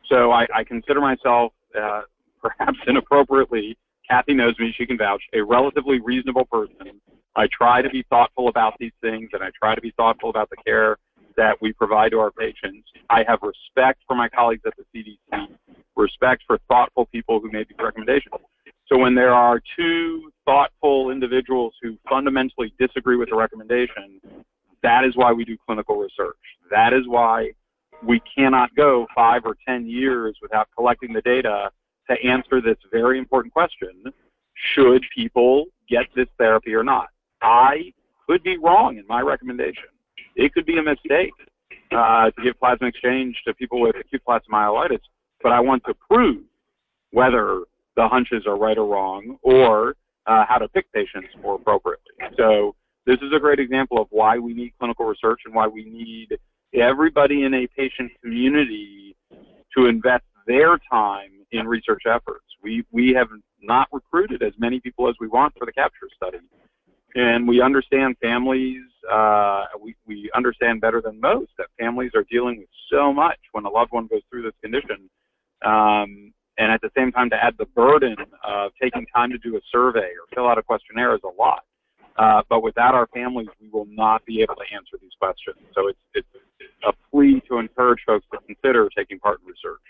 So 0.09 0.31
I, 0.31 0.47
I 0.51 0.63
consider 0.63 0.99
myself, 0.99 1.53
uh, 1.79 2.01
perhaps 2.41 2.79
inappropriately, 2.87 3.77
Kathy 4.09 4.33
knows 4.33 4.57
me, 4.59 4.73
she 4.77 4.85
can 4.85 4.97
vouch, 4.97 5.23
a 5.33 5.41
relatively 5.41 5.99
reasonable 5.99 6.45
person 6.45 7.01
I 7.37 7.47
try 7.55 7.83
to 7.83 7.89
be 7.89 8.03
thoughtful 8.09 8.47
about 8.47 8.73
these 8.79 8.93
things 8.99 9.29
and 9.31 9.43
I 9.43 9.49
try 9.57 9.75
to 9.75 9.81
be 9.81 9.93
thoughtful 9.95 10.31
about 10.31 10.49
the 10.49 10.57
care 10.65 10.97
that 11.37 11.55
we 11.61 11.71
provide 11.71 12.09
to 12.11 12.19
our 12.19 12.31
patients. 12.31 12.89
I 13.11 13.23
have 13.27 13.39
respect 13.43 14.01
for 14.07 14.15
my 14.15 14.27
colleagues 14.27 14.63
at 14.65 14.73
the 14.75 14.83
CDC, 14.91 15.47
respect 15.95 16.41
for 16.47 16.57
thoughtful 16.67 17.05
people 17.05 17.39
who 17.39 17.51
made 17.51 17.67
these 17.69 17.77
recommendations. 17.79 18.33
So 18.87 18.97
when 18.97 19.13
there 19.13 19.35
are 19.35 19.61
two 19.77 20.31
thoughtful 20.45 21.11
individuals 21.11 21.75
who 21.79 21.95
fundamentally 22.09 22.73
disagree 22.79 23.17
with 23.17 23.29
the 23.29 23.35
recommendation, 23.35 24.19
that 24.81 25.03
is 25.03 25.15
why 25.15 25.31
we 25.31 25.45
do 25.45 25.57
clinical 25.63 25.97
research. 25.97 26.37
That 26.71 26.91
is 26.91 27.07
why 27.07 27.51
we 28.01 28.19
cannot 28.35 28.73
go 28.75 29.05
five 29.13 29.43
or 29.45 29.55
10 29.67 29.85
years 29.85 30.37
without 30.41 30.69
collecting 30.75 31.13
the 31.13 31.21
data 31.21 31.69
to 32.09 32.15
answer 32.25 32.61
this 32.61 32.77
very 32.91 33.17
important 33.17 33.53
question. 33.53 34.03
Should 34.73 35.03
people 35.15 35.65
get 35.89 36.05
this 36.15 36.27
therapy 36.37 36.73
or 36.73 36.83
not? 36.83 37.07
I 37.41 37.93
could 38.27 38.43
be 38.43 38.57
wrong 38.57 38.97
in 38.97 39.05
my 39.07 39.21
recommendation. 39.21 39.89
It 40.35 40.53
could 40.53 40.65
be 40.65 40.77
a 40.77 40.83
mistake 40.83 41.31
uh, 41.91 42.31
to 42.31 42.43
give 42.43 42.59
plasma 42.59 42.87
exchange 42.87 43.35
to 43.45 43.53
people 43.53 43.79
with 43.79 43.95
acute 43.95 44.21
flaccid 44.25 44.51
myelitis, 44.51 44.99
but 45.41 45.51
I 45.51 45.59
want 45.59 45.83
to 45.85 45.93
prove 46.09 46.43
whether 47.11 47.63
the 47.95 48.07
hunches 48.07 48.45
are 48.45 48.57
right 48.57 48.77
or 48.77 48.85
wrong 48.85 49.37
or 49.41 49.95
uh, 50.25 50.45
how 50.47 50.57
to 50.57 50.67
pick 50.67 50.91
patients 50.91 51.29
more 51.41 51.55
appropriately. 51.55 52.13
So 52.37 52.75
this 53.05 53.17
is 53.21 53.31
a 53.33 53.39
great 53.39 53.59
example 53.59 54.01
of 54.01 54.07
why 54.11 54.37
we 54.37 54.53
need 54.53 54.73
clinical 54.77 55.05
research 55.05 55.41
and 55.45 55.55
why 55.55 55.67
we 55.67 55.85
need 55.85 56.37
everybody 56.73 57.43
in 57.43 57.53
a 57.53 57.67
patient 57.67 58.11
community 58.21 59.15
to 59.75 59.85
invest 59.85 60.25
their 60.45 60.77
time 60.91 61.31
in 61.51 61.67
research 61.67 62.03
efforts. 62.05 62.45
We, 62.61 62.85
we 62.91 63.13
have 63.13 63.29
not 63.61 63.87
recruited 63.91 64.43
as 64.43 64.53
many 64.57 64.79
people 64.79 65.07
as 65.09 65.15
we 65.19 65.27
want 65.27 65.53
for 65.57 65.65
the 65.65 65.71
capture 65.71 66.07
study 66.15 66.39
and 67.17 67.47
we 67.47 67.61
understand 67.61 68.15
families. 68.21 68.83
Uh, 69.11 69.65
we 69.81 69.95
we 70.05 70.29
understand 70.35 70.81
better 70.81 71.01
than 71.01 71.19
most 71.19 71.51
that 71.57 71.67
families 71.79 72.11
are 72.15 72.25
dealing 72.29 72.59
with 72.59 72.69
so 72.91 73.11
much 73.11 73.39
when 73.51 73.65
a 73.65 73.69
loved 73.69 73.91
one 73.91 74.07
goes 74.07 74.21
through 74.29 74.43
this 74.43 74.53
condition, 74.61 75.09
um, 75.65 76.33
and 76.57 76.71
at 76.71 76.81
the 76.81 76.91
same 76.95 77.11
time 77.11 77.29
to 77.29 77.35
add 77.35 77.55
the 77.57 77.65
burden 77.67 78.15
of 78.43 78.71
taking 78.81 79.05
time 79.07 79.31
to 79.31 79.37
do 79.39 79.55
a 79.55 79.61
survey 79.71 80.11
or 80.11 80.27
fill 80.33 80.47
out 80.47 80.57
a 80.57 80.63
questionnaire 80.63 81.15
is 81.15 81.21
a 81.23 81.41
lot. 81.41 81.63
Uh, 82.17 82.41
but 82.49 82.63
without 82.63 82.95
our 82.95 83.07
families, 83.07 83.47
we 83.61 83.69
will 83.69 83.87
not 83.89 84.25
be 84.25 84.41
able 84.41 84.55
to 84.55 84.65
answer 84.73 84.97
these 85.01 85.11
questions. 85.19 85.57
So 85.73 85.87
it's 85.87 85.99
it's 86.13 86.27
a 86.87 86.93
plea 87.09 87.41
to 87.49 87.57
encourage 87.57 88.01
folks 88.05 88.25
to 88.31 88.39
consider 88.45 88.89
taking 88.95 89.19
part 89.19 89.39
in 89.41 89.47
research. 89.47 89.81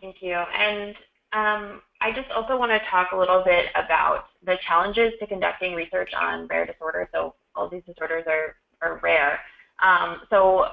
Thank 0.00 0.16
you. 0.20 0.34
And 0.34 0.94
um, 1.32 1.82
I 2.00 2.12
just 2.14 2.30
also 2.30 2.56
want 2.56 2.70
to 2.70 2.80
talk 2.90 3.08
a 3.12 3.16
little 3.16 3.42
bit 3.44 3.66
about 3.74 4.26
the 4.44 4.56
challenges 4.66 5.12
to 5.20 5.26
conducting 5.26 5.74
research 5.74 6.10
on 6.18 6.46
rare 6.46 6.66
disorders. 6.66 7.08
So 7.12 7.34
all 7.54 7.68
these 7.68 7.82
disorders 7.86 8.24
are, 8.26 8.56
are 8.80 9.00
rare. 9.02 9.40
Um, 9.82 10.20
so 10.30 10.66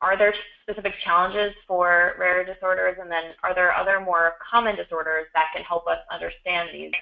are 0.00 0.18
there 0.18 0.34
specific 0.62 0.94
challenges 1.04 1.54
for 1.66 2.14
rare 2.18 2.44
disorders? 2.44 2.96
And 3.00 3.10
then 3.10 3.34
are 3.42 3.54
there 3.54 3.74
other 3.74 4.00
more 4.00 4.32
common 4.50 4.76
disorders 4.76 5.26
that 5.34 5.46
can 5.54 5.62
help 5.64 5.86
us 5.86 5.98
understand 6.12 6.70
these 6.72 6.92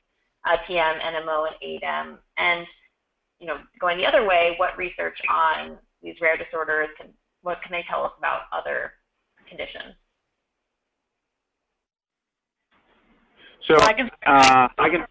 uh, 0.45 0.57
TM, 0.69 1.01
NMO, 1.01 1.47
and 1.47 1.57
ADEM? 1.63 2.19
And 2.37 2.67
you 3.39 3.47
know, 3.47 3.57
going 3.81 3.97
the 3.97 4.07
other 4.07 4.27
way, 4.27 4.55
what 4.59 4.77
research 4.77 5.19
on 5.31 5.79
these 6.03 6.17
rare 6.21 6.37
disorders 6.37 6.89
can, 6.99 7.09
what 7.43 7.63
can 7.63 7.73
they 7.73 7.85
tell 7.89 8.05
us 8.05 8.13
about 8.19 8.43
other 8.53 8.93
conditions? 9.49 9.95
So 13.67 13.77
I 13.81 13.93
can. 13.93 14.11
Uh, 14.27 14.69
I 14.79 14.89
can. 14.89 15.07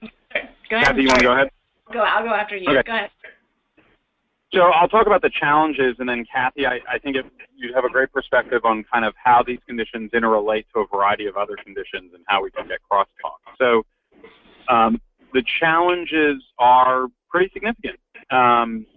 Go 0.70 0.76
ahead. 0.76 0.88
Kathy, 0.88 1.02
you 1.02 1.08
want 1.08 1.20
to 1.20 1.26
go 1.26 1.34
ahead? 1.34 1.50
Go. 1.92 2.00
I'll 2.00 2.24
go 2.24 2.34
after 2.34 2.56
you. 2.56 2.70
Okay. 2.70 2.84
Go 2.86 2.94
ahead. 2.94 3.10
So 4.54 4.62
I'll 4.62 4.88
talk 4.88 5.06
about 5.06 5.22
the 5.22 5.30
challenges, 5.30 5.96
and 6.00 6.10
then 6.10 6.26
Kathy, 6.32 6.66
I, 6.66 6.80
I 6.92 6.98
think 6.98 7.16
you 7.56 7.72
have 7.76 7.86
a 7.86 7.90
great 7.90 8.12
perspective 8.12 8.62
on 8.66 8.84
kind 8.92 9.06
of 9.06 9.14
how 9.24 9.44
these 9.46 9.60
conditions 9.68 10.10
interrelate 10.12 10.66
to 10.74 10.80
a 10.80 10.88
variety 10.88 11.28
of 11.28 11.38
other 11.38 11.56
conditions 11.64 12.12
and 12.16 12.24
how 12.28 12.42
we 12.42 12.50
can 12.50 12.68
get 12.68 12.80
crosstalk. 12.92 13.38
So 13.60 13.84
um, 14.74 15.00
the 15.34 15.44
challenges 15.60 16.42
are 16.58 17.08
pretty 17.30 17.52
significant. 17.54 18.00
Um, 18.32 18.88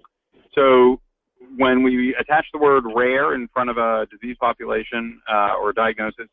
so 0.55 1.00
when 1.57 1.82
we 1.82 2.14
attach 2.18 2.46
the 2.53 2.59
word 2.59 2.84
rare 2.94 3.34
in 3.34 3.46
front 3.53 3.68
of 3.68 3.76
a 3.76 4.07
disease 4.11 4.36
population 4.40 5.20
uh, 5.30 5.55
or 5.61 5.74
diagnosis, 5.74 6.28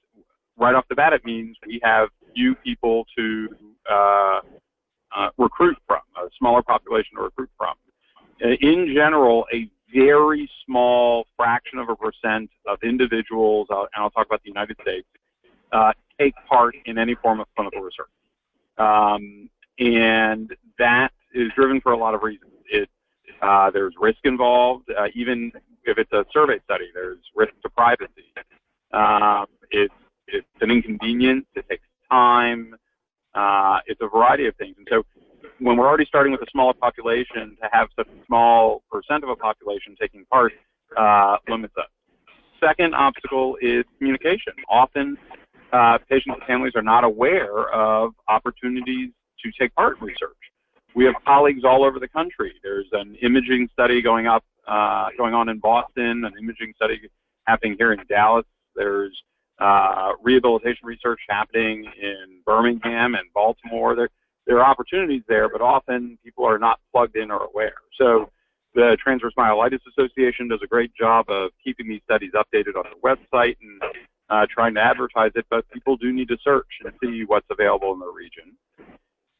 right 0.60 0.76
off 0.76 0.86
the 0.90 0.96
bat, 0.96 1.14
it 1.14 1.26
means 1.26 1.58
we 1.66 1.80
have 1.84 2.10
few 2.36 2.54
people 2.56 3.06
to 3.18 3.50
uh, 3.90 4.40
uh, 5.16 5.30
recruit 5.38 5.78
from, 5.88 6.02
a 6.18 6.30
smaller 6.38 6.62
population 6.62 7.16
to 7.16 7.24
recruit 7.24 7.50
from. 7.58 7.74
Uh, 8.44 8.50
in 8.62 8.94
general, 8.94 9.46
a 9.54 9.70
very 9.94 10.50
small 10.66 11.26
fraction 11.36 11.80
of 11.80 11.90
a 11.90 11.96
percent 11.96 12.50
of 12.68 12.78
individuals, 12.84 13.68
uh, 13.72 13.82
and 13.82 13.90
I'll 13.98 14.12
talk 14.12 14.28
about 14.28 14.44
the 14.44 14.50
United 14.50 14.78
States, 14.82 15.08
uh, 15.72 15.94
take 16.20 16.36
part 16.48 16.76
in 16.86 16.98
any 16.98 17.16
form 17.16 17.40
of 17.40 17.48
clinical 17.56 17.82
research. 17.82 18.08
Um, 18.78 19.50
and 19.80 20.56
that 20.78 21.10
is 21.34 21.52
driven 21.56 21.82
for 21.82 21.94
a 21.94 21.98
lot 21.98 22.14
of 22.14 22.22
reasons. 22.22 22.52
It, 22.72 22.90
uh, 23.42 23.72
there's 23.72 23.94
risk 24.00 24.20
involved, 24.26 24.90
even 25.16 25.52
if 25.86 25.98
it's 25.98 26.12
a 26.12 26.26
survey 26.32 26.60
study, 26.66 26.86
there's 26.94 27.20
risk 27.36 27.54
to 27.64 27.70
privacy. 27.70 28.34
Um, 28.92 29.46
it's, 29.72 29.94
it's 30.34 30.48
an 30.62 30.72
inconvenience, 30.72 31.46
it 31.56 31.68
takes 31.70 31.84
time, 32.10 32.76
uh, 33.36 33.80
it's 33.86 34.02
a 34.02 34.08
variety 34.08 34.48
of 34.48 34.56
things. 34.56 34.76
And 34.78 34.88
so 34.90 35.04
when 35.60 35.78
we're 35.78 35.88
already 35.88 36.06
starting 36.06 36.32
with 36.32 36.42
a 36.42 36.52
smaller 36.52 36.74
population, 36.74 37.58
to 37.62 37.70
have 37.72 37.90
such 37.96 38.08
a 38.08 38.26
small 38.26 38.84
percent 38.92 39.24
of 39.24 39.30
a 39.30 39.36
population 39.36 39.96
taking 40.00 40.26
part 40.26 40.54
uh, 40.98 41.38
limits 41.48 41.74
us. 41.78 41.90
Second 42.60 42.94
obstacle 42.94 43.58
is 43.62 43.86
communication. 43.98 44.54
Often, 44.70 45.18
uh, 45.72 45.98
patients 46.10 46.36
and 46.40 46.44
families 46.48 46.74
are 46.76 46.82
not 46.82 47.04
aware 47.04 47.70
of 47.70 48.14
opportunities 48.28 49.12
to 49.44 49.52
take 49.60 49.74
part 49.76 49.98
in 50.00 50.08
research. 50.08 50.36
We 50.96 51.06
have 51.06 51.14
colleagues 51.26 51.64
all 51.64 51.84
over 51.86 52.00
the 52.00 52.08
country. 52.08 52.54
There's 52.64 52.88
an 52.92 53.16
imaging 53.22 53.70
study 53.74 54.02
going 54.02 54.28
up, 54.28 54.44
uh, 54.68 55.10
going 55.18 55.34
on 55.34 55.48
in 55.50 55.60
Boston, 55.60 56.26
an 56.26 56.34
imaging 56.40 56.74
study 56.76 57.00
happening 57.46 57.76
here 57.78 57.94
in 57.94 58.00
Dallas. 58.10 58.46
There's 58.76 59.16
uh, 59.60 60.14
rehabilitation 60.22 60.86
research 60.86 61.20
happening 61.28 61.86
in 62.02 62.42
Birmingham 62.46 63.16
and 63.16 63.32
Baltimore. 63.34 63.96
There, 63.96 64.10
there 64.48 64.60
are 64.60 64.66
opportunities 64.66 65.24
there, 65.28 65.50
but 65.50 65.62
often 65.62 66.18
people 66.24 66.46
are 66.46 66.60
not 66.60 66.80
plugged 66.92 67.16
in 67.16 67.32
or 67.32 67.46
aware. 67.46 67.76
So 67.98 68.30
the 68.74 68.98
Transverse 69.04 69.34
Myelitis 69.38 69.80
Association 69.90 70.48
does 70.48 70.62
a 70.64 70.68
great 70.68 70.94
job 70.96 71.30
of 71.30 71.52
keeping 71.64 71.88
these 71.88 72.02
studies 72.06 72.32
updated 72.34 72.76
on 72.78 72.86
their 72.86 73.16
website 73.16 73.58
and 73.62 73.82
uh, 74.30 74.46
trying 74.54 74.76
to 74.76 74.82
advertise 74.82 75.32
it, 75.36 75.46
but 75.50 75.70
people 75.72 75.98
do 75.98 76.14
need 76.14 76.28
to 76.28 76.38
search 76.44 76.68
and 76.84 76.94
see 77.04 77.24
what's 77.26 77.48
available 77.50 77.94
in 77.94 78.00
their 78.00 78.12
region. 78.12 78.56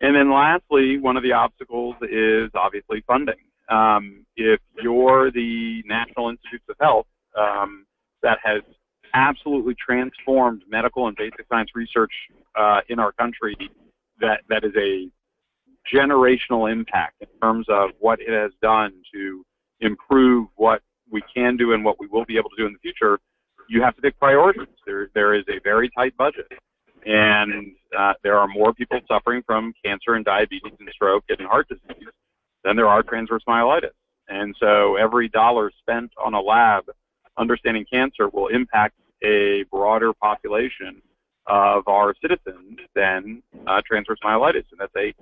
And 0.02 0.16
then 0.16 0.32
lastly, 0.32 0.98
one 0.98 1.18
of 1.18 1.24
the 1.24 1.34
obstacles 1.34 1.96
is 2.02 2.50
obviously 2.56 3.04
funding. 3.06 3.36
Um, 3.70 4.26
if 4.36 4.60
you're 4.82 5.32
the 5.32 5.84
National 5.86 6.30
Institutes 6.30 6.66
of 6.70 6.76
Health 6.80 7.06
um, 7.38 7.86
that 8.24 8.40
has 8.44 8.62
absolutely 9.14 9.76
transformed 9.76 10.64
medical 10.70 11.08
and 11.08 11.16
basic 11.16 11.46
science 11.50 11.72
research 11.76 12.12
uh, 12.56 12.82
in 12.90 13.00
our 13.00 13.12
country 13.14 13.56
that 14.20 14.42
that 14.50 14.64
is 14.64 14.74
a 14.78 15.10
generational 15.94 16.72
impact 16.72 17.16
in 17.22 17.28
terms 17.42 17.66
of 17.70 17.92
what 18.00 18.20
it 18.20 18.30
has 18.30 18.52
done 18.62 18.94
to 19.14 19.44
improve 19.80 20.48
what 20.56 20.82
we 21.12 21.22
can 21.34 21.58
do 21.58 21.74
and 21.74 21.84
what 21.84 22.00
we 22.00 22.08
will 22.08 22.26
be 22.26 22.38
able 22.38 22.50
to 22.50 22.56
do 22.58 22.66
in 22.66 22.74
the 22.74 22.80
future, 22.80 23.20
you 23.70 23.82
have 23.82 23.96
to 23.96 24.02
pick 24.02 24.20
priorities. 24.20 24.68
There, 24.86 25.10
there 25.14 25.34
is 25.34 25.44
a 25.48 25.60
very 25.64 25.90
tight 25.90 26.16
budget, 26.18 26.52
and 27.06 27.72
uh, 27.98 28.14
there 28.24 28.38
are 28.38 28.48
more 28.48 28.74
people 28.74 29.00
suffering 29.08 29.42
from 29.46 29.74
cancer 29.84 30.16
and 30.16 30.26
diabetes 30.26 30.74
and 30.80 30.90
stroke 30.94 31.24
and 31.30 31.48
heart 31.48 31.68
disease 31.70 32.08
than 32.64 32.76
there 32.76 32.88
are 32.88 33.04
transverse 33.04 33.44
myelitis. 33.48 33.92
And 34.28 34.56
so 34.60 34.96
every 34.96 35.30
dollar 35.30 35.72
spent 35.80 36.12
on 36.24 36.34
a 36.34 36.42
lab 36.42 36.84
understanding 37.40 37.86
cancer 37.92 38.30
will 38.30 38.48
impact 38.48 38.96
a 39.24 39.64
broader 39.72 40.14
population 40.14 41.02
of 41.48 41.88
our 41.88 42.14
citizens 42.22 42.80
than 42.96 43.42
uh, 43.66 43.82
transverse 43.86 44.20
myelitis. 44.24 44.66
And 44.72 44.80
that's 44.80 44.96
a 44.96 45.14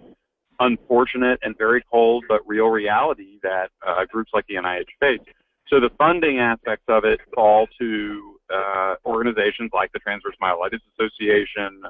unfortunate 0.60 1.40
and 1.44 1.58
very 1.58 1.84
cold 1.92 2.26
but 2.28 2.42
real 2.48 2.68
reality 2.68 3.40
that 3.44 3.70
uh, 3.86 4.06
groups 4.06 4.32
like 4.34 4.46
the 4.48 4.56
NIH 4.56 4.88
face. 5.00 5.20
So 5.68 5.80
the 5.80 5.92
funding 5.98 6.40
aspects 6.40 6.86
of 6.88 7.06
it 7.06 7.20
fall 7.36 7.68
to 7.80 8.40
uh, 8.54 8.96
organizations 9.06 9.72
like 9.74 9.92
the 9.92 10.00
Transverse 10.00 10.36
Myelitis 10.42 10.80
Association 10.98 11.82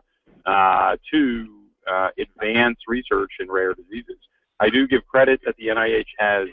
uh, 0.45 0.97
to 1.11 1.47
uh, 1.89 2.09
advance 2.17 2.79
research 2.87 3.31
in 3.39 3.49
rare 3.49 3.73
diseases. 3.73 4.17
I 4.59 4.69
do 4.69 4.87
give 4.87 5.05
credit 5.05 5.41
that 5.45 5.55
the 5.57 5.67
NIH 5.67 6.07
has 6.17 6.47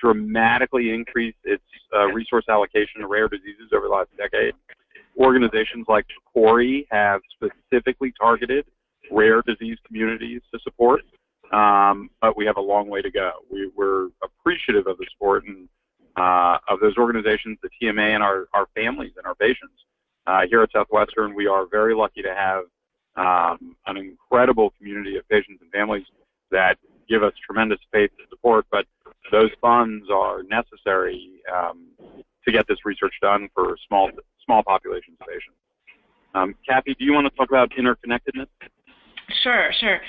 dramatically 0.00 0.92
increased 0.92 1.38
its 1.44 1.62
uh, 1.94 2.06
resource 2.06 2.44
allocation 2.48 3.00
to 3.00 3.06
rare 3.06 3.28
diseases 3.28 3.70
over 3.72 3.86
the 3.86 3.92
last 3.92 4.08
decade 4.16 4.54
organizations 5.18 5.86
like 5.88 6.06
PCORI 6.34 6.86
have 6.90 7.20
specifically 7.34 8.12
targeted 8.18 8.64
rare 9.10 9.42
disease 9.42 9.76
communities 9.86 10.40
to 10.52 10.60
support, 10.62 11.02
um, 11.52 12.10
but 12.20 12.36
we 12.36 12.46
have 12.46 12.56
a 12.56 12.60
long 12.60 12.88
way 12.88 13.02
to 13.02 13.10
go. 13.10 13.32
We, 13.50 13.70
are 13.78 14.08
appreciative 14.22 14.86
of 14.86 14.98
the 14.98 15.06
support 15.12 15.44
and 15.46 15.68
uh, 16.16 16.58
of 16.68 16.80
those 16.80 16.96
organizations, 16.96 17.58
the 17.62 17.70
TMA, 17.80 18.14
and 18.14 18.22
our, 18.22 18.46
our 18.52 18.66
families 18.74 19.12
and 19.16 19.26
our 19.26 19.34
patients. 19.34 19.74
Uh, 20.26 20.42
here 20.48 20.62
at 20.62 20.70
Southwestern, 20.72 21.34
we 21.34 21.46
are 21.46 21.66
very 21.66 21.94
lucky 21.94 22.22
to 22.22 22.34
have 22.34 22.64
um, 23.16 23.76
an 23.86 23.96
incredible 23.96 24.72
community 24.78 25.16
of 25.16 25.28
patients 25.28 25.60
and 25.60 25.70
families 25.72 26.04
that 26.50 26.76
give 27.08 27.22
us 27.22 27.32
tremendous 27.44 27.78
faith 27.92 28.10
and 28.18 28.26
support, 28.28 28.66
but 28.70 28.86
those 29.30 29.50
funds 29.60 30.06
are 30.12 30.42
necessary 30.44 31.42
um, 31.54 31.88
to 32.44 32.52
get 32.52 32.66
this 32.68 32.78
research 32.84 33.14
done 33.20 33.48
for 33.54 33.76
small 33.88 34.10
small 34.44 34.62
populations 34.62 35.16
of 35.20 35.26
patients. 35.26 35.56
Um, 36.34 36.54
Kathy, 36.68 36.94
do 36.98 37.04
you 37.04 37.12
want 37.12 37.26
to 37.26 37.36
talk 37.36 37.48
about 37.48 37.70
interconnectedness? 37.70 38.46
Sure, 39.42 39.70
sure. 39.78 40.00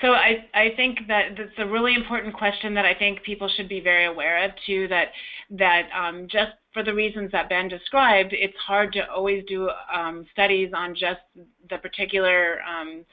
So 0.00 0.12
I, 0.12 0.46
I 0.54 0.72
think 0.76 1.00
that 1.08 1.30
that's 1.36 1.50
a 1.58 1.66
really 1.66 1.94
important 1.94 2.34
question 2.34 2.74
that 2.74 2.84
I 2.84 2.94
think 2.94 3.22
people 3.22 3.48
should 3.48 3.68
be 3.68 3.80
very 3.80 4.06
aware 4.06 4.44
of 4.44 4.52
too. 4.66 4.88
That 4.88 5.08
that 5.50 5.88
um, 5.94 6.26
just 6.30 6.52
for 6.72 6.82
the 6.82 6.94
reasons 6.94 7.30
that 7.32 7.48
Ben 7.48 7.68
described, 7.68 8.32
it's 8.32 8.56
hard 8.66 8.92
to 8.94 9.10
always 9.10 9.44
do 9.46 9.68
um, 9.94 10.26
studies 10.32 10.70
on 10.74 10.94
just 10.94 11.20
the 11.68 11.78
particular 11.78 12.60
um, 12.62 13.04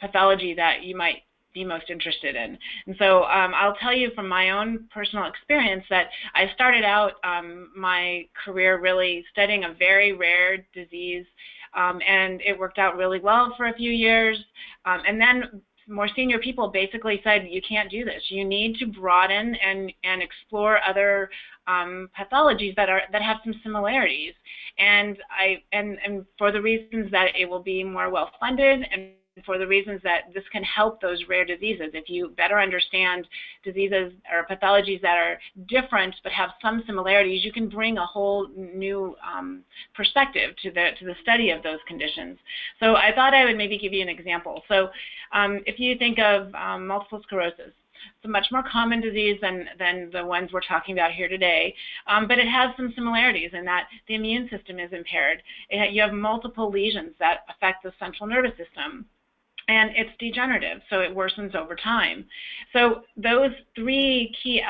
pathology 0.00 0.54
that 0.54 0.82
you 0.82 0.96
might 0.96 1.22
be 1.56 1.64
most 1.64 1.88
interested 1.88 2.36
in. 2.36 2.58
And 2.86 2.94
so 2.98 3.24
um, 3.24 3.52
I'll 3.54 3.76
tell 3.76 3.94
you 3.94 4.10
from 4.14 4.28
my 4.28 4.50
own 4.50 4.86
personal 4.92 5.24
experience 5.24 5.84
that 5.88 6.08
I 6.34 6.50
started 6.54 6.84
out 6.84 7.12
um, 7.24 7.70
my 7.74 8.26
career 8.44 8.78
really 8.78 9.24
studying 9.32 9.64
a 9.64 9.72
very 9.72 10.12
rare 10.12 10.58
disease, 10.74 11.24
um, 11.74 11.98
and 12.06 12.42
it 12.42 12.58
worked 12.58 12.78
out 12.78 12.96
really 12.96 13.20
well 13.20 13.54
for 13.56 13.66
a 13.66 13.74
few 13.74 13.90
years. 13.90 14.36
Um, 14.84 15.00
and 15.08 15.18
then 15.18 15.62
more 15.88 16.08
senior 16.14 16.38
people 16.38 16.68
basically 16.68 17.20
said 17.24 17.46
you 17.48 17.62
can't 17.66 17.90
do 17.90 18.04
this. 18.04 18.22
You 18.28 18.44
need 18.44 18.76
to 18.80 18.86
broaden 18.86 19.54
and 19.54 19.92
and 20.04 20.22
explore 20.22 20.80
other 20.82 21.30
um, 21.66 22.10
pathologies 22.18 22.74
that 22.76 22.90
are 22.90 23.02
that 23.12 23.22
have 23.22 23.38
some 23.44 23.54
similarities. 23.62 24.34
And 24.78 25.16
I 25.30 25.62
and 25.72 25.96
and 26.04 26.26
for 26.36 26.52
the 26.52 26.60
reasons 26.60 27.10
that 27.12 27.28
it 27.38 27.48
will 27.48 27.62
be 27.62 27.82
more 27.82 28.10
well 28.10 28.30
funded 28.40 28.84
and 28.92 29.12
for 29.44 29.58
the 29.58 29.66
reasons 29.66 30.00
that 30.02 30.32
this 30.32 30.44
can 30.50 30.62
help 30.62 31.00
those 31.00 31.22
rare 31.28 31.44
diseases. 31.44 31.90
If 31.92 32.08
you 32.08 32.30
better 32.36 32.58
understand 32.58 33.26
diseases 33.64 34.12
or 34.32 34.46
pathologies 34.46 35.02
that 35.02 35.18
are 35.18 35.38
different 35.68 36.14
but 36.22 36.32
have 36.32 36.50
some 36.62 36.82
similarities, 36.86 37.44
you 37.44 37.52
can 37.52 37.68
bring 37.68 37.98
a 37.98 38.06
whole 38.06 38.48
new 38.56 39.14
um, 39.26 39.62
perspective 39.94 40.54
to 40.62 40.70
the 40.70 40.90
to 40.98 41.04
the 41.04 41.14
study 41.22 41.50
of 41.50 41.62
those 41.62 41.78
conditions. 41.86 42.38
So 42.80 42.96
I 42.96 43.12
thought 43.14 43.34
I 43.34 43.44
would 43.44 43.56
maybe 43.56 43.78
give 43.78 43.92
you 43.92 44.02
an 44.02 44.08
example. 44.08 44.62
So 44.68 44.88
um, 45.32 45.60
if 45.66 45.78
you 45.78 45.98
think 45.98 46.18
of 46.18 46.54
um, 46.54 46.86
multiple 46.86 47.20
sclerosis, 47.22 47.72
it's 48.16 48.24
a 48.24 48.28
much 48.28 48.46
more 48.52 48.62
common 48.62 49.00
disease 49.00 49.38
than, 49.40 49.66
than 49.78 50.10
the 50.12 50.24
ones 50.24 50.50
we're 50.52 50.60
talking 50.60 50.94
about 50.94 51.12
here 51.12 51.28
today, 51.28 51.74
um, 52.06 52.28
but 52.28 52.38
it 52.38 52.46
has 52.46 52.70
some 52.76 52.92
similarities 52.94 53.50
in 53.52 53.64
that 53.64 53.88
the 54.06 54.14
immune 54.14 54.48
system 54.48 54.78
is 54.78 54.92
impaired. 54.92 55.42
It, 55.70 55.92
you 55.92 56.02
have 56.02 56.12
multiple 56.12 56.70
lesions 56.70 57.14
that 57.18 57.40
affect 57.48 57.82
the 57.82 57.92
central 57.98 58.28
nervous 58.28 58.52
system 58.56 59.06
and 59.68 59.90
it's 59.96 60.10
degenerative, 60.18 60.80
so 60.90 61.00
it 61.00 61.14
worsens 61.14 61.54
over 61.54 61.74
time. 61.74 62.24
So 62.72 63.02
those 63.16 63.50
three 63.74 64.34
key 64.42 64.62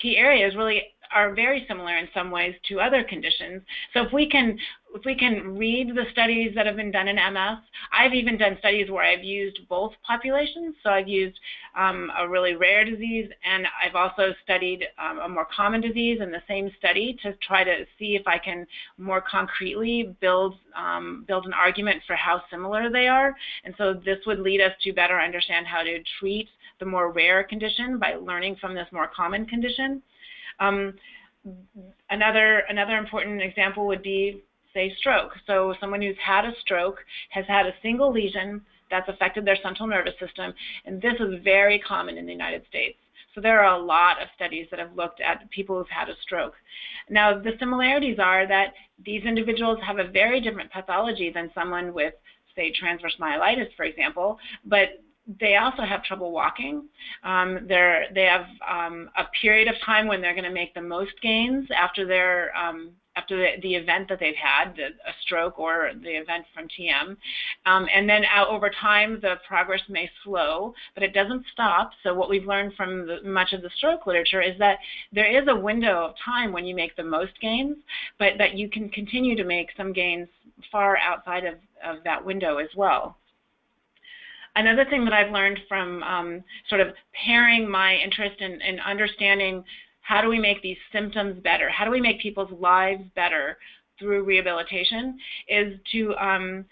key 0.00 0.16
areas 0.16 0.54
really 0.54 0.82
are 1.14 1.34
very 1.34 1.64
similar 1.68 1.96
in 1.96 2.08
some 2.14 2.30
ways 2.30 2.54
to 2.68 2.80
other 2.80 3.04
conditions. 3.04 3.62
So 3.92 4.02
if 4.02 4.12
we 4.12 4.28
can 4.28 4.58
if 4.94 5.04
we 5.04 5.14
can 5.14 5.58
read 5.58 5.88
the 5.88 6.04
studies 6.12 6.52
that 6.54 6.64
have 6.64 6.76
been 6.76 6.90
done 6.90 7.08
in 7.08 7.16
MS, 7.16 7.58
I've 7.92 8.14
even 8.14 8.38
done 8.38 8.56
studies 8.60 8.90
where 8.90 9.04
I've 9.04 9.22
used 9.22 9.58
both 9.68 9.92
populations. 10.06 10.74
So 10.82 10.88
I've 10.88 11.08
used 11.08 11.38
um, 11.76 12.10
a 12.18 12.26
really 12.26 12.54
rare 12.54 12.84
disease, 12.84 13.28
and 13.44 13.66
I've 13.84 13.94
also 13.94 14.34
studied 14.42 14.86
um, 14.98 15.18
a 15.18 15.28
more 15.28 15.46
common 15.54 15.82
disease 15.82 16.20
in 16.22 16.30
the 16.30 16.42
same 16.48 16.70
study 16.78 17.18
to 17.22 17.34
try 17.46 17.62
to 17.62 17.84
see 17.98 18.16
if 18.16 18.26
I 18.26 18.38
can 18.38 18.66
more 18.96 19.20
concretely 19.20 20.16
build 20.20 20.54
um, 20.74 21.24
build 21.28 21.46
an 21.46 21.52
argument 21.52 22.02
for 22.06 22.16
how 22.16 22.42
similar 22.50 22.90
they 22.90 23.06
are. 23.06 23.34
And 23.64 23.74
so 23.76 23.94
this 23.94 24.18
would 24.26 24.38
lead 24.38 24.60
us 24.60 24.72
to 24.82 24.92
better 24.92 25.20
understand 25.20 25.66
how 25.66 25.82
to 25.82 26.02
treat 26.20 26.48
the 26.78 26.86
more 26.86 27.10
rare 27.12 27.42
condition 27.44 27.98
by 27.98 28.14
learning 28.14 28.56
from 28.60 28.74
this 28.74 28.88
more 28.92 29.10
common 29.14 29.46
condition. 29.46 30.02
Um, 30.60 30.94
another 32.10 32.62
another 32.68 32.96
important 32.96 33.42
example 33.42 33.86
would 33.86 34.02
be 34.02 34.42
say 34.74 34.94
stroke. 34.98 35.32
So 35.46 35.74
someone 35.80 36.02
who's 36.02 36.16
had 36.22 36.44
a 36.44 36.52
stroke 36.60 36.98
has 37.30 37.44
had 37.48 37.66
a 37.66 37.74
single 37.82 38.12
lesion 38.12 38.60
that's 38.90 39.08
affected 39.08 39.44
their 39.44 39.56
central 39.62 39.88
nervous 39.88 40.14
system, 40.20 40.52
and 40.84 41.00
this 41.00 41.14
is 41.18 41.42
very 41.42 41.78
common 41.78 42.18
in 42.18 42.26
the 42.26 42.32
United 42.32 42.62
States. 42.68 42.98
So 43.34 43.40
there 43.40 43.62
are 43.62 43.78
a 43.78 43.82
lot 43.82 44.22
of 44.22 44.28
studies 44.34 44.66
that 44.70 44.78
have 44.78 44.96
looked 44.96 45.20
at 45.20 45.50
people 45.50 45.76
who've 45.76 45.88
had 45.88 46.08
a 46.08 46.14
stroke. 46.22 46.54
Now, 47.10 47.38
the 47.38 47.52
similarities 47.58 48.18
are 48.18 48.46
that 48.46 48.72
these 49.04 49.24
individuals 49.24 49.78
have 49.86 49.98
a 49.98 50.08
very 50.08 50.40
different 50.40 50.72
pathology 50.72 51.30
than 51.30 51.50
someone 51.54 51.92
with, 51.92 52.14
say, 52.54 52.72
transverse 52.72 53.16
myelitis, 53.20 53.74
for 53.76 53.84
example, 53.84 54.38
but 54.64 55.02
they 55.40 55.56
also 55.56 55.82
have 55.82 56.04
trouble 56.04 56.30
walking. 56.30 56.84
Um, 57.24 57.66
they 57.68 58.24
have 58.24 58.46
um, 58.68 59.10
a 59.16 59.24
period 59.40 59.68
of 59.68 59.74
time 59.84 60.06
when 60.06 60.20
they're 60.20 60.34
going 60.34 60.44
to 60.44 60.50
make 60.50 60.74
the 60.74 60.82
most 60.82 61.12
gains 61.20 61.68
after 61.76 62.06
their 62.06 62.56
um, 62.56 62.92
after 63.16 63.36
the, 63.36 63.60
the, 63.62 63.74
event 63.74 64.08
that 64.10 64.20
they've 64.20 64.36
had, 64.36 64.76
the, 64.76 64.88
a 64.88 65.12
stroke 65.22 65.58
or 65.58 65.92
the 66.02 66.10
event 66.10 66.44
from 66.54 66.68
TM. 66.68 67.16
Um, 67.64 67.88
and 67.94 68.06
then 68.06 68.26
out 68.26 68.48
over 68.48 68.70
time, 68.70 69.18
the 69.22 69.36
progress 69.48 69.80
may 69.88 70.08
slow, 70.22 70.74
but 70.94 71.02
it 71.02 71.14
doesn't 71.14 71.44
stop. 71.50 71.92
So 72.02 72.12
what 72.12 72.28
we've 72.28 72.44
learned 72.44 72.74
from 72.74 73.06
the, 73.06 73.22
much 73.24 73.54
of 73.54 73.62
the 73.62 73.70
stroke 73.78 74.06
literature 74.06 74.42
is 74.42 74.58
that 74.58 74.80
there 75.12 75.24
is 75.24 75.48
a 75.48 75.56
window 75.56 76.04
of 76.04 76.14
time 76.22 76.52
when 76.52 76.66
you 76.66 76.74
make 76.74 76.94
the 76.94 77.04
most 77.04 77.32
gains, 77.40 77.78
but 78.18 78.34
that 78.36 78.54
you 78.54 78.68
can 78.68 78.90
continue 78.90 79.34
to 79.34 79.44
make 79.44 79.70
some 79.78 79.94
gains 79.94 80.28
far 80.70 80.98
outside 80.98 81.46
of, 81.46 81.54
of 81.82 82.04
that 82.04 82.22
window 82.22 82.58
as 82.58 82.68
well. 82.76 83.16
Another 84.56 84.86
thing 84.86 85.04
that 85.04 85.12
I've 85.12 85.32
learned 85.32 85.60
from 85.68 86.02
um, 86.02 86.44
sort 86.68 86.80
of 86.80 86.88
pairing 87.26 87.70
my 87.70 87.94
interest 87.96 88.40
in, 88.40 88.60
in 88.62 88.80
understanding 88.80 89.62
how 90.00 90.22
do 90.22 90.28
we 90.28 90.38
make 90.38 90.62
these 90.62 90.78
symptoms 90.92 91.40
better? 91.42 91.68
How 91.68 91.84
do 91.84 91.90
we 91.90 92.00
make 92.00 92.20
people's 92.20 92.52
lives 92.58 93.02
better 93.14 93.58
through 93.98 94.24
rehabilitation? 94.24 95.18
Is 95.48 95.78
to 95.92 96.14
um, 96.16 96.64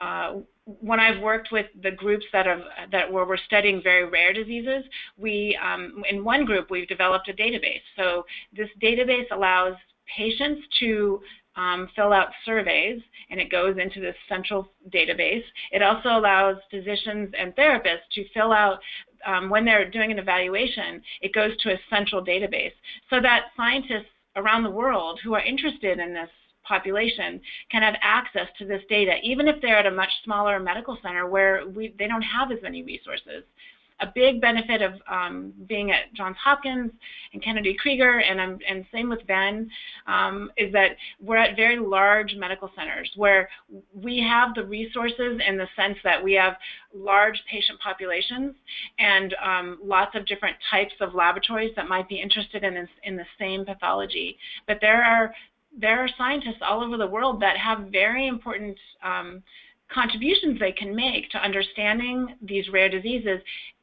uh, 0.00 0.34
when 0.64 1.00
I've 1.00 1.20
worked 1.22 1.48
with 1.50 1.66
the 1.82 1.90
groups 1.90 2.24
that 2.32 2.46
have 2.46 2.60
that 2.92 3.10
where 3.10 3.26
we're 3.26 3.36
studying 3.38 3.82
very 3.82 4.08
rare 4.08 4.32
diseases, 4.32 4.84
we 5.16 5.58
um, 5.64 6.02
in 6.08 6.24
one 6.24 6.44
group 6.44 6.70
we've 6.70 6.88
developed 6.88 7.28
a 7.28 7.32
database. 7.32 7.82
So 7.96 8.24
this 8.56 8.68
database 8.82 9.30
allows 9.32 9.74
patients 10.16 10.62
to 10.80 11.20
um, 11.56 11.88
fill 11.96 12.12
out 12.12 12.28
surveys, 12.44 13.00
and 13.30 13.40
it 13.40 13.50
goes 13.50 13.76
into 13.78 14.00
this 14.00 14.16
central 14.28 14.68
database. 14.92 15.44
It 15.72 15.82
also 15.82 16.10
allows 16.10 16.56
physicians 16.70 17.32
and 17.38 17.54
therapists 17.56 18.08
to 18.14 18.24
fill 18.32 18.52
out 18.52 18.78
um, 19.26 19.50
when 19.50 19.64
they're 19.64 19.90
doing 19.90 20.10
an 20.10 20.18
evaluation, 20.18 21.02
it 21.20 21.34
goes 21.34 21.56
to 21.58 21.72
a 21.72 21.80
central 21.90 22.24
database 22.24 22.72
so 23.10 23.20
that 23.20 23.46
scientists 23.56 24.08
around 24.36 24.62
the 24.62 24.70
world 24.70 25.20
who 25.22 25.34
are 25.34 25.44
interested 25.44 25.98
in 25.98 26.14
this 26.14 26.30
population 26.64 27.40
can 27.70 27.82
have 27.82 27.94
access 28.02 28.46
to 28.58 28.64
this 28.64 28.82
data, 28.88 29.16
even 29.22 29.48
if 29.48 29.60
they're 29.60 29.78
at 29.78 29.86
a 29.86 29.90
much 29.90 30.10
smaller 30.24 30.60
medical 30.60 30.96
center 31.02 31.26
where 31.26 31.68
we, 31.68 31.94
they 31.98 32.06
don't 32.06 32.22
have 32.22 32.52
as 32.52 32.58
many 32.62 32.82
resources 32.82 33.42
a 34.00 34.12
big 34.14 34.40
benefit 34.40 34.82
of 34.82 34.94
um, 35.10 35.52
being 35.68 35.90
at 35.90 36.12
Johns 36.14 36.36
Hopkins 36.42 36.90
and 37.32 37.42
Kennedy 37.42 37.76
Krieger, 37.78 38.20
and, 38.20 38.40
um, 38.40 38.58
and 38.68 38.84
same 38.92 39.08
with 39.08 39.26
Ben, 39.26 39.70
um, 40.06 40.50
is 40.56 40.72
that 40.72 40.96
we're 41.20 41.36
at 41.36 41.56
very 41.56 41.78
large 41.78 42.34
medical 42.36 42.70
centers 42.76 43.10
where 43.16 43.48
we 43.94 44.20
have 44.20 44.54
the 44.54 44.64
resources 44.64 45.40
in 45.46 45.56
the 45.56 45.68
sense 45.76 45.96
that 46.04 46.22
we 46.22 46.32
have 46.32 46.56
large 46.94 47.40
patient 47.50 47.78
populations 47.80 48.54
and 48.98 49.34
um, 49.44 49.78
lots 49.82 50.16
of 50.16 50.26
different 50.26 50.56
types 50.70 50.94
of 51.00 51.14
laboratories 51.14 51.72
that 51.76 51.88
might 51.88 52.08
be 52.08 52.20
interested 52.20 52.64
in, 52.64 52.88
in 53.04 53.16
the 53.16 53.26
same 53.38 53.64
pathology. 53.64 54.38
But 54.66 54.78
there 54.80 55.04
are 55.04 55.34
there 55.78 56.00
are 56.00 56.08
scientists 56.18 56.62
all 56.62 56.82
over 56.82 56.96
the 56.96 57.06
world 57.06 57.40
that 57.40 57.56
have 57.56 57.92
very 57.92 58.26
important 58.26 58.76
um, 59.04 59.40
contributions 59.92 60.58
they 60.58 60.72
can 60.72 60.94
make 60.94 61.30
to 61.30 61.38
understanding 61.38 62.36
these 62.42 62.68
rare 62.70 62.88
diseases 62.88 63.40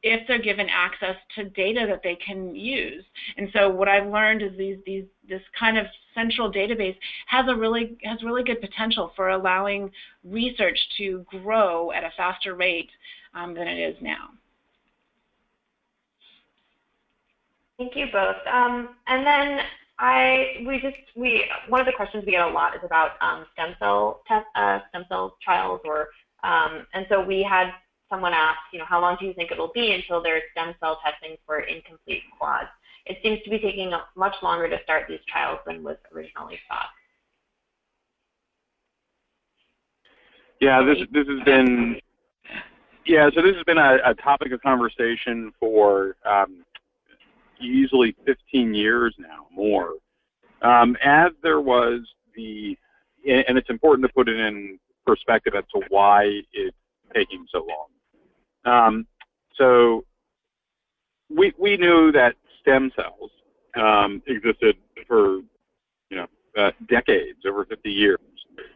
if 0.10 0.28
they're 0.28 0.42
given 0.42 0.68
access 0.70 1.16
to 1.36 1.46
data 1.46 1.86
that 1.88 2.02
they 2.04 2.16
can 2.16 2.56
use. 2.56 3.04
And 3.38 3.50
so 3.54 3.70
what 3.70 3.88
I've 3.88 4.08
learned 4.08 4.42
is 4.42 4.58
these, 4.58 4.78
these, 4.86 5.06
this 5.28 5.42
kind 5.58 5.78
of 5.78 5.86
central 6.14 6.52
database 6.52 6.96
has 7.28 7.46
a 7.48 7.56
really 7.56 7.98
has 8.04 8.24
really 8.24 8.44
good 8.44 8.60
potential 8.60 9.12
for 9.16 9.30
allowing 9.30 9.92
research 10.24 10.80
to 10.98 11.26
grow 11.30 11.92
at 11.92 12.04
a 12.04 12.12
faster 12.18 12.56
rate 12.56 12.90
um, 13.34 13.54
than 13.54 13.68
it 13.68 13.80
is 13.80 13.96
now. 14.02 14.30
Thank 17.78 17.96
you 17.96 18.08
both. 18.12 18.38
Um, 18.52 18.96
and 19.06 19.26
then 19.26 19.60
I 20.00 20.64
we 20.68 20.80
just 20.80 20.98
we 21.16 21.46
one 21.70 21.80
of 21.80 21.86
the 21.86 21.94
questions 21.94 22.24
we 22.26 22.32
get 22.32 22.42
a 22.42 22.50
lot 22.50 22.76
is 22.76 22.82
about 22.84 23.12
um, 23.22 23.46
stem 23.54 23.76
cell 23.80 24.22
test 24.28 24.46
uh, 24.56 24.80
stem 24.90 25.06
cell 25.10 25.38
trials 25.44 25.82
or 25.86 26.10
um, 26.44 26.86
and 26.94 27.06
so 27.10 27.24
we 27.24 27.44
had 27.48 27.72
someone 28.10 28.34
ask 28.34 28.60
you 28.72 28.80
know 28.80 28.86
how 28.86 29.02
long 29.02 29.18
do 29.20 29.26
you 29.26 29.34
think 29.34 29.52
it 29.52 29.58
will 29.58 29.72
be 29.74 29.92
until 29.92 30.22
there's 30.22 30.44
stem 30.52 30.74
cell 30.80 31.00
testing 31.04 31.38
for 31.46 31.60
incomplete 31.60 32.24
quads? 32.38 32.70
It 33.06 33.18
seems 33.24 33.42
to 33.44 33.50
be 33.50 33.60
taking 33.60 33.92
much 34.16 34.36
longer 34.42 34.70
to 34.70 34.78
start 34.84 35.06
these 35.08 35.20
trials 35.28 35.60
than 35.66 35.84
was 35.84 35.98
originally 36.14 36.60
thought. 36.68 36.90
Yeah, 40.60 40.84
this 40.84 40.98
this 41.12 41.28
has 41.28 41.44
been 41.46 42.00
yeah, 43.08 43.30
so 43.34 43.42
this 43.42 43.56
has 43.56 43.64
been 43.64 43.78
a, 43.78 43.98
a 44.04 44.14
topic 44.16 44.52
of 44.52 44.62
conversation 44.62 45.54
for 45.60 46.18
um, 46.26 46.66
easily 47.62 48.16
15 48.26 48.74
years 48.74 49.16
now, 49.18 49.48
more. 49.54 49.94
Um, 50.62 50.98
as 51.04 51.32
there 51.42 51.62
was 51.62 52.02
the, 52.36 52.78
and 53.26 53.58
it's 53.58 53.70
important 53.70 54.06
to 54.08 54.14
put 54.14 54.28
it 54.28 54.38
in 54.38 54.78
perspective 55.06 55.54
as 55.56 55.64
to 55.74 55.82
why 55.90 56.42
it's 56.52 56.76
taking 57.14 57.46
so 57.50 57.60
long. 57.60 57.88
Um, 58.66 59.08
so 59.56 60.06
we, 61.30 61.54
we 61.58 61.78
knew 61.78 62.12
that 62.12 62.36
stem 62.62 62.92
cells 62.96 63.32
um, 63.76 64.22
existed 64.28 64.78
for, 65.08 65.40
you 66.10 66.18
know, 66.18 66.28
uh, 66.58 66.72
decades, 66.90 67.40
over 67.48 67.66
50 67.66 67.90
years. 67.90 68.20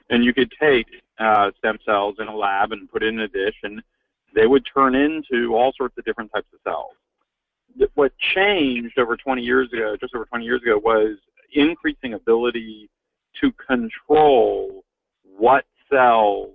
And 0.10 0.24
you 0.24 0.34
could 0.34 0.52
take 0.60 0.88
uh, 1.20 1.52
stem 1.58 1.78
cells 1.86 2.16
in 2.20 2.28
a 2.28 2.36
lab 2.36 2.72
and 2.72 2.92
put 2.92 3.04
in 3.04 3.20
a 3.20 3.28
dish, 3.28 3.56
and 3.64 3.82
they 4.36 4.48
would 4.48 4.66
turn 4.74 4.96
into 4.96 5.56
all 5.56 5.74
sorts 5.78 5.98
of 5.98 6.06
different 6.06 6.32
types 6.34 6.48
of 6.54 6.60
cells 6.64 6.96
what 7.96 8.12
changed 8.18 8.98
over 8.98 9.16
20 9.16 9.42
years 9.42 9.72
ago, 9.74 9.96
just 10.00 10.16
over 10.16 10.26
20 10.26 10.46
years 10.46 10.62
ago, 10.62 10.78
was 10.78 11.18
increasing 11.54 12.14
ability 12.14 12.90
to 13.40 13.52
control 13.54 14.84
what 15.38 15.66
cells 15.92 16.52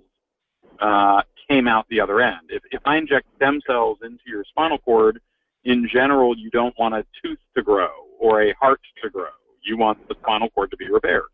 uh, 0.79 1.21
came 1.49 1.67
out 1.67 1.85
the 1.89 1.99
other 1.99 2.21
end. 2.21 2.49
If, 2.49 2.63
if 2.71 2.81
I 2.85 2.97
inject 2.97 3.27
stem 3.35 3.61
cells 3.65 3.99
into 4.03 4.23
your 4.25 4.43
spinal 4.45 4.77
cord, 4.79 5.19
in 5.63 5.87
general, 5.91 6.37
you 6.37 6.49
don't 6.49 6.77
want 6.77 6.95
a 6.95 7.05
tooth 7.23 7.39
to 7.55 7.63
grow 7.63 7.89
or 8.19 8.41
a 8.41 8.53
heart 8.53 8.81
to 9.03 9.09
grow. 9.09 9.29
You 9.63 9.77
want 9.77 10.07
the 10.07 10.15
spinal 10.21 10.49
cord 10.49 10.71
to 10.71 10.77
be 10.77 10.89
repaired. 10.89 11.25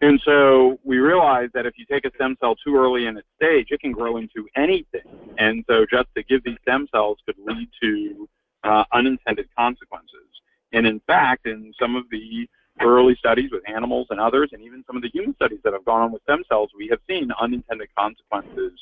And 0.00 0.20
so 0.24 0.80
we 0.82 0.98
realized 0.98 1.52
that 1.54 1.64
if 1.64 1.74
you 1.78 1.86
take 1.86 2.04
a 2.04 2.10
stem 2.16 2.36
cell 2.40 2.56
too 2.56 2.76
early 2.76 3.06
in 3.06 3.16
its 3.16 3.28
stage, 3.36 3.68
it 3.70 3.80
can 3.80 3.92
grow 3.92 4.16
into 4.16 4.48
anything. 4.56 5.04
And 5.38 5.64
so 5.68 5.86
just 5.88 6.08
to 6.16 6.24
give 6.24 6.42
these 6.42 6.58
stem 6.62 6.88
cells 6.92 7.18
could 7.24 7.36
lead 7.38 7.68
to 7.82 8.28
uh, 8.64 8.84
unintended 8.92 9.48
consequences. 9.56 10.26
And 10.72 10.88
in 10.88 11.00
fact, 11.06 11.46
in 11.46 11.72
some 11.78 11.94
of 11.94 12.04
the 12.10 12.48
early 12.80 13.14
studies 13.16 13.50
with 13.52 13.62
animals 13.68 14.06
and 14.10 14.18
others, 14.18 14.50
and 14.52 14.62
even 14.62 14.82
some 14.86 14.96
of 14.96 15.02
the 15.02 15.10
human 15.12 15.34
studies 15.34 15.60
that 15.64 15.72
have 15.72 15.84
gone 15.84 16.02
on 16.02 16.12
with 16.12 16.22
stem 16.22 16.42
cells, 16.48 16.70
we 16.76 16.88
have 16.88 17.00
seen 17.08 17.30
unintended 17.40 17.88
consequences, 17.96 18.72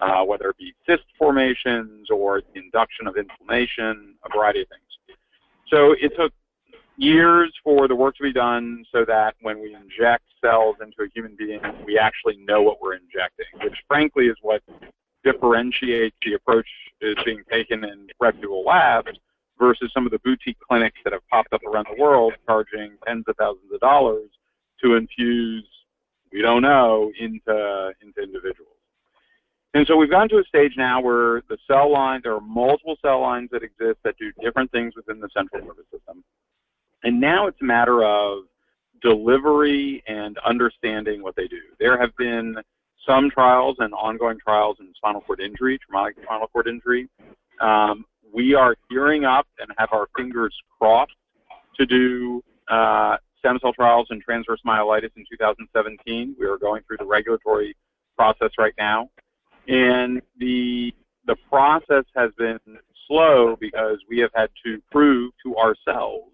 uh, 0.00 0.22
whether 0.24 0.50
it 0.50 0.56
be 0.56 0.72
cyst 0.86 1.04
formations 1.18 2.10
or 2.10 2.42
induction 2.54 3.06
of 3.06 3.16
inflammation, 3.16 4.14
a 4.24 4.36
variety 4.36 4.62
of 4.62 4.68
things. 4.68 5.18
So 5.68 5.94
it 6.00 6.12
took 6.16 6.32
years 6.96 7.52
for 7.62 7.88
the 7.88 7.94
work 7.94 8.16
to 8.16 8.22
be 8.22 8.32
done 8.32 8.84
so 8.92 9.04
that 9.04 9.34
when 9.40 9.60
we 9.60 9.74
inject 9.74 10.24
cells 10.40 10.76
into 10.80 11.02
a 11.02 11.08
human 11.14 11.34
being, 11.36 11.60
we 11.84 11.98
actually 11.98 12.36
know 12.38 12.62
what 12.62 12.80
we're 12.80 12.94
injecting, 12.94 13.46
which 13.62 13.76
frankly 13.88 14.26
is 14.26 14.36
what 14.42 14.62
differentiates 15.24 16.16
the 16.24 16.34
approach 16.34 16.68
is 17.00 17.16
being 17.24 17.42
taken 17.50 17.82
in 17.84 18.08
reputable 18.20 18.64
labs 18.64 19.18
versus 19.58 19.90
some 19.94 20.06
of 20.06 20.12
the 20.12 20.18
boutique 20.20 20.58
clinics 20.60 20.98
that 21.04 21.12
have 21.12 21.26
popped 21.30 21.52
up 21.52 21.60
around 21.64 21.86
the 21.94 22.00
world 22.00 22.32
charging 22.46 22.96
tens 23.06 23.24
of 23.28 23.36
thousands 23.36 23.72
of 23.72 23.80
dollars 23.80 24.28
to 24.82 24.94
infuse, 24.94 25.66
we 26.32 26.42
don't 26.42 26.62
know, 26.62 27.12
into, 27.18 27.92
into 28.02 28.22
individuals. 28.22 28.74
And 29.74 29.86
so 29.88 29.96
we've 29.96 30.10
gotten 30.10 30.28
to 30.28 30.38
a 30.38 30.44
stage 30.44 30.74
now 30.76 31.00
where 31.00 31.42
the 31.48 31.58
cell 31.66 31.92
line 31.92 32.20
there 32.22 32.34
are 32.34 32.40
multiple 32.40 32.96
cell 33.02 33.20
lines 33.20 33.48
that 33.50 33.62
exist 33.64 33.98
that 34.04 34.16
do 34.18 34.30
different 34.40 34.70
things 34.70 34.94
within 34.94 35.18
the 35.18 35.28
central 35.36 35.64
nervous 35.64 35.86
system. 35.92 36.22
And 37.02 37.20
now 37.20 37.48
it's 37.48 37.60
a 37.60 37.64
matter 37.64 38.04
of 38.04 38.44
delivery 39.02 40.02
and 40.06 40.38
understanding 40.46 41.22
what 41.22 41.34
they 41.36 41.48
do. 41.48 41.60
There 41.80 42.00
have 42.00 42.16
been 42.16 42.56
some 43.06 43.30
trials 43.30 43.76
and 43.80 43.92
ongoing 43.94 44.38
trials 44.42 44.76
in 44.80 44.92
spinal 44.96 45.20
cord 45.20 45.40
injury, 45.40 45.78
traumatic 45.78 46.16
spinal 46.22 46.46
cord 46.46 46.68
injury. 46.68 47.08
Um, 47.60 48.04
we 48.32 48.54
are 48.54 48.76
gearing 48.90 49.24
up 49.24 49.46
and 49.58 49.70
have 49.78 49.88
our 49.92 50.08
fingers 50.16 50.54
crossed 50.78 51.12
to 51.76 51.86
do 51.86 52.42
uh, 52.68 53.16
stem 53.38 53.58
cell 53.60 53.72
trials 53.72 54.08
in 54.10 54.20
transverse 54.20 54.60
myelitis 54.66 55.10
in 55.16 55.24
2017. 55.30 56.36
We 56.38 56.46
are 56.46 56.56
going 56.56 56.82
through 56.86 56.98
the 56.98 57.06
regulatory 57.06 57.76
process 58.16 58.50
right 58.58 58.74
now. 58.78 59.10
And 59.68 60.20
the 60.38 60.92
the 61.26 61.36
process 61.48 62.04
has 62.14 62.30
been 62.36 62.58
slow 63.08 63.56
because 63.58 63.98
we 64.08 64.18
have 64.18 64.30
had 64.34 64.50
to 64.64 64.80
prove 64.90 65.32
to 65.44 65.56
ourselves, 65.56 66.32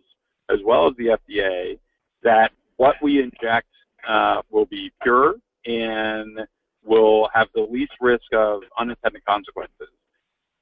as 0.51 0.59
well 0.65 0.89
as 0.89 0.95
the 0.97 1.17
FDA, 1.29 1.79
that 2.23 2.51
what 2.77 2.97
we 3.01 3.23
inject 3.23 3.69
uh, 4.09 4.43
will 4.51 4.67
be 4.67 4.91
pure 5.03 5.35
and 5.65 6.41
will 6.85 7.29
have 7.35 7.49
the 7.55 7.61
least 7.61 7.93
risk 8.01 8.25
of 8.33 8.63
unintended 8.79 9.25
consequences. 9.25 9.89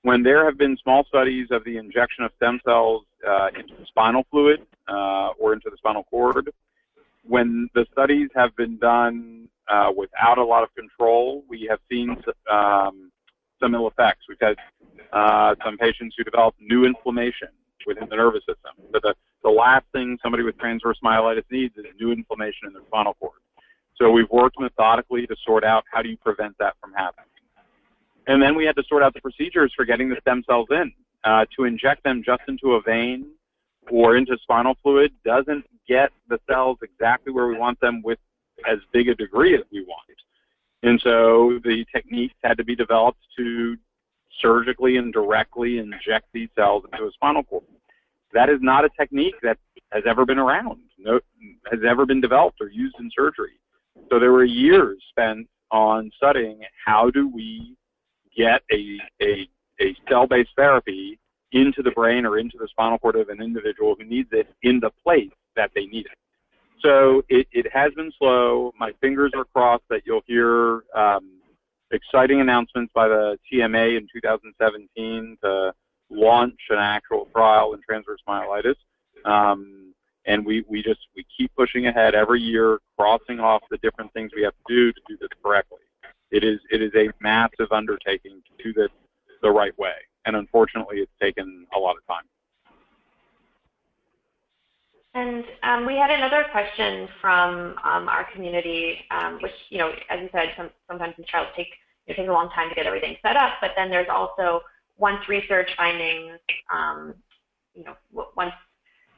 When 0.09 0.23
there 0.23 0.47
have 0.47 0.57
been 0.57 0.75
small 0.83 1.05
studies 1.05 1.49
of 1.51 1.65
the 1.65 1.77
injection 1.77 2.25
of 2.25 2.31
stem 2.37 2.61
cells 2.65 3.05
uh, 3.29 3.49
into 3.49 3.75
spinal 3.89 4.25
fluid 4.31 4.61
uh, 4.89 5.33
or 5.39 5.53
into 5.53 5.69
the 5.69 5.77
spinal 5.77 6.05
cord, 6.05 6.51
when 7.25 7.69
the 7.75 7.85
studies 7.93 8.31
have 8.35 8.57
been 8.57 8.79
done 8.79 9.51
uh, 9.69 9.91
without 9.95 10.39
a 10.39 10.43
lot 10.43 10.63
of 10.63 10.75
control, 10.75 11.45
we 11.47 11.67
have 11.69 11.79
seen 11.91 12.17
um, 12.51 13.13
some 13.61 13.75
ill 13.75 13.87
effects. 13.87 14.25
We've 14.31 14.39
had 14.41 14.57
uh, 15.13 15.57
some 15.63 15.77
patients 15.77 16.15
who 16.17 16.25
develop 16.25 16.55
new 16.59 16.87
inflammation 16.87 17.49
within 17.87 18.09
the 18.09 18.17
nervous 18.17 18.45
system. 18.49 18.83
So 18.95 19.01
the, 19.03 19.15
the 19.45 19.51
last 19.51 19.85
thing 19.93 20.17
somebody 20.23 20.43
with 20.43 20.57
transverse 20.59 20.99
myelitis 21.05 21.45
needs 21.51 21.77
is 21.77 21.85
new 22.01 22.13
inflammation 22.13 22.67
in 22.69 22.73
their 22.73 22.83
spinal 22.87 23.13
cord. 23.21 23.41
So 23.99 24.11
we've 24.11 24.31
worked 24.31 24.59
methodically 24.59 25.27
to 25.27 25.37
sort 25.45 25.65
out 25.65 25.85
how 25.93 26.01
do 26.01 26.09
you 26.09 26.17
prevent 26.17 26.57
that 26.61 26.77
from 26.81 26.95
happening. 26.95 27.29
And 28.29 28.41
then 28.41 28.55
we 28.55 28.65
had 28.65 28.77
to 28.77 28.85
sort 28.89 29.03
out 29.03 29.15
the 29.15 29.21
procedures 29.21 29.73
for 29.75 29.85
getting 29.85 30.09
the 30.09 30.17
stem 30.21 30.45
cells 30.47 30.69
in. 30.71 30.93
Uh, 31.25 31.45
to 31.57 31.65
inject 31.65 32.05
them 32.05 32.23
just 32.25 32.43
into 32.47 32.75
a 32.75 32.83
vein 32.83 33.27
or 33.91 34.17
into 34.17 34.39
spinal 34.43 34.77
fluid 34.83 35.13
doesn't 35.25 35.65
get 35.89 36.11
the 36.29 36.39
cells 36.49 36.79
exactly 36.81 37.33
where 37.33 37.49
we 37.49 37.59
want 37.59 37.81
them 37.81 38.01
with 38.05 38.19
as 38.71 38.79
big 38.93 39.09
a 39.09 39.15
degree 39.17 39.55
as 39.55 39.63
we 39.73 39.83
want. 39.83 40.05
And 40.83 41.01
so 41.03 41.59
the 41.65 41.85
techniques 41.93 42.35
had 42.45 42.57
to 42.59 42.65
be 42.65 42.77
developed 42.77 43.19
to 43.37 43.77
surgically 44.41 44.97
and 44.97 45.13
directly 45.13 45.79
inject 45.79 46.27
these 46.33 46.49
cells 46.55 46.85
into 46.93 47.07
a 47.07 47.11
spinal 47.13 47.43
cord. 47.43 47.65
That 48.33 48.49
is 48.49 48.59
not 48.61 48.85
a 48.85 48.91
technique 48.91 49.35
that 49.43 49.59
has 49.91 50.05
ever 50.07 50.25
been 50.25 50.39
around, 50.39 50.81
no, 50.99 51.19
has 51.71 51.81
ever 51.89 52.07
been 52.07 52.21
developed 52.21 52.61
or 52.61 52.69
used 52.69 52.95
in 53.01 53.11
surgery. 53.17 53.59
So 54.11 54.21
there 54.21 54.33
were 54.33 54.45
years 54.45 55.03
spent 55.09 55.49
on 55.71 56.11
studying 56.17 56.61
how 56.87 57.11
do 57.11 57.29
we 57.29 57.77
get 58.39 58.63
a, 58.73 58.99
a, 59.21 59.49
a 59.81 59.97
cell-based 60.09 60.51
therapy 60.57 61.19
into 61.53 61.83
the 61.83 61.91
brain 61.91 62.25
or 62.25 62.39
into 62.39 62.57
the 62.59 62.69
spinal 62.69 62.99
cord 62.99 63.17
of 63.17 63.29
an 63.29 63.43
individual 63.43 63.97
who 63.99 64.05
needs 64.05 64.29
it 64.33 64.49
in 64.63 64.81
the 64.81 64.91
place 65.03 65.31
that 65.57 65.71
they 65.75 65.87
need 65.87 66.07
it. 66.07 66.19
So 66.81 67.23
it, 67.29 67.49
it 67.53 67.67
has 67.73 67.93
been 67.95 68.13
slow. 68.19 68.73
My 68.79 68.93
fingers 69.01 69.33
are 69.35 69.45
crossed 69.45 69.85
that 69.91 70.03
you'll 70.07 70.23
hear 70.27 70.85
um, 70.95 71.41
exciting 71.91 72.41
announcements 72.41 72.93
by 72.95 73.09
the 73.09 73.37
TMA 73.53 73.97
in 73.97 74.07
2017 74.13 75.39
to 75.43 75.73
launch 76.11 76.59
an 76.71 76.79
actual 76.79 77.27
trial 77.35 77.75
in 77.75 77.81
transverse 77.87 78.21
myelitis. 78.29 78.77
Um, 79.25 79.93
and 80.27 80.45
we, 80.45 80.65
we 80.69 80.83
just 80.83 81.01
we 81.17 81.25
keep 81.37 81.51
pushing 81.57 81.87
ahead 81.87 82.15
every 82.15 82.41
year, 82.41 82.79
crossing 82.97 83.41
off 83.41 83.63
the 83.71 83.79
different 83.79 84.13
things 84.13 84.31
we 84.37 84.43
have 84.43 84.53
to 84.53 84.75
do 84.75 84.93
to 84.93 85.01
do 85.09 85.17
this 85.19 85.31
correctly. 85.43 85.79
It 86.31 86.45
is 86.45 86.61
it 86.71 86.83
is 86.83 86.93
a 86.95 87.09
massive 87.21 87.73
undertaking 87.73 88.43
to 88.43 88.65
do 88.65 88.73
this 88.73 88.91
the 89.43 89.51
right 89.51 89.77
way, 89.79 89.95
and 90.27 90.37
unfortunately, 90.37 90.99
it's 90.99 91.13
taken 91.21 91.67
a 91.75 91.79
lot 91.79 91.97
of 91.97 92.07
time. 92.07 92.25
And 95.15 95.45
um, 95.63 95.87
we 95.87 95.97
had 95.97 96.11
another 96.11 96.45
question 96.53 97.09
from 97.21 97.75
um, 97.83 98.09
our 98.09 98.31
community, 98.33 98.99
um, 99.11 99.39
which, 99.43 99.53
you 99.71 99.79
know, 99.79 99.91
as 100.11 100.21
you 100.21 100.29
said, 100.33 100.53
some, 100.57 100.71
sometimes 100.87 101.15
these 101.17 101.27
trials 101.27 101.49
take, 101.57 101.69
you 102.07 102.15
know, 102.15 102.17
take 102.23 102.29
a 102.29 102.33
long 102.33 102.51
time 102.51 102.69
to 102.69 102.75
get 102.75 102.87
everything 102.87 103.17
set 103.23 103.37
up, 103.37 103.55
but 103.61 103.73
then 103.75 103.91
there's 103.91 104.09
also 104.09 104.61
once 104.97 105.27
research 105.29 105.71
findings, 105.77 106.39
um, 106.73 107.15
you 107.75 107.85
know, 107.85 107.97
once 108.37 108.53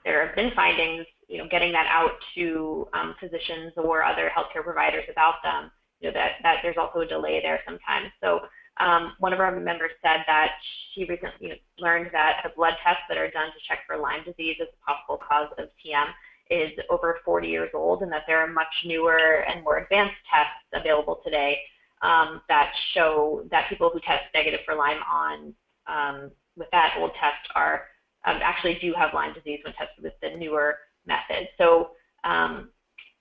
there 0.04 0.26
have 0.26 0.36
been 0.36 0.52
findings, 0.54 1.04
you 1.28 1.38
know, 1.38 1.48
getting 1.50 1.72
that 1.72 1.86
out 1.90 2.12
to 2.34 2.88
um, 2.94 3.14
physicians 3.20 3.72
or 3.76 4.02
other 4.02 4.30
healthcare 4.34 4.64
providers 4.64 5.04
about 5.10 5.34
them, 5.42 5.70
you 6.00 6.08
know, 6.08 6.14
that, 6.14 6.32
that 6.42 6.58
there's 6.62 6.76
also 6.76 7.00
a 7.00 7.06
delay 7.06 7.40
there 7.42 7.60
sometimes. 7.64 8.10
So 8.22 8.40
um, 8.78 9.12
one 9.18 9.32
of 9.32 9.40
our 9.40 9.58
members 9.58 9.90
said 10.02 10.24
that 10.26 10.52
she 10.92 11.04
recently 11.04 11.62
learned 11.78 12.10
that 12.12 12.40
the 12.42 12.50
blood 12.56 12.74
tests 12.82 13.02
that 13.08 13.18
are 13.18 13.30
done 13.30 13.48
to 13.48 13.60
check 13.68 13.80
for 13.86 13.98
Lyme 13.98 14.24
disease 14.24 14.56
as 14.60 14.68
a 14.68 14.86
possible 14.86 15.18
cause 15.18 15.48
of 15.58 15.68
TM 15.84 16.06
is 16.50 16.72
over 16.88 17.18
40 17.24 17.46
years 17.46 17.70
old 17.74 18.02
and 18.02 18.10
that 18.10 18.22
there 18.26 18.38
are 18.38 18.48
much 18.48 18.72
newer 18.84 19.44
and 19.48 19.62
more 19.62 19.78
advanced 19.78 20.14
tests 20.32 20.66
available 20.72 21.20
today 21.24 21.58
um, 22.02 22.40
that 22.48 22.72
show 22.94 23.46
that 23.50 23.68
people 23.68 23.90
who 23.92 24.00
test 24.00 24.24
negative 24.34 24.60
for 24.64 24.74
Lyme 24.74 25.00
on 25.10 25.54
um, 25.86 26.30
with 26.56 26.68
that 26.72 26.96
old 26.98 27.10
test 27.20 27.48
are 27.54 27.84
um, 28.26 28.38
actually 28.42 28.78
do 28.80 28.92
have 28.96 29.14
Lyme 29.14 29.34
disease 29.34 29.60
when 29.64 29.74
tested 29.74 30.02
with 30.02 30.14
the 30.22 30.36
newer 30.36 30.76
method. 31.06 31.48
So 31.58 31.90
um, 32.24 32.70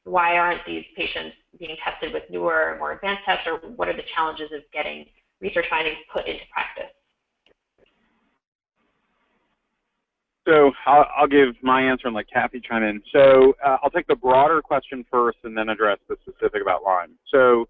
why 0.10 0.38
aren't 0.38 0.66
these 0.66 0.84
patients 0.98 1.36
being 1.60 1.76
tested 1.84 2.14
with 2.14 2.24
newer, 2.30 2.76
more 2.80 2.94
advanced 2.94 3.24
tests, 3.26 3.46
or 3.46 3.70
what 3.70 3.88
are 3.88 3.96
the 3.96 4.04
challenges 4.16 4.50
of 4.52 4.62
getting 4.74 5.06
research 5.40 5.66
findings 5.70 5.98
put 6.12 6.26
into 6.26 6.42
practice? 6.52 6.92
So 10.48 10.72
I'll, 10.88 11.06
I'll, 11.16 11.28
give 11.28 11.50
my 11.62 11.84
answer 11.84 12.08
and 12.08 12.16
let 12.16 12.26
Kathy 12.28 12.60
chime 12.60 12.82
in. 12.82 13.04
So 13.14 13.54
uh, 13.64 13.78
I'll 13.84 13.92
take 13.92 14.08
the 14.08 14.16
broader 14.16 14.64
question 14.64 15.06
first 15.12 15.38
and 15.44 15.56
then 15.56 15.70
address 15.70 16.00
the 16.08 16.16
specific 16.24 16.64
about 16.64 16.82
Lyme. 16.82 17.12
So 17.32 17.68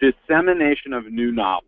dissemination 0.00 0.92
of 0.92 1.10
new 1.10 1.32
knowledge. 1.32 1.64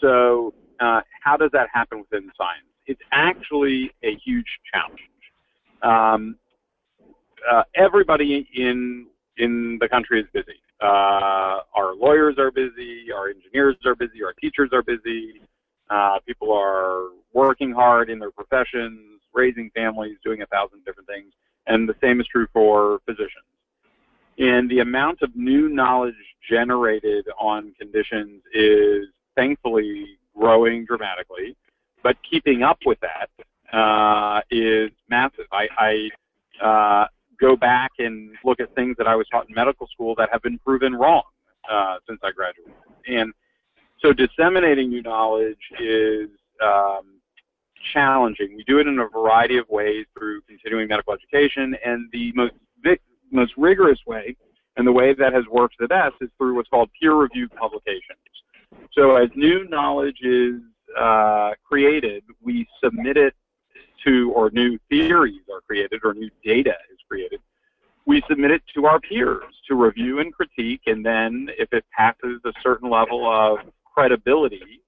So 0.00 0.54
uh, 0.80 1.02
how 1.22 1.36
does 1.36 1.50
that 1.52 1.68
happen 1.74 1.98
within 1.98 2.30
science? 2.38 2.64
It's 2.86 3.00
actually 3.12 3.90
a 4.02 4.16
huge 4.24 4.46
challenge. 4.72 5.00
Um, 5.82 6.36
uh, 7.50 7.62
everybody 7.74 8.48
in 8.54 9.06
in 9.36 9.78
the 9.80 9.88
country 9.88 10.20
is 10.20 10.26
busy. 10.32 10.60
Uh, 10.80 11.60
our 11.74 11.94
lawyers 11.94 12.36
are 12.38 12.50
busy, 12.50 13.12
our 13.14 13.28
engineers 13.28 13.76
are 13.84 13.94
busy, 13.94 14.22
our 14.24 14.32
teachers 14.32 14.70
are 14.72 14.82
busy. 14.82 15.40
Uh, 15.90 16.18
people 16.26 16.52
are 16.52 17.10
working 17.32 17.72
hard 17.72 18.10
in 18.10 18.18
their 18.18 18.30
professions, 18.30 19.20
raising 19.32 19.70
families, 19.74 20.16
doing 20.24 20.42
a 20.42 20.46
thousand 20.46 20.84
different 20.84 21.08
things, 21.08 21.32
and 21.66 21.88
the 21.88 21.94
same 22.00 22.20
is 22.20 22.26
true 22.26 22.46
for 22.52 23.00
physicians. 23.06 23.46
And 24.38 24.70
the 24.70 24.80
amount 24.80 25.22
of 25.22 25.34
new 25.34 25.68
knowledge 25.68 26.14
generated 26.48 27.26
on 27.40 27.74
conditions 27.78 28.42
is 28.52 29.06
thankfully 29.34 30.18
growing 30.36 30.84
dramatically, 30.84 31.56
but 32.02 32.16
keeping 32.28 32.62
up 32.62 32.78
with 32.86 32.98
that 33.00 33.30
uh, 33.76 34.40
is 34.50 34.90
massive. 35.08 35.46
I, 35.52 36.08
I 36.62 36.64
uh, 36.64 37.06
go 37.40 37.56
back 37.56 37.92
and 37.98 38.30
look 38.44 38.60
at 38.60 38.74
things 38.74 38.96
that 38.98 39.06
I 39.06 39.14
was 39.14 39.26
taught 39.28 39.48
in 39.48 39.54
medical 39.54 39.86
school 39.86 40.14
that 40.16 40.28
have 40.32 40.42
been 40.42 40.58
proven 40.58 40.94
wrong 40.94 41.22
uh, 41.70 41.96
since 42.08 42.20
I 42.22 42.30
graduated. 42.32 42.74
And 43.06 43.32
so 44.00 44.12
disseminating 44.12 44.90
new 44.90 45.02
knowledge 45.02 45.56
is 45.80 46.28
um, 46.62 47.20
challenging. 47.92 48.56
We 48.56 48.64
do 48.64 48.78
it 48.78 48.86
in 48.86 48.98
a 48.98 49.08
variety 49.08 49.58
of 49.58 49.68
ways 49.68 50.06
through 50.16 50.42
continuing 50.42 50.88
medical 50.88 51.14
education, 51.14 51.76
and 51.84 52.08
the 52.12 52.32
most 52.34 52.54
most 53.30 53.52
rigorous 53.58 53.98
way, 54.06 54.34
and 54.76 54.86
the 54.86 54.92
way 54.92 55.12
that 55.12 55.34
has 55.34 55.44
worked 55.50 55.74
the 55.78 55.86
best, 55.86 56.14
is 56.22 56.30
through 56.38 56.56
what's 56.56 56.68
called 56.68 56.88
peer-reviewed 56.98 57.54
publications. 57.54 58.18
So 58.92 59.16
as 59.16 59.28
new 59.36 59.68
knowledge 59.68 60.18
is 60.22 60.54
uh, 60.98 61.50
created, 61.62 62.24
we 62.42 62.66
submit 62.82 63.18
it 63.18 63.34
to, 64.04 64.32
or 64.32 64.50
new 64.50 64.78
theories 64.88 65.42
are 65.52 65.60
created, 65.60 66.00
or 66.04 66.14
new 66.14 66.30
data 66.44 66.74
is 66.92 66.98
created, 67.08 67.40
we 68.06 68.22
submit 68.28 68.50
it 68.50 68.62
to 68.74 68.86
our 68.86 68.98
peers 69.00 69.44
to 69.68 69.74
review 69.74 70.20
and 70.20 70.32
critique, 70.32 70.80
and 70.86 71.04
then 71.04 71.48
if 71.58 71.72
it 71.72 71.84
passes 71.96 72.40
a 72.44 72.52
certain 72.62 72.88
level 72.88 73.26
of 73.30 73.58
credibility 73.84 74.80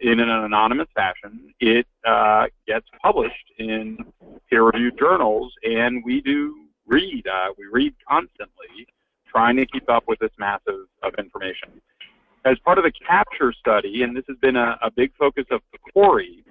in 0.00 0.20
an 0.20 0.28
anonymous 0.28 0.88
fashion, 0.94 1.54
it 1.58 1.86
uh, 2.06 2.46
gets 2.66 2.86
published 3.02 3.52
in 3.58 3.96
peer-reviewed 4.50 4.98
journals, 4.98 5.52
and 5.62 6.02
we 6.04 6.20
do 6.20 6.54
read. 6.86 7.26
Uh, 7.26 7.48
we 7.56 7.64
read 7.72 7.94
constantly, 8.06 8.86
trying 9.26 9.56
to 9.56 9.66
keep 9.66 9.88
up 9.88 10.04
with 10.06 10.18
this 10.18 10.32
mass 10.38 10.60
of 10.68 10.80
of 11.02 11.14
information. 11.18 11.80
As 12.44 12.58
part 12.58 12.78
of 12.78 12.84
the 12.84 12.92
capture 12.92 13.52
study, 13.52 14.02
and 14.02 14.16
this 14.16 14.24
has 14.28 14.36
been 14.36 14.56
a, 14.56 14.78
a 14.82 14.90
big 14.90 15.12
focus 15.18 15.46
of 15.50 15.62
the 15.72 15.78
PCORI, 15.78 16.44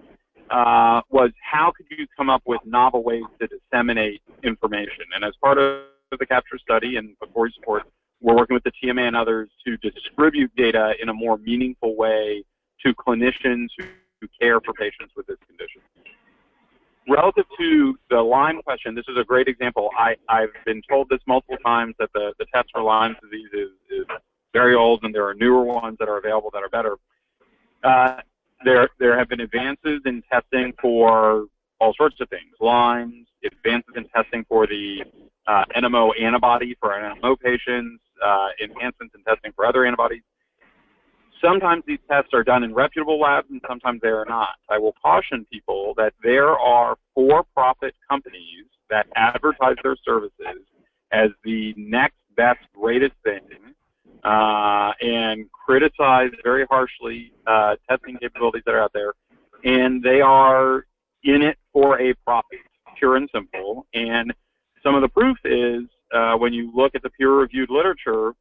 uh, 0.50 1.02
was 1.10 1.32
how 1.42 1.72
could 1.76 1.86
you 1.90 2.06
come 2.16 2.30
up 2.30 2.44
with 2.46 2.62
novel 2.66 3.04
ways 3.04 3.24
to 3.40 3.48
disseminate 3.48 4.22
information? 4.44 5.06
And 5.16 5.24
as 5.24 5.34
part 5.42 5.58
of 5.58 5.84
the 6.18 6.26
capture 6.26 6.58
study 6.58 6.98
and 6.98 7.18
before 7.20 7.50
support, 7.52 7.84
we're 8.22 8.36
working 8.36 8.54
with 8.54 8.64
the 8.64 8.72
TMA 8.72 9.08
and 9.08 9.16
others 9.16 9.50
to 9.66 9.78
distribute 9.78 10.52
data 10.56 10.94
in 11.02 11.10
a 11.10 11.14
more 11.14 11.38
meaningful 11.38 11.96
way 11.96 12.44
to 12.86 12.94
clinicians 12.94 13.68
who, 13.78 13.86
care 14.42 14.60
for 14.62 14.74
patients 14.74 15.14
with 15.16 15.28
this 15.28 15.38
condition. 15.48 15.82
Relative 17.08 17.46
to 17.60 17.96
the 18.10 18.20
Lyme 18.20 18.60
question, 18.64 18.96
this 18.96 19.06
is 19.08 19.18
a 19.20 19.24
great 19.24 19.48
example. 19.48 19.92
I, 19.96 20.16
I've 20.28 20.50
been 20.66 20.82
told 20.90 21.10
this 21.10 21.20
multiple 21.28 21.58
times 21.64 21.94
that 22.00 22.10
the, 22.16 22.34
the 22.40 22.48
test 22.52 22.70
for 22.74 22.82
Lyme 22.82 23.16
disease 23.22 23.50
is, 23.54 23.70
is 23.92 24.06
very 24.52 24.74
old 24.74 25.04
and 25.04 25.14
there 25.14 25.28
are 25.28 25.36
newer 25.36 25.64
ones 25.64 25.98
that 26.00 26.10
are 26.10 26.18
available 26.18 26.50
that 26.54 26.64
are 26.64 26.70
better. 26.70 26.96
Uh, 27.84 28.22
there 28.66 28.90
there 29.00 29.18
have 29.18 29.30
been 29.30 29.40
advances 29.40 30.02
in 30.06 30.24
testing 30.32 30.74
for 30.82 31.46
all 31.80 31.94
sorts 31.96 32.16
of 32.20 32.30
things, 32.30 32.54
Lyme's, 32.60 33.28
advances 33.46 33.94
in 33.96 34.06
testing 34.10 34.46
for 34.50 34.66
the 34.68 35.04
uh, 35.48 35.64
NMO 35.78 36.12
antibody 36.20 36.76
for 36.80 36.90
NMO 36.90 37.40
patients, 37.40 38.02
uh, 38.26 38.48
enhancements 38.62 39.14
in 39.16 39.24
testing 39.24 39.52
for 39.56 39.66
other 39.66 39.86
antibodies. 39.86 40.24
Sometimes 41.44 41.84
these 41.86 42.00
tests 42.10 42.32
are 42.34 42.44
done 42.44 42.64
in 42.64 42.74
reputable 42.74 43.20
labs 43.20 43.48
and 43.50 43.62
sometimes 43.68 44.02
they 44.02 44.08
are 44.08 44.26
not. 44.26 44.56
I 44.70 44.80
will 44.80 44.96
caution 45.04 45.46
people 45.52 45.94
that 45.98 46.14
there 46.24 46.58
are 46.58 46.98
for-profit 47.14 47.94
companies 48.10 48.66
that 48.90 49.06
advertise 49.16 49.76
their 49.84 49.98
services 50.04 50.64
as 51.12 51.30
the 51.44 51.74
next 51.78 52.16
best, 52.36 52.60
greatest 52.74 53.14
thing, 53.24 53.42
uh, 54.26 54.92
and 55.02 55.46
criticize 55.52 56.32
very 56.44 56.66
harshly 56.70 57.32
uh, 57.46 57.76
testing 57.90 58.18
capabilities 58.18 58.64
that 58.66 58.74
are 58.74 58.82
out 58.82 58.92
there. 58.94 59.14
And 59.64 60.02
they 60.02 60.20
are 60.22 60.86
in 61.24 61.42
it 61.42 61.58
for 61.72 62.02
a 62.02 62.14
profit, 62.26 62.60
pure 62.98 63.16
and 63.16 63.30
simple. 63.34 63.86
And 63.94 64.34
some 64.84 64.96
of 64.96 65.02
the 65.02 65.10
proof 65.10 65.38
is 65.46 65.84
uh, 66.14 66.36
when 66.38 66.54
you 66.54 66.72
look 66.76 66.96
at 66.96 67.04
the 67.04 67.10
peer-reviewed 67.12 67.70
literature, 67.70 68.34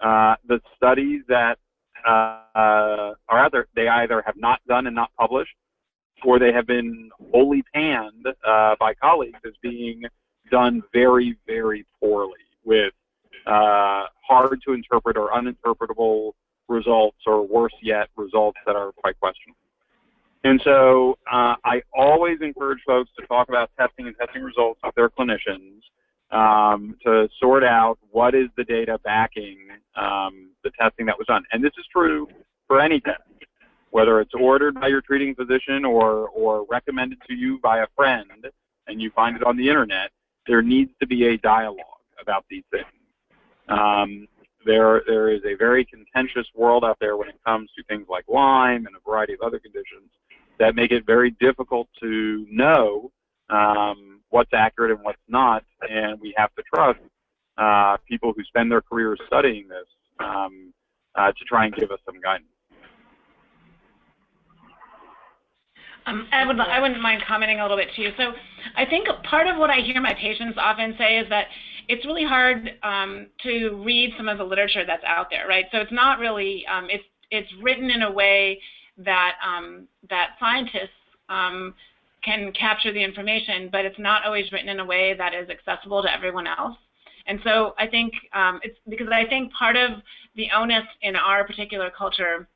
uh, 0.00 0.36
the 0.46 0.60
studies 0.76 1.22
that 1.28 1.58
uh, 2.06 3.12
are 3.28 3.38
out 3.44 3.52
there, 3.52 3.66
they 3.74 3.88
either 3.88 4.22
have 4.24 4.36
not 4.36 4.60
done 4.66 4.86
and 4.86 4.96
not 4.96 5.10
published, 5.18 5.54
or 6.24 6.38
they 6.38 6.52
have 6.52 6.66
been 6.66 7.10
wholly 7.30 7.62
panned 7.74 8.26
uh, 8.46 8.74
by 8.78 8.94
colleagues 8.94 9.38
as 9.46 9.52
being 9.62 10.02
done 10.50 10.82
very, 10.92 11.36
very 11.46 11.84
poorly 12.00 12.40
with 12.64 12.92
uh, 13.50 14.06
hard 14.26 14.60
to 14.66 14.72
interpret 14.72 15.16
or 15.16 15.30
uninterpretable 15.30 16.32
results, 16.68 17.18
or 17.26 17.46
worse 17.46 17.74
yet, 17.82 18.08
results 18.16 18.58
that 18.64 18.76
are 18.76 18.92
quite 18.92 19.18
questionable. 19.18 19.58
And 20.44 20.60
so 20.64 21.18
uh, 21.30 21.56
I 21.64 21.82
always 21.92 22.38
encourage 22.40 22.78
folks 22.86 23.10
to 23.18 23.26
talk 23.26 23.48
about 23.48 23.70
testing 23.78 24.06
and 24.06 24.16
testing 24.16 24.42
results 24.42 24.80
with 24.82 24.94
their 24.94 25.10
clinicians 25.10 25.80
um, 26.30 26.96
to 27.04 27.28
sort 27.40 27.64
out 27.64 27.98
what 28.10 28.34
is 28.34 28.46
the 28.56 28.64
data 28.64 28.98
backing 29.04 29.58
um, 29.96 30.50
the 30.64 30.70
testing 30.80 31.06
that 31.06 31.18
was 31.18 31.26
done. 31.26 31.44
And 31.52 31.62
this 31.62 31.72
is 31.78 31.84
true 31.92 32.28
for 32.68 32.80
any 32.80 33.00
test, 33.00 33.20
whether 33.90 34.20
it's 34.20 34.32
ordered 34.34 34.74
by 34.74 34.86
your 34.86 35.00
treating 35.00 35.34
physician 35.34 35.84
or, 35.84 36.28
or 36.28 36.64
recommended 36.70 37.18
to 37.28 37.34
you 37.34 37.58
by 37.58 37.80
a 37.80 37.86
friend 37.96 38.30
and 38.86 39.02
you 39.02 39.10
find 39.10 39.36
it 39.36 39.42
on 39.42 39.56
the 39.56 39.68
internet, 39.68 40.10
there 40.46 40.62
needs 40.62 40.90
to 41.00 41.06
be 41.06 41.26
a 41.26 41.36
dialogue 41.38 41.84
about 42.20 42.44
these 42.48 42.64
things. 42.70 42.86
Um, 43.70 44.26
there, 44.66 45.02
there 45.06 45.30
is 45.30 45.40
a 45.44 45.54
very 45.56 45.84
contentious 45.84 46.46
world 46.54 46.84
out 46.84 46.98
there 47.00 47.16
when 47.16 47.28
it 47.28 47.36
comes 47.46 47.70
to 47.76 47.84
things 47.84 48.06
like 48.10 48.24
Lyme 48.28 48.86
and 48.86 48.94
a 48.94 49.08
variety 49.08 49.32
of 49.32 49.40
other 49.40 49.58
conditions 49.58 50.10
that 50.58 50.74
make 50.74 50.90
it 50.90 51.06
very 51.06 51.30
difficult 51.40 51.88
to 52.00 52.46
know 52.50 53.10
um, 53.48 54.20
what's 54.28 54.50
accurate 54.52 54.90
and 54.90 55.00
what's 55.02 55.18
not, 55.28 55.64
and 55.88 56.20
we 56.20 56.34
have 56.36 56.54
to 56.54 56.62
trust 56.72 57.00
uh, 57.58 57.96
people 58.08 58.32
who 58.36 58.44
spend 58.44 58.70
their 58.70 58.80
careers 58.80 59.18
studying 59.26 59.66
this 59.68 59.86
um, 60.20 60.72
uh, 61.14 61.32
to 61.32 61.44
try 61.48 61.64
and 61.64 61.74
give 61.74 61.90
us 61.90 61.98
some 62.04 62.20
guidance. 62.20 62.46
Um, 66.06 66.26
I 66.32 66.46
would 66.46 66.58
I 66.58 66.80
wouldn't 66.80 67.00
mind 67.00 67.22
commenting 67.28 67.60
a 67.60 67.62
little 67.62 67.76
bit 67.76 67.88
too. 67.94 68.10
So 68.16 68.32
I 68.76 68.86
think 68.86 69.06
part 69.28 69.46
of 69.46 69.58
what 69.58 69.70
I 69.70 69.80
hear 69.80 70.00
my 70.00 70.14
patients 70.14 70.56
often 70.58 70.94
say 70.98 71.18
is 71.18 71.28
that 71.28 71.46
it's 71.90 72.06
really 72.06 72.24
hard 72.24 72.70
um, 72.82 73.26
to 73.42 73.82
read 73.84 74.12
some 74.16 74.28
of 74.28 74.38
the 74.38 74.44
literature 74.44 74.84
that's 74.86 75.02
out 75.04 75.26
there, 75.28 75.46
right? 75.48 75.64
So 75.72 75.78
it's 75.78 75.92
not 75.92 76.18
really 76.20 76.64
um, 76.72 76.86
it's 76.88 77.04
it's 77.30 77.48
written 77.62 77.90
in 77.90 78.02
a 78.02 78.10
way 78.10 78.60
that 78.98 79.34
um, 79.44 79.88
that 80.08 80.30
scientists 80.38 81.00
um, 81.28 81.74
can 82.24 82.52
capture 82.52 82.92
the 82.92 83.02
information, 83.02 83.68
but 83.72 83.84
it's 83.84 83.98
not 83.98 84.24
always 84.24 84.50
written 84.52 84.68
in 84.68 84.80
a 84.80 84.84
way 84.84 85.14
that 85.16 85.34
is 85.34 85.48
accessible 85.50 86.02
to 86.02 86.12
everyone 86.12 86.46
else. 86.46 86.76
And 87.26 87.40
so 87.44 87.74
I 87.78 87.86
think 87.86 88.12
um, 88.34 88.60
it's 88.62 88.78
because 88.88 89.08
I 89.12 89.24
think 89.26 89.52
part 89.52 89.76
of 89.76 89.90
the 90.36 90.48
onus 90.56 90.84
in 91.02 91.16
our 91.16 91.44
particular 91.46 91.90
culture 91.96 92.48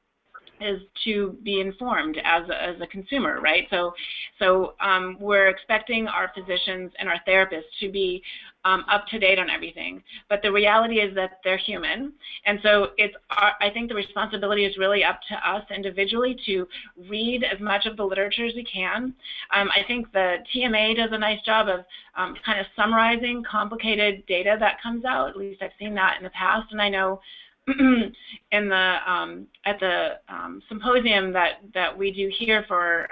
is 0.60 0.80
to 1.04 1.36
be 1.42 1.60
informed 1.60 2.16
as 2.24 2.48
a, 2.48 2.62
as 2.62 2.80
a 2.80 2.86
consumer, 2.86 3.40
right? 3.40 3.66
So, 3.70 3.92
so 4.38 4.74
um, 4.80 5.16
we're 5.20 5.48
expecting 5.48 6.06
our 6.06 6.30
physicians 6.34 6.92
and 6.98 7.08
our 7.08 7.20
therapists 7.26 7.72
to 7.80 7.90
be 7.90 8.22
um, 8.64 8.84
up 8.90 9.06
to 9.08 9.18
date 9.18 9.38
on 9.38 9.50
everything. 9.50 10.02
But 10.28 10.40
the 10.42 10.50
reality 10.50 10.96
is 10.96 11.14
that 11.14 11.40
they're 11.44 11.58
human, 11.58 12.12
and 12.46 12.58
so 12.62 12.88
it's. 12.96 13.14
Our, 13.30 13.52
I 13.60 13.70
think 13.70 13.88
the 13.88 13.94
responsibility 13.94 14.64
is 14.64 14.76
really 14.78 15.04
up 15.04 15.20
to 15.28 15.48
us 15.48 15.64
individually 15.74 16.36
to 16.46 16.66
read 17.08 17.44
as 17.44 17.60
much 17.60 17.86
of 17.86 17.96
the 17.96 18.04
literature 18.04 18.46
as 18.46 18.54
we 18.54 18.64
can. 18.64 19.14
Um, 19.54 19.68
I 19.70 19.84
think 19.86 20.12
the 20.12 20.38
TMA 20.54 20.96
does 20.96 21.10
a 21.12 21.18
nice 21.18 21.42
job 21.42 21.68
of 21.68 21.84
um, 22.16 22.34
kind 22.44 22.60
of 22.60 22.66
summarizing 22.76 23.42
complicated 23.48 24.24
data 24.26 24.56
that 24.60 24.80
comes 24.82 25.04
out. 25.04 25.30
At 25.30 25.36
least 25.36 25.62
I've 25.62 25.70
seen 25.78 25.94
that 25.94 26.16
in 26.18 26.24
the 26.24 26.30
past, 26.30 26.72
and 26.72 26.80
I 26.80 26.88
know 26.88 27.20
in 27.66 28.68
the 28.68 28.96
um, 29.06 29.46
at 29.64 29.80
the 29.80 30.18
um, 30.28 30.62
symposium 30.68 31.32
that 31.32 31.60
that 31.72 31.96
we 31.96 32.12
do 32.12 32.30
here 32.38 32.64
for 32.68 33.08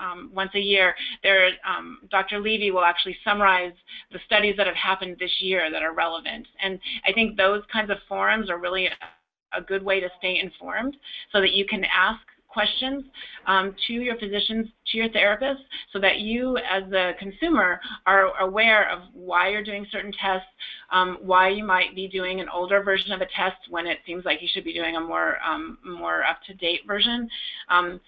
um, 0.00 0.30
once 0.34 0.50
a 0.54 0.60
year, 0.60 0.94
there 1.22 1.50
um, 1.68 1.98
Dr. 2.10 2.40
Levy 2.40 2.70
will 2.70 2.84
actually 2.84 3.16
summarize 3.24 3.72
the 4.12 4.18
studies 4.26 4.56
that 4.56 4.66
have 4.66 4.76
happened 4.76 5.16
this 5.18 5.34
year 5.40 5.70
that 5.70 5.82
are 5.82 5.94
relevant, 5.94 6.46
and 6.62 6.78
I 7.06 7.12
think 7.12 7.36
those 7.36 7.62
kinds 7.72 7.90
of 7.90 7.98
forums 8.08 8.50
are 8.50 8.58
really 8.58 8.88
a 9.52 9.60
good 9.60 9.82
way 9.82 10.00
to 10.00 10.08
stay 10.18 10.38
informed 10.38 10.96
so 11.32 11.40
that 11.40 11.52
you 11.52 11.66
can 11.66 11.84
ask 11.84 12.20
questions 12.50 13.04
um, 13.46 13.74
to 13.86 13.92
your 13.94 14.16
physicians, 14.16 14.66
to 14.90 14.98
your 14.98 15.08
therapist 15.10 15.60
so 15.92 15.98
that 16.00 16.18
you 16.18 16.56
as 16.58 16.82
the 16.90 17.12
consumer 17.18 17.80
are 18.06 18.36
aware 18.40 18.90
of 18.90 19.02
why 19.12 19.48
you're 19.48 19.64
doing 19.64 19.86
certain 19.90 20.12
tests, 20.12 20.48
um, 20.90 21.18
why 21.20 21.48
you 21.48 21.64
might 21.64 21.94
be 21.94 22.08
doing 22.08 22.40
an 22.40 22.48
older 22.52 22.82
version 22.82 23.12
of 23.12 23.20
a 23.20 23.26
test 23.26 23.56
when 23.68 23.86
it 23.86 23.98
seems 24.06 24.24
like 24.24 24.42
you 24.42 24.48
should 24.52 24.64
be 24.64 24.72
doing 24.72 24.96
a 24.96 25.00
more 25.00 25.36
um, 25.46 25.78
more 25.84 26.24
up-to-date 26.24 26.80
version. 26.86 27.28
Um, 27.68 28.00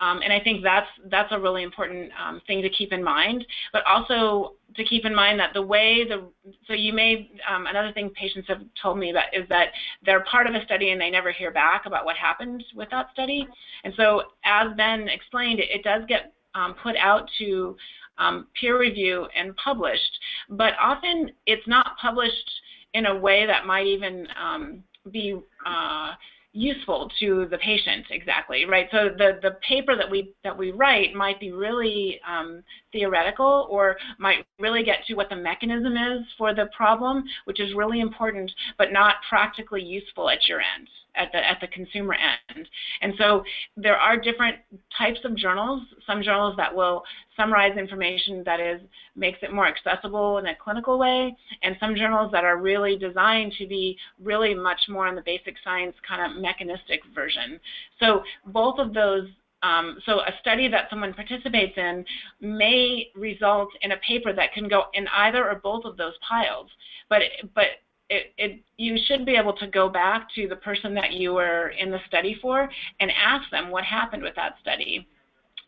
um, 0.00 0.20
and 0.22 0.32
I 0.32 0.40
think 0.40 0.62
that's 0.62 0.88
that's 1.10 1.32
a 1.32 1.40
really 1.40 1.62
important 1.62 2.10
um, 2.22 2.42
thing 2.46 2.60
to 2.62 2.68
keep 2.68 2.92
in 2.92 3.02
mind. 3.02 3.46
But 3.72 3.82
also 3.86 4.52
to 4.76 4.84
keep 4.84 5.06
in 5.06 5.14
mind 5.14 5.40
that 5.40 5.54
the 5.54 5.62
way 5.62 6.04
the 6.06 6.24
so 6.66 6.74
you 6.74 6.92
may 6.92 7.30
um, 7.50 7.66
another 7.66 7.92
thing 7.92 8.10
patients 8.10 8.46
have 8.48 8.60
told 8.80 8.98
me 8.98 9.12
that 9.12 9.26
is 9.32 9.48
that 9.48 9.68
they're 10.04 10.24
part 10.24 10.46
of 10.46 10.54
a 10.54 10.64
study 10.64 10.90
and 10.90 11.00
they 11.00 11.10
never 11.10 11.32
hear 11.32 11.50
back 11.50 11.86
about 11.86 12.04
what 12.04 12.16
happened 12.16 12.62
with 12.74 12.90
that 12.90 13.08
study. 13.12 13.46
And 13.84 13.94
so 13.96 14.22
as 14.44 14.68
Ben 14.76 15.08
explained, 15.08 15.60
it, 15.60 15.68
it 15.70 15.82
does 15.82 16.02
get 16.08 16.25
um, 16.56 16.74
put 16.82 16.96
out 16.96 17.28
to 17.38 17.76
um, 18.18 18.46
peer 18.58 18.78
review 18.80 19.26
and 19.36 19.54
published, 19.56 20.18
but 20.48 20.72
often 20.80 21.30
it's 21.46 21.66
not 21.68 21.96
published 22.00 22.50
in 22.94 23.06
a 23.06 23.16
way 23.16 23.46
that 23.46 23.66
might 23.66 23.86
even 23.86 24.26
um, 24.42 24.82
be 25.12 25.38
uh, 25.66 26.12
useful 26.56 27.10
to 27.20 27.46
the 27.50 27.58
patient 27.58 28.06
exactly, 28.10 28.64
right? 28.64 28.88
So 28.90 29.10
the, 29.16 29.38
the 29.42 29.58
paper 29.68 29.94
that 29.96 30.10
we 30.10 30.32
that 30.42 30.56
we 30.56 30.70
write 30.70 31.14
might 31.14 31.38
be 31.38 31.52
really 31.52 32.18
um, 32.26 32.62
theoretical 32.92 33.68
or 33.70 33.96
might 34.18 34.46
really 34.58 34.82
get 34.82 35.04
to 35.06 35.14
what 35.14 35.28
the 35.28 35.36
mechanism 35.36 35.92
is 35.92 36.24
for 36.38 36.54
the 36.54 36.70
problem, 36.74 37.24
which 37.44 37.60
is 37.60 37.74
really 37.74 38.00
important, 38.00 38.50
but 38.78 38.90
not 38.90 39.16
practically 39.28 39.82
useful 39.82 40.30
at 40.30 40.48
your 40.48 40.60
end 40.60 40.88
at 41.16 41.32
the 41.32 41.38
at 41.38 41.58
the 41.60 41.68
consumer 41.68 42.14
end. 42.14 42.68
And 43.00 43.14
so 43.18 43.42
there 43.76 43.96
are 43.96 44.16
different 44.16 44.56
types 44.96 45.20
of 45.24 45.36
journals. 45.36 45.82
Some 46.06 46.22
journals 46.22 46.56
that 46.56 46.74
will 46.74 47.02
summarize 47.36 47.76
information 47.76 48.42
that 48.44 48.60
is 48.60 48.80
makes 49.14 49.38
it 49.42 49.52
more 49.52 49.66
accessible 49.66 50.38
in 50.38 50.46
a 50.46 50.56
clinical 50.56 50.98
way, 50.98 51.36
and 51.62 51.76
some 51.80 51.94
journals 51.94 52.30
that 52.32 52.44
are 52.44 52.58
really 52.58 52.96
designed 52.96 53.52
to 53.58 53.66
be 53.66 53.96
really 54.22 54.54
much 54.54 54.80
more 54.88 55.06
on 55.06 55.14
the 55.14 55.22
basic 55.22 55.56
science 55.62 55.94
kind 56.06 56.30
of 56.30 56.40
mechanistic 56.40 57.00
version. 57.14 57.60
So 58.00 58.22
both 58.46 58.78
of 58.78 58.94
those 58.94 59.28
um, 59.62 59.98
so 60.04 60.20
a 60.20 60.32
study 60.40 60.68
that 60.68 60.88
someone 60.90 61.14
participates 61.14 61.76
in 61.76 62.04
may 62.40 63.08
result 63.14 63.68
in 63.82 63.92
a 63.92 63.96
paper 63.98 64.32
that 64.32 64.52
can 64.52 64.68
go 64.68 64.84
in 64.94 65.08
either 65.08 65.48
or 65.48 65.56
both 65.56 65.84
of 65.84 65.96
those 65.96 66.12
piles. 66.28 66.68
But 67.08 67.22
but 67.54 67.66
it, 68.08 68.32
it, 68.38 68.60
you 68.76 68.96
should 69.06 69.26
be 69.26 69.36
able 69.36 69.52
to 69.54 69.66
go 69.66 69.88
back 69.88 70.28
to 70.34 70.46
the 70.48 70.56
person 70.56 70.94
that 70.94 71.12
you 71.12 71.34
were 71.34 71.68
in 71.70 71.90
the 71.90 71.98
study 72.06 72.36
for 72.40 72.68
and 73.00 73.10
ask 73.10 73.50
them 73.50 73.70
what 73.70 73.84
happened 73.84 74.22
with 74.22 74.34
that 74.36 74.56
study. 74.60 75.06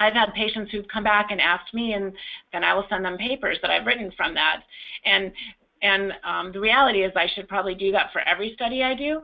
I've 0.00 0.12
had 0.12 0.32
patients 0.34 0.70
who've 0.70 0.86
come 0.86 1.02
back 1.02 1.30
and 1.30 1.40
asked 1.40 1.74
me, 1.74 1.94
and 1.94 2.12
then 2.52 2.62
I 2.62 2.72
will 2.74 2.86
send 2.88 3.04
them 3.04 3.18
papers 3.18 3.58
that 3.62 3.70
I've 3.70 3.86
written 3.86 4.12
from 4.16 4.34
that. 4.34 4.62
And 5.04 5.32
and 5.80 6.12
um, 6.24 6.50
the 6.52 6.58
reality 6.58 7.04
is 7.04 7.12
I 7.14 7.28
should 7.34 7.48
probably 7.48 7.74
do 7.74 7.92
that 7.92 8.12
for 8.12 8.20
every 8.22 8.52
study 8.54 8.82
I 8.82 8.94
do. 8.94 9.22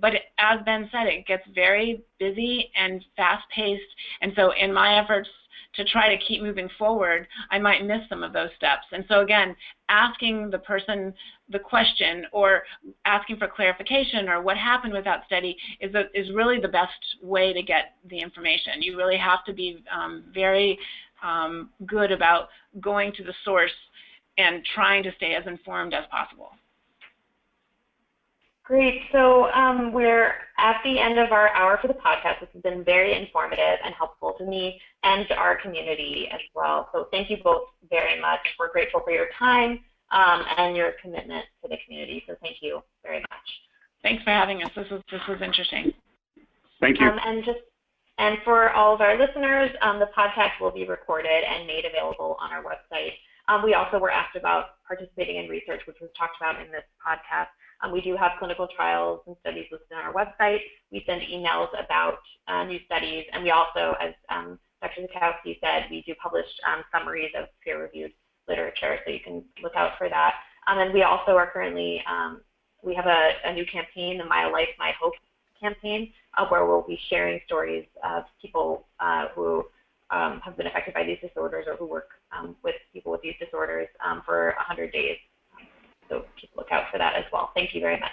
But 0.00 0.14
as 0.38 0.60
Ben 0.64 0.88
said, 0.90 1.06
it 1.06 1.26
gets 1.26 1.42
very 1.54 2.00
busy 2.18 2.70
and 2.74 3.04
fast-paced. 3.16 3.82
And 4.22 4.32
so 4.34 4.52
in 4.58 4.72
my 4.72 4.98
efforts 4.98 5.28
to 5.74 5.84
try 5.84 6.14
to 6.14 6.24
keep 6.24 6.42
moving 6.42 6.68
forward, 6.78 7.26
I 7.50 7.58
might 7.58 7.84
miss 7.84 8.00
some 8.08 8.22
of 8.22 8.32
those 8.32 8.50
steps. 8.56 8.86
And 8.92 9.04
so 9.08 9.20
again, 9.20 9.54
asking 9.88 10.50
the 10.50 10.58
person 10.58 11.14
the 11.48 11.58
question 11.58 12.26
or 12.32 12.62
asking 13.04 13.36
for 13.36 13.48
clarification 13.48 14.28
or 14.28 14.42
what 14.42 14.56
happened 14.56 14.92
with 14.92 15.04
that 15.04 15.24
study 15.26 15.56
is, 15.80 15.94
a, 15.94 16.04
is 16.14 16.32
really 16.34 16.60
the 16.60 16.68
best 16.68 16.92
way 17.22 17.52
to 17.52 17.62
get 17.62 17.96
the 18.08 18.18
information. 18.18 18.82
You 18.82 18.96
really 18.96 19.18
have 19.18 19.44
to 19.46 19.52
be 19.52 19.84
um, 19.94 20.24
very 20.32 20.78
um, 21.22 21.70
good 21.86 22.12
about 22.12 22.48
going 22.80 23.12
to 23.14 23.24
the 23.24 23.34
source 23.44 23.72
and 24.38 24.64
trying 24.74 25.02
to 25.02 25.12
stay 25.16 25.34
as 25.34 25.46
informed 25.46 25.94
as 25.94 26.04
possible. 26.10 26.50
Great. 28.70 29.02
So 29.10 29.50
um, 29.50 29.92
we're 29.92 30.32
at 30.56 30.76
the 30.84 31.00
end 31.00 31.18
of 31.18 31.32
our 31.32 31.48
hour 31.56 31.76
for 31.82 31.88
the 31.88 31.94
podcast. 31.94 32.38
This 32.38 32.50
has 32.52 32.62
been 32.62 32.84
very 32.84 33.20
informative 33.20 33.80
and 33.84 33.92
helpful 33.98 34.36
to 34.38 34.44
me 34.44 34.80
and 35.02 35.26
to 35.26 35.34
our 35.34 35.60
community 35.60 36.28
as 36.32 36.38
well. 36.54 36.88
So 36.92 37.08
thank 37.10 37.30
you 37.30 37.38
both 37.42 37.64
very 37.90 38.20
much. 38.20 38.38
We're 38.60 38.70
grateful 38.70 39.00
for 39.02 39.10
your 39.10 39.26
time 39.36 39.80
um, 40.12 40.44
and 40.56 40.76
your 40.76 40.92
commitment 41.02 41.46
to 41.64 41.68
the 41.68 41.78
community. 41.84 42.22
So 42.28 42.36
thank 42.40 42.58
you 42.60 42.80
very 43.02 43.18
much. 43.18 43.48
Thanks 44.04 44.22
for 44.22 44.30
having 44.30 44.62
us. 44.62 44.70
This 44.76 44.88
was 44.88 45.02
this 45.10 45.20
was 45.28 45.42
interesting. 45.42 45.92
Thank 46.80 47.00
you. 47.00 47.08
Um, 47.08 47.18
and 47.26 47.44
just 47.44 47.58
and 48.18 48.38
for 48.44 48.70
all 48.70 48.94
of 48.94 49.00
our 49.00 49.18
listeners, 49.18 49.72
um, 49.82 49.98
the 49.98 50.10
podcast 50.16 50.60
will 50.60 50.70
be 50.70 50.86
recorded 50.86 51.42
and 51.42 51.66
made 51.66 51.86
available 51.86 52.36
on 52.40 52.52
our 52.52 52.62
website. 52.62 53.14
Um, 53.50 53.64
we 53.64 53.74
also 53.74 53.98
were 53.98 54.12
asked 54.12 54.36
about 54.36 54.80
participating 54.86 55.36
in 55.36 55.48
research, 55.48 55.80
which 55.86 55.96
was 56.00 56.08
talked 56.16 56.36
about 56.40 56.64
in 56.64 56.70
this 56.70 56.84
podcast. 57.04 57.48
Um, 57.82 57.90
we 57.90 58.00
do 58.00 58.16
have 58.16 58.32
clinical 58.38 58.68
trials 58.74 59.22
and 59.26 59.36
studies 59.40 59.66
listed 59.72 59.90
on 59.92 60.04
our 60.04 60.14
website. 60.14 60.60
We 60.92 61.02
send 61.04 61.22
emails 61.22 61.68
about 61.74 62.18
uh, 62.46 62.62
new 62.64 62.78
studies, 62.86 63.24
and 63.32 63.42
we 63.42 63.50
also, 63.50 63.96
as 64.00 64.14
um, 64.28 64.58
Dr. 64.80 65.02
Zackowski 65.02 65.58
said, 65.60 65.86
we 65.90 66.02
do 66.06 66.14
publish 66.22 66.46
um, 66.64 66.84
summaries 66.92 67.32
of 67.36 67.46
peer-reviewed 67.64 68.12
literature, 68.46 68.98
so 69.04 69.10
you 69.10 69.20
can 69.20 69.42
look 69.62 69.74
out 69.74 69.98
for 69.98 70.08
that. 70.08 70.34
Um, 70.68 70.78
and 70.78 70.94
we 70.94 71.02
also 71.02 71.32
are 71.32 71.50
currently, 71.50 72.04
um, 72.08 72.42
we 72.84 72.94
have 72.94 73.06
a, 73.06 73.32
a, 73.44 73.52
new 73.52 73.66
campaign, 73.66 74.18
the 74.18 74.24
My 74.24 74.46
Life, 74.46 74.68
My 74.78 74.92
Hope 75.00 75.14
campaign, 75.60 76.12
uh, 76.38 76.46
where 76.46 76.66
we'll 76.66 76.86
be 76.86 76.98
sharing 77.08 77.40
stories 77.46 77.86
of 78.04 78.24
people 78.40 78.86
uh, 79.00 79.26
who 79.34 79.64
um, 80.10 80.40
have 80.44 80.56
been 80.56 80.66
affected 80.66 80.94
by 80.94 81.04
these 81.04 81.18
disorders 81.20 81.66
or 81.68 81.76
who 81.76 81.86
work 81.86 82.08
um, 82.36 82.56
with 82.62 82.74
people 82.92 83.12
with 83.12 83.22
these 83.22 83.34
disorders 83.38 83.88
um, 84.04 84.22
for 84.24 84.54
100 84.56 84.92
days. 84.92 85.16
So 86.08 86.24
keep 86.40 86.50
a 86.54 86.58
look 86.58 86.72
out 86.72 86.84
for 86.90 86.98
that 86.98 87.14
as 87.14 87.24
well. 87.32 87.50
Thank 87.54 87.74
you 87.74 87.80
very 87.80 87.98
much. 87.98 88.10